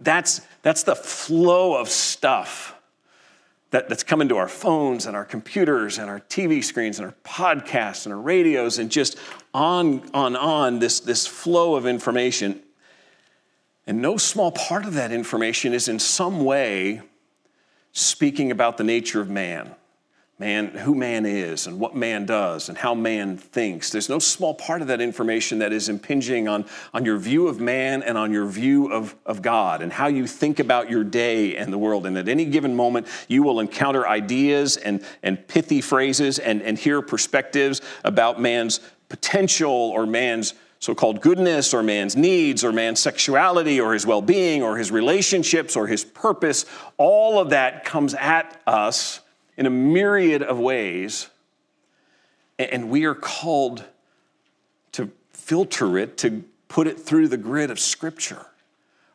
that's, 0.00 0.40
that's 0.62 0.82
the 0.82 0.94
flow 0.94 1.76
of 1.76 1.88
stuff 1.88 2.74
that, 3.70 3.88
that's 3.88 4.04
coming 4.04 4.28
to 4.28 4.36
our 4.36 4.48
phones 4.48 5.06
and 5.06 5.16
our 5.16 5.24
computers 5.24 5.98
and 5.98 6.08
our 6.08 6.20
TV 6.20 6.62
screens 6.62 6.98
and 6.98 7.06
our 7.06 7.14
podcasts 7.24 8.06
and 8.06 8.14
our 8.14 8.20
radios 8.20 8.78
and 8.78 8.90
just 8.90 9.18
on, 9.52 10.08
on, 10.12 10.36
on, 10.36 10.78
this, 10.78 11.00
this 11.00 11.26
flow 11.26 11.74
of 11.74 11.86
information. 11.86 12.60
And 13.86 14.00
no 14.00 14.16
small 14.16 14.52
part 14.52 14.84
of 14.84 14.94
that 14.94 15.10
information 15.10 15.72
is 15.72 15.88
in 15.88 15.98
some 15.98 16.44
way 16.44 17.02
speaking 17.94 18.50
about 18.50 18.76
the 18.76 18.84
nature 18.84 19.22
of 19.22 19.30
man 19.30 19.74
man, 20.38 20.66
who 20.68 20.94
man 20.94 21.24
is 21.26 21.66
and 21.66 21.78
what 21.78 21.94
man 21.94 22.26
does 22.26 22.68
and 22.68 22.76
how 22.76 22.94
man 22.94 23.36
thinks. 23.36 23.90
There's 23.90 24.08
no 24.08 24.18
small 24.18 24.52
part 24.52 24.82
of 24.82 24.88
that 24.88 25.00
information 25.00 25.60
that 25.60 25.72
is 25.72 25.88
impinging 25.88 26.48
on, 26.48 26.64
on 26.92 27.04
your 27.04 27.18
view 27.18 27.46
of 27.46 27.60
man 27.60 28.02
and 28.02 28.18
on 28.18 28.32
your 28.32 28.46
view 28.46 28.92
of, 28.92 29.14
of 29.24 29.42
God 29.42 29.80
and 29.80 29.92
how 29.92 30.08
you 30.08 30.26
think 30.26 30.58
about 30.58 30.90
your 30.90 31.04
day 31.04 31.56
and 31.56 31.72
the 31.72 31.78
world. 31.78 32.04
And 32.04 32.18
at 32.18 32.28
any 32.28 32.46
given 32.46 32.74
moment, 32.74 33.06
you 33.28 33.44
will 33.44 33.60
encounter 33.60 34.08
ideas 34.08 34.76
and, 34.76 35.04
and 35.22 35.46
pithy 35.46 35.80
phrases 35.80 36.40
and, 36.40 36.62
and 36.62 36.76
hear 36.76 37.00
perspectives 37.00 37.80
about 38.02 38.40
man's 38.40 38.80
potential 39.08 39.70
or 39.70 40.04
man's 40.04 40.54
so 40.84 40.94
called 40.94 41.22
goodness 41.22 41.72
or 41.72 41.82
man's 41.82 42.14
needs 42.14 42.62
or 42.62 42.70
man's 42.70 43.00
sexuality 43.00 43.80
or 43.80 43.94
his 43.94 44.04
well 44.04 44.20
being 44.20 44.62
or 44.62 44.76
his 44.76 44.90
relationships 44.90 45.76
or 45.76 45.86
his 45.86 46.04
purpose. 46.04 46.66
All 46.98 47.40
of 47.40 47.50
that 47.50 47.86
comes 47.86 48.12
at 48.12 48.60
us 48.66 49.20
in 49.56 49.64
a 49.64 49.70
myriad 49.70 50.42
of 50.42 50.58
ways, 50.58 51.30
and 52.58 52.90
we 52.90 53.06
are 53.06 53.14
called 53.14 53.82
to 54.92 55.10
filter 55.30 55.96
it, 55.96 56.18
to 56.18 56.44
put 56.68 56.86
it 56.86 57.00
through 57.00 57.28
the 57.28 57.38
grid 57.38 57.70
of 57.70 57.80
Scripture. 57.80 58.44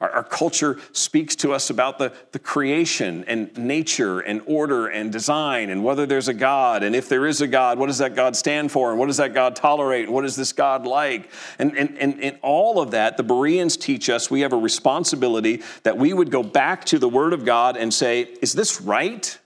Our, 0.02 0.10
our, 0.12 0.24
culture 0.24 0.80
speaks 0.94 1.36
to 1.38 1.52
us 1.52 1.70
about 1.70 1.98
the, 1.98 2.14
the 2.32 2.40
creation 2.40 3.26
and 3.28 3.56
nature 3.58 4.22
and 4.22 4.42
order 4.46 4.88
and 4.88 5.12
design 5.12 5.70
and 5.70 5.84
whether 5.84 6.06
there's 6.06 6.30
a 6.30 6.34
God. 6.34 6.84
And 6.84 6.96
if 6.96 7.10
there 7.10 7.26
is 7.26 7.42
a 7.42 7.48
God, 7.48 7.78
what 7.78 7.88
does 7.88 7.98
that 7.98 8.16
God 8.16 8.36
stand 8.38 8.72
for? 8.72 8.92
And 8.92 9.00
what 9.00 9.08
does 9.08 9.18
that 9.18 9.34
God 9.34 9.58
tolerate? 9.58 10.06
And 10.06 10.14
what 10.14 10.24
is 10.24 10.38
this 10.38 10.54
God 10.54 10.88
like? 10.88 11.30
And, 11.58 11.78
and, 11.78 11.98
and, 11.98 12.24
and 12.24 12.40
all 12.42 12.80
of 12.80 12.92
that, 12.92 13.18
the 13.18 13.24
Bereans 13.24 13.76
teach 13.76 14.10
us 14.10 14.32
we 14.32 14.42
have 14.42 14.54
a 14.54 14.58
responsibility 14.58 15.64
that 15.84 15.98
we 15.98 16.14
would 16.14 16.32
go 16.32 16.44
back 16.44 16.86
to 16.86 17.00
the 17.00 17.10
Word 17.10 17.34
of 17.34 17.44
God 17.44 17.76
and 17.76 17.94
say, 17.94 18.22
is 18.42 18.54
this 18.54 18.80
right? 18.80 19.38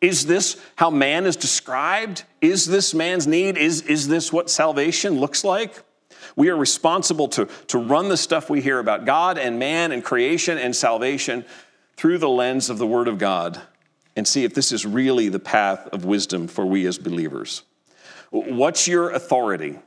Is 0.00 0.26
this 0.26 0.60
how 0.74 0.90
man 0.90 1.24
is 1.24 1.36
described? 1.36 2.24
Is 2.40 2.66
this 2.66 2.94
man's 2.94 3.26
need? 3.26 3.56
Is, 3.56 3.82
is 3.82 4.08
this 4.08 4.32
what 4.32 4.50
salvation 4.50 5.20
looks 5.20 5.44
like? 5.44 5.82
We 6.36 6.50
are 6.50 6.56
responsible 6.56 7.28
to, 7.28 7.46
to 7.68 7.78
run 7.78 8.08
the 8.08 8.16
stuff 8.16 8.50
we 8.50 8.60
hear 8.60 8.78
about 8.78 9.04
God 9.04 9.38
and 9.38 9.58
man 9.58 9.92
and 9.92 10.04
creation 10.04 10.58
and 10.58 10.74
salvation 10.74 11.44
through 11.96 12.18
the 12.18 12.28
lens 12.28 12.70
of 12.70 12.78
the 12.78 12.86
Word 12.86 13.08
of 13.08 13.18
God 13.18 13.60
and 14.16 14.26
see 14.26 14.44
if 14.44 14.54
this 14.54 14.72
is 14.72 14.84
really 14.84 15.28
the 15.28 15.38
path 15.38 15.88
of 15.88 16.04
wisdom 16.04 16.48
for 16.48 16.66
we 16.66 16.86
as 16.86 16.98
believers. 16.98 17.62
What's 18.30 18.88
your 18.88 19.10
authority? 19.10 19.78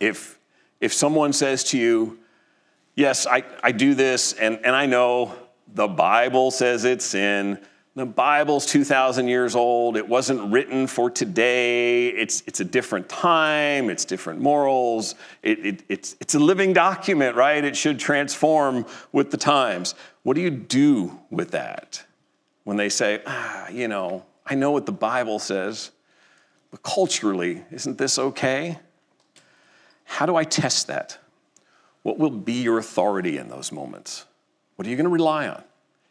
If, 0.00 0.38
if 0.80 0.92
someone 0.92 1.32
says 1.32 1.64
to 1.64 1.78
you, 1.78 2.18
Yes, 2.98 3.28
I, 3.28 3.44
I 3.62 3.70
do 3.70 3.94
this, 3.94 4.32
and, 4.32 4.58
and 4.64 4.74
I 4.74 4.86
know 4.86 5.32
the 5.72 5.86
Bible 5.86 6.50
says 6.50 6.84
it's 6.84 7.04
sin, 7.04 7.60
the 7.98 8.06
Bible's 8.06 8.64
2,000 8.66 9.28
years 9.28 9.56
old. 9.56 9.96
It 9.96 10.08
wasn't 10.08 10.52
written 10.52 10.86
for 10.86 11.10
today. 11.10 12.08
It's, 12.08 12.42
it's 12.46 12.60
a 12.60 12.64
different 12.64 13.08
time. 13.08 13.90
It's 13.90 14.04
different 14.04 14.40
morals. 14.40 15.16
It, 15.42 15.66
it, 15.66 15.82
it's, 15.88 16.16
it's 16.20 16.34
a 16.34 16.38
living 16.38 16.72
document, 16.72 17.36
right? 17.36 17.62
It 17.64 17.76
should 17.76 17.98
transform 17.98 18.86
with 19.12 19.30
the 19.30 19.36
times. 19.36 19.94
What 20.22 20.34
do 20.34 20.40
you 20.40 20.50
do 20.50 21.18
with 21.30 21.50
that 21.50 22.04
when 22.64 22.76
they 22.76 22.88
say, 22.88 23.20
ah, 23.26 23.68
you 23.68 23.88
know, 23.88 24.24
I 24.46 24.54
know 24.54 24.70
what 24.70 24.86
the 24.86 24.92
Bible 24.92 25.38
says, 25.38 25.90
but 26.70 26.82
culturally, 26.82 27.64
isn't 27.70 27.98
this 27.98 28.18
okay? 28.18 28.78
How 30.04 30.24
do 30.24 30.36
I 30.36 30.44
test 30.44 30.86
that? 30.86 31.18
What 32.02 32.18
will 32.18 32.30
be 32.30 32.62
your 32.62 32.78
authority 32.78 33.38
in 33.38 33.48
those 33.48 33.72
moments? 33.72 34.24
What 34.76 34.86
are 34.86 34.90
you 34.90 34.96
going 34.96 35.04
to 35.04 35.10
rely 35.10 35.48
on? 35.48 35.64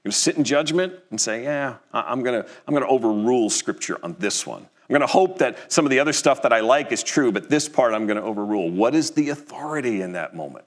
Going 0.07 0.13
to 0.13 0.17
sit 0.17 0.37
in 0.37 0.45
judgment 0.45 0.93
and 1.09 1.19
say, 1.19 1.43
yeah, 1.43 1.75
I'm 1.91 2.23
going 2.23 2.41
to, 2.41 2.49
I'm 2.65 2.73
going 2.73 2.83
to 2.83 2.89
overrule 2.89 3.49
Scripture 3.49 3.99
on 4.01 4.15
this 4.19 4.47
one. 4.47 4.61
I'm 4.61 4.93
going 4.93 5.01
to 5.01 5.07
hope 5.07 5.39
that 5.39 5.69
some 5.69 5.85
of 5.85 5.89
the 5.89 5.99
other 5.99 6.13
stuff 6.13 6.43
that 6.43 6.53
I 6.53 6.61
like 6.61 6.93
is 6.93 7.03
true, 7.03 7.33
but 7.33 7.49
this 7.49 7.67
part 7.67 7.93
I'm 7.93 8.07
going 8.07 8.15
to 8.15 8.23
overrule. 8.23 8.69
What 8.69 8.95
is 8.95 9.11
the 9.11 9.31
authority 9.31 10.01
in 10.01 10.13
that 10.13 10.33
moment? 10.33 10.63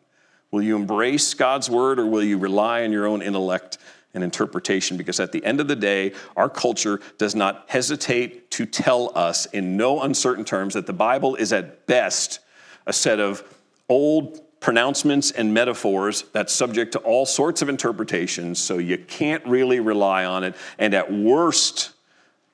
Will 0.51 0.61
you 0.61 0.76
embrace 0.76 1.32
God's 1.32 1.70
word 1.70 1.99
or 1.99 2.05
will 2.05 2.22
you 2.22 2.36
rely 2.36 2.84
on 2.84 2.93
your 2.93 3.07
own 3.07 3.22
intellect 3.22 3.78
and 4.12 4.22
interpretation? 4.22 4.99
Because 4.99 5.18
at 5.20 5.32
the 5.32 5.43
end 5.43 5.59
of 5.59 5.68
the 5.68 5.76
day, 5.76 6.12
our 6.36 6.51
culture 6.51 7.01
does 7.16 7.34
not 7.34 7.64
hesitate 7.68 8.51
to 8.51 8.66
tell 8.66 9.11
us 9.16 9.47
in 9.47 9.78
no 9.78 10.03
uncertain 10.03 10.45
terms 10.45 10.74
that 10.74 10.86
the 10.86 10.93
Bible 10.93 11.34
is 11.34 11.51
at 11.55 11.86
best 11.86 12.41
a 12.86 12.93
set 12.93 13.20
of 13.20 13.43
old 13.88 14.43
pronouncements 14.61 15.30
and 15.30 15.52
metaphors 15.52 16.24
that's 16.32 16.52
subject 16.52 16.92
to 16.92 16.98
all 17.00 17.26
sorts 17.26 17.62
of 17.62 17.68
interpretations, 17.68 18.58
so 18.58 18.78
you 18.78 18.98
can't 18.98 19.44
really 19.46 19.80
rely 19.80 20.24
on 20.24 20.44
it. 20.44 20.54
And 20.78 20.94
at 20.94 21.12
worst, 21.12 21.92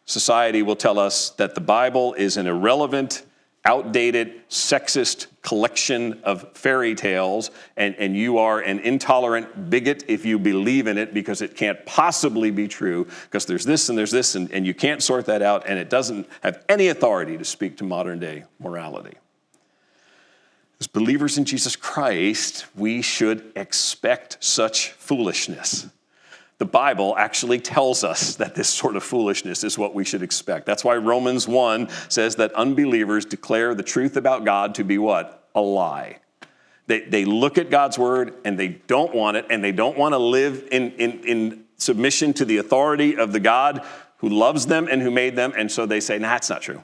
society 0.04 0.62
will 0.62 0.76
tell 0.76 0.98
us 0.98 1.30
that 1.30 1.54
the 1.54 1.60
Bible 1.60 2.14
is 2.14 2.36
an 2.36 2.46
irrelevant, 2.46 3.24
outdated, 3.64 4.48
sexist 4.48 5.26
collection 5.42 6.20
of 6.22 6.56
fairy 6.56 6.94
tales, 6.94 7.50
and, 7.76 7.96
and 7.96 8.16
you 8.16 8.38
are 8.38 8.60
an 8.60 8.78
intolerant 8.78 9.68
bigot 9.68 10.04
if 10.06 10.24
you 10.24 10.38
believe 10.38 10.86
in 10.86 10.96
it 10.96 11.12
because 11.12 11.42
it 11.42 11.56
can't 11.56 11.84
possibly 11.86 12.52
be 12.52 12.68
true, 12.68 13.04
because 13.24 13.46
there's 13.46 13.64
this 13.64 13.88
and 13.88 13.98
there's 13.98 14.12
this, 14.12 14.36
and, 14.36 14.50
and 14.52 14.64
you 14.64 14.74
can't 14.74 15.02
sort 15.02 15.26
that 15.26 15.42
out, 15.42 15.64
and 15.66 15.76
it 15.80 15.90
doesn't 15.90 16.28
have 16.42 16.64
any 16.68 16.86
authority 16.86 17.36
to 17.36 17.44
speak 17.44 17.76
to 17.76 17.84
modern 17.84 18.20
day 18.20 18.44
morality. 18.60 19.16
As 20.78 20.86
believers 20.86 21.38
in 21.38 21.44
Jesus 21.44 21.74
Christ, 21.74 22.66
we 22.74 23.00
should 23.00 23.50
expect 23.56 24.36
such 24.44 24.90
foolishness. 24.92 25.88
The 26.58 26.66
Bible 26.66 27.14
actually 27.16 27.60
tells 27.60 28.02
us 28.02 28.36
that 28.36 28.54
this 28.54 28.68
sort 28.68 28.96
of 28.96 29.02
foolishness 29.02 29.62
is 29.62 29.78
what 29.78 29.94
we 29.94 30.04
should 30.04 30.22
expect. 30.22 30.66
That's 30.66 30.84
why 30.84 30.96
Romans 30.96 31.46
1 31.46 31.88
says 32.08 32.36
that 32.36 32.52
unbelievers 32.52 33.24
declare 33.24 33.74
the 33.74 33.82
truth 33.82 34.16
about 34.16 34.44
God 34.44 34.74
to 34.76 34.84
be 34.84 34.96
what? 34.96 35.48
A 35.54 35.60
lie. 35.60 36.18
They, 36.86 37.00
they 37.00 37.24
look 37.24 37.58
at 37.58 37.70
God's 37.70 37.98
word 37.98 38.34
and 38.44 38.58
they 38.58 38.68
don't 38.68 39.14
want 39.14 39.36
it, 39.36 39.46
and 39.50 39.62
they 39.62 39.72
don't 39.72 39.98
want 39.98 40.12
to 40.12 40.18
live 40.18 40.66
in, 40.70 40.92
in, 40.92 41.20
in 41.24 41.64
submission 41.76 42.32
to 42.34 42.44
the 42.44 42.58
authority 42.58 43.16
of 43.16 43.32
the 43.32 43.40
God 43.40 43.84
who 44.18 44.28
loves 44.28 44.66
them 44.66 44.88
and 44.90 45.02
who 45.02 45.10
made 45.10 45.36
them, 45.36 45.52
and 45.56 45.70
so 45.70 45.84
they 45.84 46.00
say, 46.00 46.18
nah, 46.18 46.28
that's 46.28 46.48
not 46.48 46.62
true. 46.62 46.82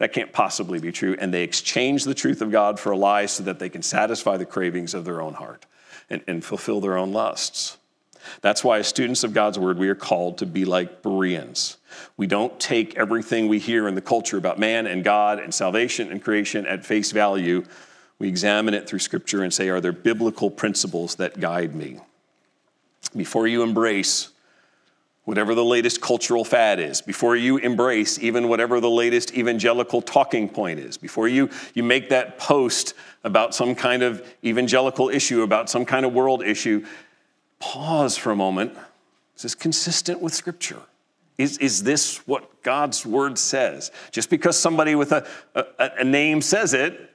That 0.00 0.14
can't 0.14 0.32
possibly 0.32 0.80
be 0.80 0.92
true. 0.92 1.14
And 1.20 1.32
they 1.32 1.44
exchange 1.44 2.04
the 2.04 2.14
truth 2.14 2.40
of 2.40 2.50
God 2.50 2.80
for 2.80 2.90
a 2.90 2.96
lie 2.96 3.26
so 3.26 3.42
that 3.42 3.58
they 3.58 3.68
can 3.68 3.82
satisfy 3.82 4.38
the 4.38 4.46
cravings 4.46 4.94
of 4.94 5.04
their 5.04 5.20
own 5.20 5.34
heart 5.34 5.66
and, 6.08 6.22
and 6.26 6.42
fulfill 6.42 6.80
their 6.80 6.96
own 6.96 7.12
lusts. 7.12 7.76
That's 8.40 8.64
why, 8.64 8.78
as 8.78 8.88
students 8.88 9.24
of 9.24 9.34
God's 9.34 9.58
word, 9.58 9.78
we 9.78 9.90
are 9.90 9.94
called 9.94 10.38
to 10.38 10.46
be 10.46 10.64
like 10.64 11.02
Bereans. 11.02 11.76
We 12.16 12.26
don't 12.26 12.58
take 12.58 12.96
everything 12.96 13.46
we 13.46 13.58
hear 13.58 13.86
in 13.88 13.94
the 13.94 14.00
culture 14.00 14.38
about 14.38 14.58
man 14.58 14.86
and 14.86 15.04
God 15.04 15.38
and 15.38 15.52
salvation 15.52 16.10
and 16.10 16.22
creation 16.22 16.66
at 16.66 16.86
face 16.86 17.12
value. 17.12 17.64
We 18.18 18.28
examine 18.28 18.72
it 18.72 18.88
through 18.88 19.00
scripture 19.00 19.42
and 19.42 19.52
say, 19.52 19.68
are 19.68 19.82
there 19.82 19.92
biblical 19.92 20.50
principles 20.50 21.16
that 21.16 21.40
guide 21.40 21.74
me? 21.74 21.98
Before 23.14 23.46
you 23.46 23.62
embrace 23.62 24.30
whatever 25.30 25.54
the 25.54 25.64
latest 25.64 26.00
cultural 26.00 26.44
fad 26.44 26.80
is, 26.80 27.00
before 27.00 27.36
you 27.36 27.56
embrace 27.58 28.18
even 28.18 28.48
whatever 28.48 28.80
the 28.80 28.90
latest 28.90 29.32
evangelical 29.32 30.02
talking 30.02 30.48
point 30.48 30.80
is, 30.80 30.96
before 30.96 31.28
you, 31.28 31.48
you 31.72 31.84
make 31.84 32.08
that 32.08 32.36
post 32.36 32.94
about 33.22 33.54
some 33.54 33.72
kind 33.76 34.02
of 34.02 34.26
evangelical 34.44 35.08
issue, 35.08 35.42
about 35.42 35.70
some 35.70 35.84
kind 35.84 36.04
of 36.04 36.12
world 36.12 36.42
issue, 36.42 36.84
pause 37.60 38.16
for 38.16 38.32
a 38.32 38.36
moment. 38.36 38.76
Is 39.36 39.42
this 39.42 39.54
consistent 39.54 40.20
with 40.20 40.34
Scripture? 40.34 40.80
Is, 41.38 41.58
is 41.58 41.84
this 41.84 42.26
what 42.26 42.64
God's 42.64 43.06
word 43.06 43.38
says? 43.38 43.92
Just 44.10 44.30
because 44.30 44.58
somebody 44.58 44.96
with 44.96 45.12
a, 45.12 45.24
a, 45.54 45.90
a 46.00 46.04
name 46.04 46.42
says 46.42 46.74
it 46.74 47.09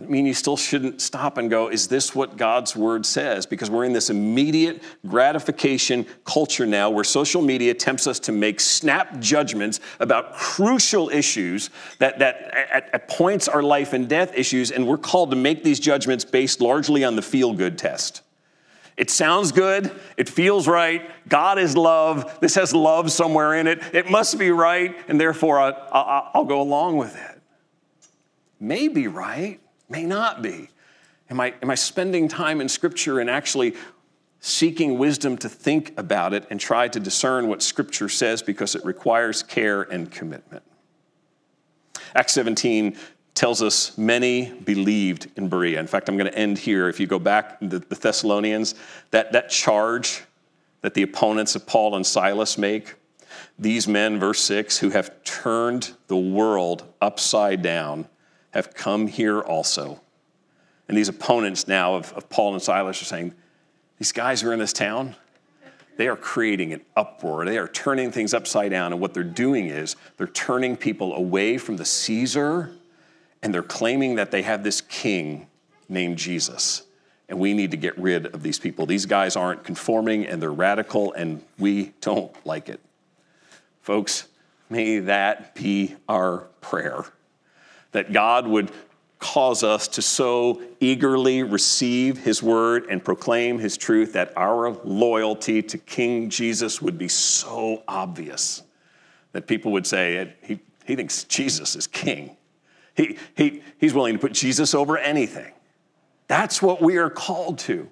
I 0.00 0.04
mean 0.04 0.26
you 0.26 0.34
still 0.34 0.56
shouldn't 0.56 1.00
stop 1.00 1.38
and 1.38 1.50
go, 1.50 1.68
is 1.68 1.88
this 1.88 2.14
what 2.14 2.36
God's 2.36 2.76
word 2.76 3.04
says? 3.04 3.46
Because 3.46 3.68
we're 3.68 3.84
in 3.84 3.92
this 3.92 4.10
immediate 4.10 4.80
gratification 5.04 6.06
culture 6.24 6.66
now 6.66 6.88
where 6.88 7.02
social 7.02 7.42
media 7.42 7.74
tempts 7.74 8.06
us 8.06 8.20
to 8.20 8.32
make 8.32 8.60
snap 8.60 9.18
judgments 9.18 9.80
about 9.98 10.34
crucial 10.34 11.08
issues 11.08 11.70
that, 11.98 12.20
that 12.20 12.36
at, 12.54 12.94
at 12.94 13.08
points 13.08 13.48
are 13.48 13.62
life 13.62 13.92
and 13.92 14.08
death 14.08 14.32
issues, 14.36 14.70
and 14.70 14.86
we're 14.86 14.98
called 14.98 15.30
to 15.30 15.36
make 15.36 15.64
these 15.64 15.80
judgments 15.80 16.24
based 16.24 16.60
largely 16.60 17.02
on 17.02 17.16
the 17.16 17.22
feel 17.22 17.52
good 17.52 17.76
test. 17.76 18.22
It 18.96 19.10
sounds 19.10 19.50
good. 19.50 19.92
It 20.16 20.28
feels 20.28 20.68
right. 20.68 21.10
God 21.28 21.58
is 21.58 21.76
love. 21.76 22.38
This 22.40 22.54
has 22.54 22.72
love 22.72 23.10
somewhere 23.10 23.54
in 23.54 23.66
it. 23.66 23.80
It 23.92 24.10
must 24.10 24.38
be 24.38 24.52
right, 24.52 24.96
and 25.08 25.20
therefore 25.20 25.58
I, 25.58 26.30
will 26.34 26.44
go 26.44 26.60
along 26.60 26.98
with 26.98 27.16
it. 27.16 27.40
Maybe 28.60 29.08
right 29.08 29.60
may 29.88 30.04
not 30.04 30.42
be. 30.42 30.68
Am 31.30 31.40
I, 31.40 31.54
am 31.62 31.70
I 31.70 31.74
spending 31.74 32.28
time 32.28 32.60
in 32.60 32.68
Scripture 32.68 33.20
and 33.20 33.28
actually 33.28 33.74
seeking 34.40 34.98
wisdom 34.98 35.36
to 35.38 35.48
think 35.48 35.92
about 35.98 36.32
it 36.32 36.46
and 36.50 36.60
try 36.60 36.88
to 36.88 37.00
discern 37.00 37.48
what 37.48 37.62
Scripture 37.62 38.08
says 38.08 38.42
because 38.42 38.74
it 38.74 38.84
requires 38.84 39.42
care 39.42 39.82
and 39.82 40.10
commitment. 40.10 40.62
Acts 42.14 42.32
17 42.34 42.96
tells 43.34 43.62
us 43.62 43.96
many 43.98 44.52
believed 44.52 45.30
in 45.36 45.48
Berea. 45.48 45.78
In 45.78 45.86
fact, 45.86 46.08
I'm 46.08 46.16
going 46.16 46.30
to 46.30 46.38
end 46.38 46.58
here. 46.58 46.88
If 46.88 46.98
you 46.98 47.06
go 47.06 47.18
back 47.18 47.60
to 47.60 47.66
the 47.66 47.94
Thessalonians, 47.94 48.74
that, 49.10 49.32
that 49.32 49.50
charge 49.50 50.22
that 50.80 50.94
the 50.94 51.02
opponents 51.02 51.54
of 51.56 51.66
Paul 51.66 51.96
and 51.96 52.06
Silas 52.06 52.56
make, 52.56 52.94
these 53.58 53.88
men, 53.88 54.18
verse 54.18 54.40
6, 54.40 54.78
who 54.78 54.90
have 54.90 55.22
turned 55.24 55.92
the 56.06 56.16
world 56.16 56.92
upside 57.00 57.62
down, 57.62 58.08
have 58.50 58.74
come 58.74 59.06
here 59.06 59.40
also. 59.40 60.00
And 60.88 60.96
these 60.96 61.08
opponents 61.08 61.68
now 61.68 61.94
of, 61.94 62.12
of 62.14 62.28
Paul 62.30 62.54
and 62.54 62.62
Silas 62.62 63.00
are 63.02 63.04
saying, 63.04 63.34
These 63.98 64.12
guys 64.12 64.40
who 64.40 64.50
are 64.50 64.52
in 64.52 64.58
this 64.58 64.72
town, 64.72 65.14
they 65.96 66.08
are 66.08 66.16
creating 66.16 66.72
an 66.72 66.82
uproar. 66.96 67.44
They 67.44 67.58
are 67.58 67.68
turning 67.68 68.10
things 68.10 68.32
upside 68.32 68.70
down. 68.70 68.92
And 68.92 69.00
what 69.00 69.14
they're 69.14 69.24
doing 69.24 69.66
is 69.66 69.96
they're 70.16 70.26
turning 70.26 70.76
people 70.76 71.14
away 71.14 71.58
from 71.58 71.76
the 71.76 71.84
Caesar 71.84 72.72
and 73.42 73.52
they're 73.52 73.62
claiming 73.62 74.16
that 74.16 74.30
they 74.30 74.42
have 74.42 74.64
this 74.64 74.80
king 74.80 75.46
named 75.88 76.16
Jesus. 76.16 76.82
And 77.28 77.38
we 77.38 77.52
need 77.52 77.72
to 77.72 77.76
get 77.76 77.96
rid 77.98 78.26
of 78.26 78.42
these 78.42 78.58
people. 78.58 78.86
These 78.86 79.06
guys 79.06 79.36
aren't 79.36 79.64
conforming 79.64 80.26
and 80.26 80.40
they're 80.40 80.50
radical, 80.50 81.12
and 81.12 81.42
we 81.58 81.92
don't 82.00 82.34
like 82.46 82.68
it. 82.68 82.80
Folks, 83.82 84.28
may 84.70 84.98
that 85.00 85.54
be 85.54 85.94
our 86.08 86.46
prayer 86.60 87.04
that 87.92 88.12
God 88.12 88.46
would 88.46 88.70
cause 89.18 89.64
us 89.64 89.88
to 89.88 90.02
so 90.02 90.62
eagerly 90.80 91.42
receive 91.42 92.18
his 92.18 92.42
word 92.42 92.86
and 92.88 93.04
proclaim 93.04 93.58
his 93.58 93.76
truth 93.76 94.12
that 94.12 94.32
our 94.36 94.70
loyalty 94.84 95.60
to 95.62 95.78
King 95.78 96.30
Jesus 96.30 96.80
would 96.80 96.98
be 96.98 97.08
so 97.08 97.82
obvious 97.88 98.62
that 99.32 99.46
people 99.46 99.72
would 99.72 99.86
say, 99.86 100.34
he, 100.42 100.60
he 100.84 100.96
thinks 100.96 101.24
Jesus 101.24 101.76
is 101.76 101.86
king. 101.86 102.36
He, 102.94 103.18
he, 103.36 103.62
he's 103.78 103.94
willing 103.94 104.14
to 104.14 104.18
put 104.18 104.32
Jesus 104.32 104.74
over 104.74 104.98
anything. 104.98 105.52
That's 106.26 106.60
what 106.60 106.82
we 106.82 106.96
are 106.96 107.10
called 107.10 107.58
to, 107.60 107.88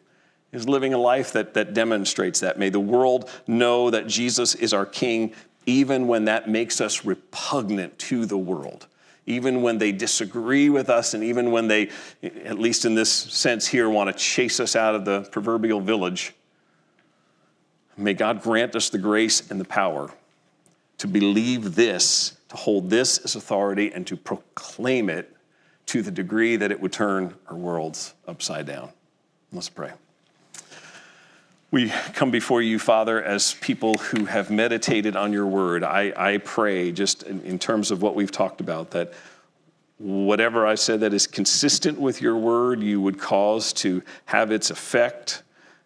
is 0.52 0.68
living 0.68 0.94
a 0.94 0.98
life 0.98 1.32
that, 1.32 1.54
that 1.54 1.74
demonstrates 1.74 2.40
that. 2.40 2.58
May 2.58 2.70
the 2.70 2.80
world 2.80 3.30
know 3.46 3.90
that 3.90 4.06
Jesus 4.06 4.54
is 4.54 4.72
our 4.72 4.86
King, 4.86 5.32
even 5.66 6.06
when 6.06 6.24
that 6.26 6.48
makes 6.48 6.80
us 6.80 7.04
repugnant 7.04 7.98
to 8.00 8.26
the 8.26 8.38
world, 8.38 8.86
even 9.26 9.60
when 9.62 9.78
they 9.78 9.92
disagree 9.92 10.70
with 10.70 10.88
us, 10.88 11.14
and 11.14 11.22
even 11.24 11.50
when 11.50 11.68
they, 11.68 11.90
at 12.22 12.58
least 12.58 12.84
in 12.84 12.94
this 12.94 13.10
sense 13.10 13.66
here, 13.66 13.90
want 13.90 14.08
to 14.08 14.16
chase 14.16 14.60
us 14.60 14.76
out 14.76 14.94
of 14.94 15.04
the 15.04 15.22
proverbial 15.32 15.80
village. 15.80 16.32
May 17.96 18.14
God 18.14 18.42
grant 18.42 18.76
us 18.76 18.88
the 18.88 18.98
grace 18.98 19.50
and 19.50 19.60
the 19.60 19.64
power 19.64 20.10
to 20.98 21.08
believe 21.08 21.74
this 21.74 22.36
to 22.48 22.56
hold 22.56 22.90
this 22.90 23.18
as 23.18 23.34
authority 23.34 23.92
and 23.92 24.06
to 24.06 24.16
proclaim 24.16 25.10
it 25.10 25.34
to 25.86 26.02
the 26.02 26.10
degree 26.10 26.56
that 26.56 26.70
it 26.70 26.80
would 26.80 26.92
turn 26.92 27.34
our 27.48 27.56
worlds 27.56 28.14
upside 28.26 28.66
down. 28.66 28.90
Let's 29.52 29.68
pray. 29.68 29.92
We 31.70 31.88
come 32.14 32.30
before 32.30 32.62
you, 32.62 32.78
Father, 32.78 33.22
as 33.22 33.54
people 33.54 33.94
who 33.94 34.26
have 34.26 34.50
meditated 34.50 35.16
on 35.16 35.32
your 35.32 35.46
word. 35.46 35.82
I, 35.82 36.12
I 36.16 36.38
pray, 36.38 36.92
just 36.92 37.24
in, 37.24 37.42
in 37.42 37.58
terms 37.58 37.90
of 37.90 38.02
what 38.02 38.14
we've 38.14 38.30
talked 38.30 38.60
about, 38.60 38.92
that 38.92 39.12
whatever 39.98 40.66
I 40.66 40.76
said 40.76 41.00
that 41.00 41.12
is 41.12 41.26
consistent 41.26 41.98
with 41.98 42.22
your 42.22 42.36
word, 42.36 42.82
you 42.82 43.00
would 43.00 43.18
cause 43.18 43.72
to 43.74 44.02
have 44.26 44.52
its 44.52 44.70
effect 44.70 45.42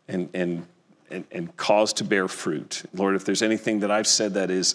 and, 0.06 0.28
and, 0.34 0.66
and, 1.10 1.24
and 1.30 1.56
cause 1.56 1.94
to 1.94 2.04
bear 2.04 2.28
fruit. 2.28 2.82
Lord, 2.92 3.16
if 3.16 3.24
there's 3.24 3.42
anything 3.42 3.80
that 3.80 3.90
I've 3.90 4.06
said 4.06 4.34
that 4.34 4.50
is 4.50 4.74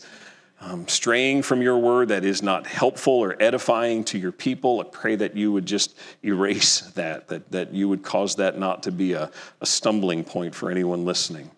um, 0.65 0.87
straying 0.87 1.43
from 1.43 1.61
your 1.61 1.77
word 1.77 2.07
that 2.07 2.25
is 2.25 2.41
not 2.41 2.65
helpful 2.65 3.13
or 3.13 3.35
edifying 3.39 4.03
to 4.05 4.17
your 4.17 4.31
people, 4.31 4.81
I 4.81 4.85
pray 4.85 5.15
that 5.15 5.37
you 5.37 5.51
would 5.51 5.67
just 5.67 5.95
erase 6.23 6.81
that, 6.95 7.27
that, 7.27 7.51
that 7.51 7.71
you 7.71 7.87
would 7.87 8.01
cause 8.01 8.35
that 8.37 8.57
not 8.57 8.81
to 8.83 8.91
be 8.91 9.13
a, 9.13 9.29
a 9.61 9.65
stumbling 9.65 10.23
point 10.23 10.55
for 10.55 10.71
anyone 10.71 11.05
listening. 11.05 11.51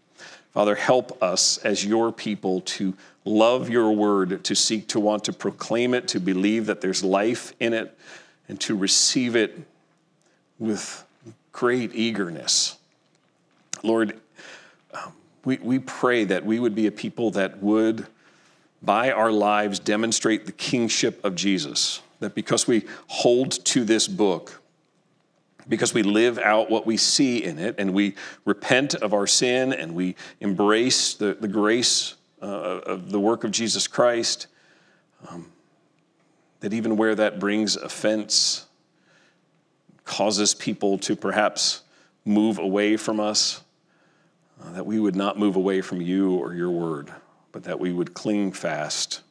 Father, 0.54 0.76
help 0.76 1.24
us 1.24 1.58
as 1.60 1.86
your 1.86 2.12
people 2.12 2.60
to 2.62 2.94
love 3.24 3.70
your 3.70 3.92
word, 3.92 4.44
to 4.44 4.56
seek 4.56 4.88
to 4.88 5.00
want 5.00 5.24
to 5.24 5.34
proclaim 5.34 5.94
it, 5.94 6.10
to 6.10 6.20
believe 6.20 6.66
that 6.66 6.82
there's 6.82 7.02
life 7.02 7.54
in 7.62 7.74
it, 7.74 7.98
and 8.50 8.60
to 8.60 8.76
receive 8.76 9.38
it 9.38 9.58
with 10.60 11.06
great 11.54 11.96
eagerness. 11.96 12.76
Lord, 13.84 14.20
um, 14.94 15.14
we, 15.46 15.58
we 15.60 15.80
pray 15.80 16.26
that 16.26 16.46
we 16.46 16.60
would 16.60 16.76
be 16.76 16.88
a 16.88 16.92
people 16.92 17.32
that 17.32 17.64
would 17.64 18.06
by 18.82 19.12
our 19.12 19.32
lives 19.32 19.80
demonstrate 19.80 20.46
the 20.46 20.52
kingship 20.52 21.24
of 21.26 21.36
Jesus. 21.36 22.02
That 22.20 22.36
because 22.36 22.68
we 22.68 22.86
hold 23.08 23.52
to 23.66 23.84
this 23.84 24.08
book, 24.08 24.62
because 25.68 25.94
we 25.94 26.04
live 26.04 26.40
out 26.40 26.70
what 26.70 26.86
we 26.86 26.98
see 26.98 27.44
in 27.44 27.60
it, 27.60 27.76
and 27.78 27.94
we 27.94 28.16
repent 28.46 28.96
of 28.96 29.14
our 29.14 29.28
sin 29.28 29.74
and 29.74 29.94
we 29.94 30.16
embrace 30.40 31.14
the, 31.16 31.38
the 31.40 31.48
grace 31.48 32.16
uh, 32.42 32.46
of 32.46 33.12
the 33.12 33.20
work 33.20 33.44
of 33.44 33.52
Jesus 33.52 33.88
Christ, 33.88 34.48
um, 35.30 35.52
that 36.60 36.74
even 36.74 36.98
where 36.98 37.16
that 37.16 37.40
brings 37.40 37.76
offense, 37.76 38.66
causes 40.06 40.54
people 40.54 40.98
to 41.00 41.16
perhaps 41.16 41.82
move 42.24 42.58
away 42.58 42.96
from 42.98 43.20
us, 43.20 43.62
uh, 44.64 44.72
that 44.72 44.86
we 44.86 45.00
would 45.00 45.16
not 45.16 45.38
move 45.38 45.56
away 45.56 45.82
from 45.82 46.02
you 46.02 46.36
or 46.36 46.54
your 46.54 46.72
word 46.72 47.12
but 47.52 47.64
that 47.64 47.80
we 47.80 47.92
would 47.92 48.14
cling 48.14 48.52
fast. 48.52 49.22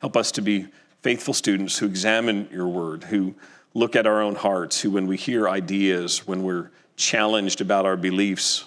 Help 0.00 0.16
us 0.16 0.32
to 0.32 0.42
be 0.42 0.66
faithful 1.02 1.34
students 1.34 1.78
who 1.78 1.86
examine 1.86 2.48
your 2.52 2.68
word, 2.68 3.04
who 3.04 3.34
look 3.74 3.96
at 3.96 4.06
our 4.06 4.20
own 4.20 4.34
hearts, 4.34 4.80
who, 4.80 4.90
when 4.90 5.06
we 5.06 5.16
hear 5.16 5.48
ideas, 5.48 6.26
when 6.26 6.42
we're 6.42 6.70
challenged 6.96 7.60
about 7.60 7.86
our 7.86 7.96
beliefs, 7.96 8.64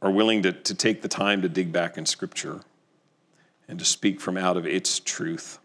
are 0.00 0.10
willing 0.10 0.42
to, 0.42 0.52
to 0.52 0.74
take 0.74 1.02
the 1.02 1.08
time 1.08 1.42
to 1.42 1.48
dig 1.48 1.72
back 1.72 1.96
in 1.96 2.04
Scripture 2.04 2.60
and 3.68 3.78
to 3.78 3.84
speak 3.84 4.20
from 4.20 4.36
out 4.36 4.56
of 4.56 4.66
its 4.66 4.98
truth. 4.98 5.58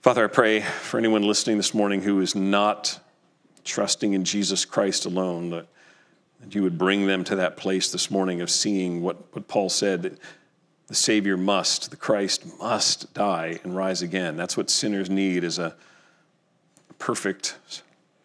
Father, 0.00 0.24
I 0.24 0.28
pray 0.28 0.60
for 0.60 0.98
anyone 0.98 1.22
listening 1.22 1.56
this 1.56 1.74
morning 1.74 2.02
who 2.02 2.20
is 2.20 2.34
not 2.34 3.00
trusting 3.64 4.12
in 4.12 4.24
Jesus 4.24 4.64
Christ 4.64 5.06
alone, 5.06 5.50
that 5.50 5.66
that 6.44 6.54
you 6.54 6.62
would 6.62 6.76
bring 6.76 7.06
them 7.06 7.24
to 7.24 7.36
that 7.36 7.56
place 7.56 7.90
this 7.90 8.10
morning 8.10 8.42
of 8.42 8.50
seeing 8.50 9.00
what, 9.00 9.34
what 9.34 9.48
Paul 9.48 9.70
said 9.70 10.02
that 10.02 10.18
the 10.88 10.94
Savior 10.94 11.38
must, 11.38 11.90
the 11.90 11.96
Christ 11.96 12.44
must 12.58 13.12
die 13.14 13.58
and 13.64 13.74
rise 13.74 14.02
again. 14.02 14.36
That's 14.36 14.56
what 14.56 14.68
sinners 14.68 15.08
need 15.08 15.42
is 15.42 15.58
a 15.58 15.74
perfect, 16.98 17.56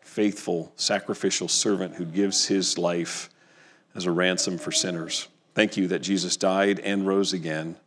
faithful, 0.02 0.74
sacrificial 0.76 1.48
servant 1.48 1.96
who 1.96 2.06
gives 2.06 2.48
his 2.48 2.78
life 2.78 3.30
as 3.96 4.06
a 4.06 4.12
ransom 4.12 4.58
for 4.58 4.74
sinners. 4.74 5.30
Thank 5.56 5.78
you 5.78 5.88
that 5.88 6.00
Jesus 6.00 6.36
died 6.36 6.80
and 6.80 7.08
rose 7.08 7.32
again. 7.32 7.78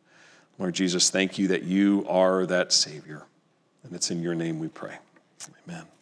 Lord 0.59 0.75
Jesus, 0.75 1.11
thank 1.11 1.39
you 1.39 1.49
that 1.49 1.65
you 1.65 2.07
are 2.09 2.47
that 2.47 2.73
Savior. 2.73 3.25
And 3.85 3.95
it's 3.95 4.11
in 4.11 4.23
your 4.23 4.35
name 4.35 4.59
we 4.59 4.69
pray. 4.69 4.97
Amen. 5.69 5.93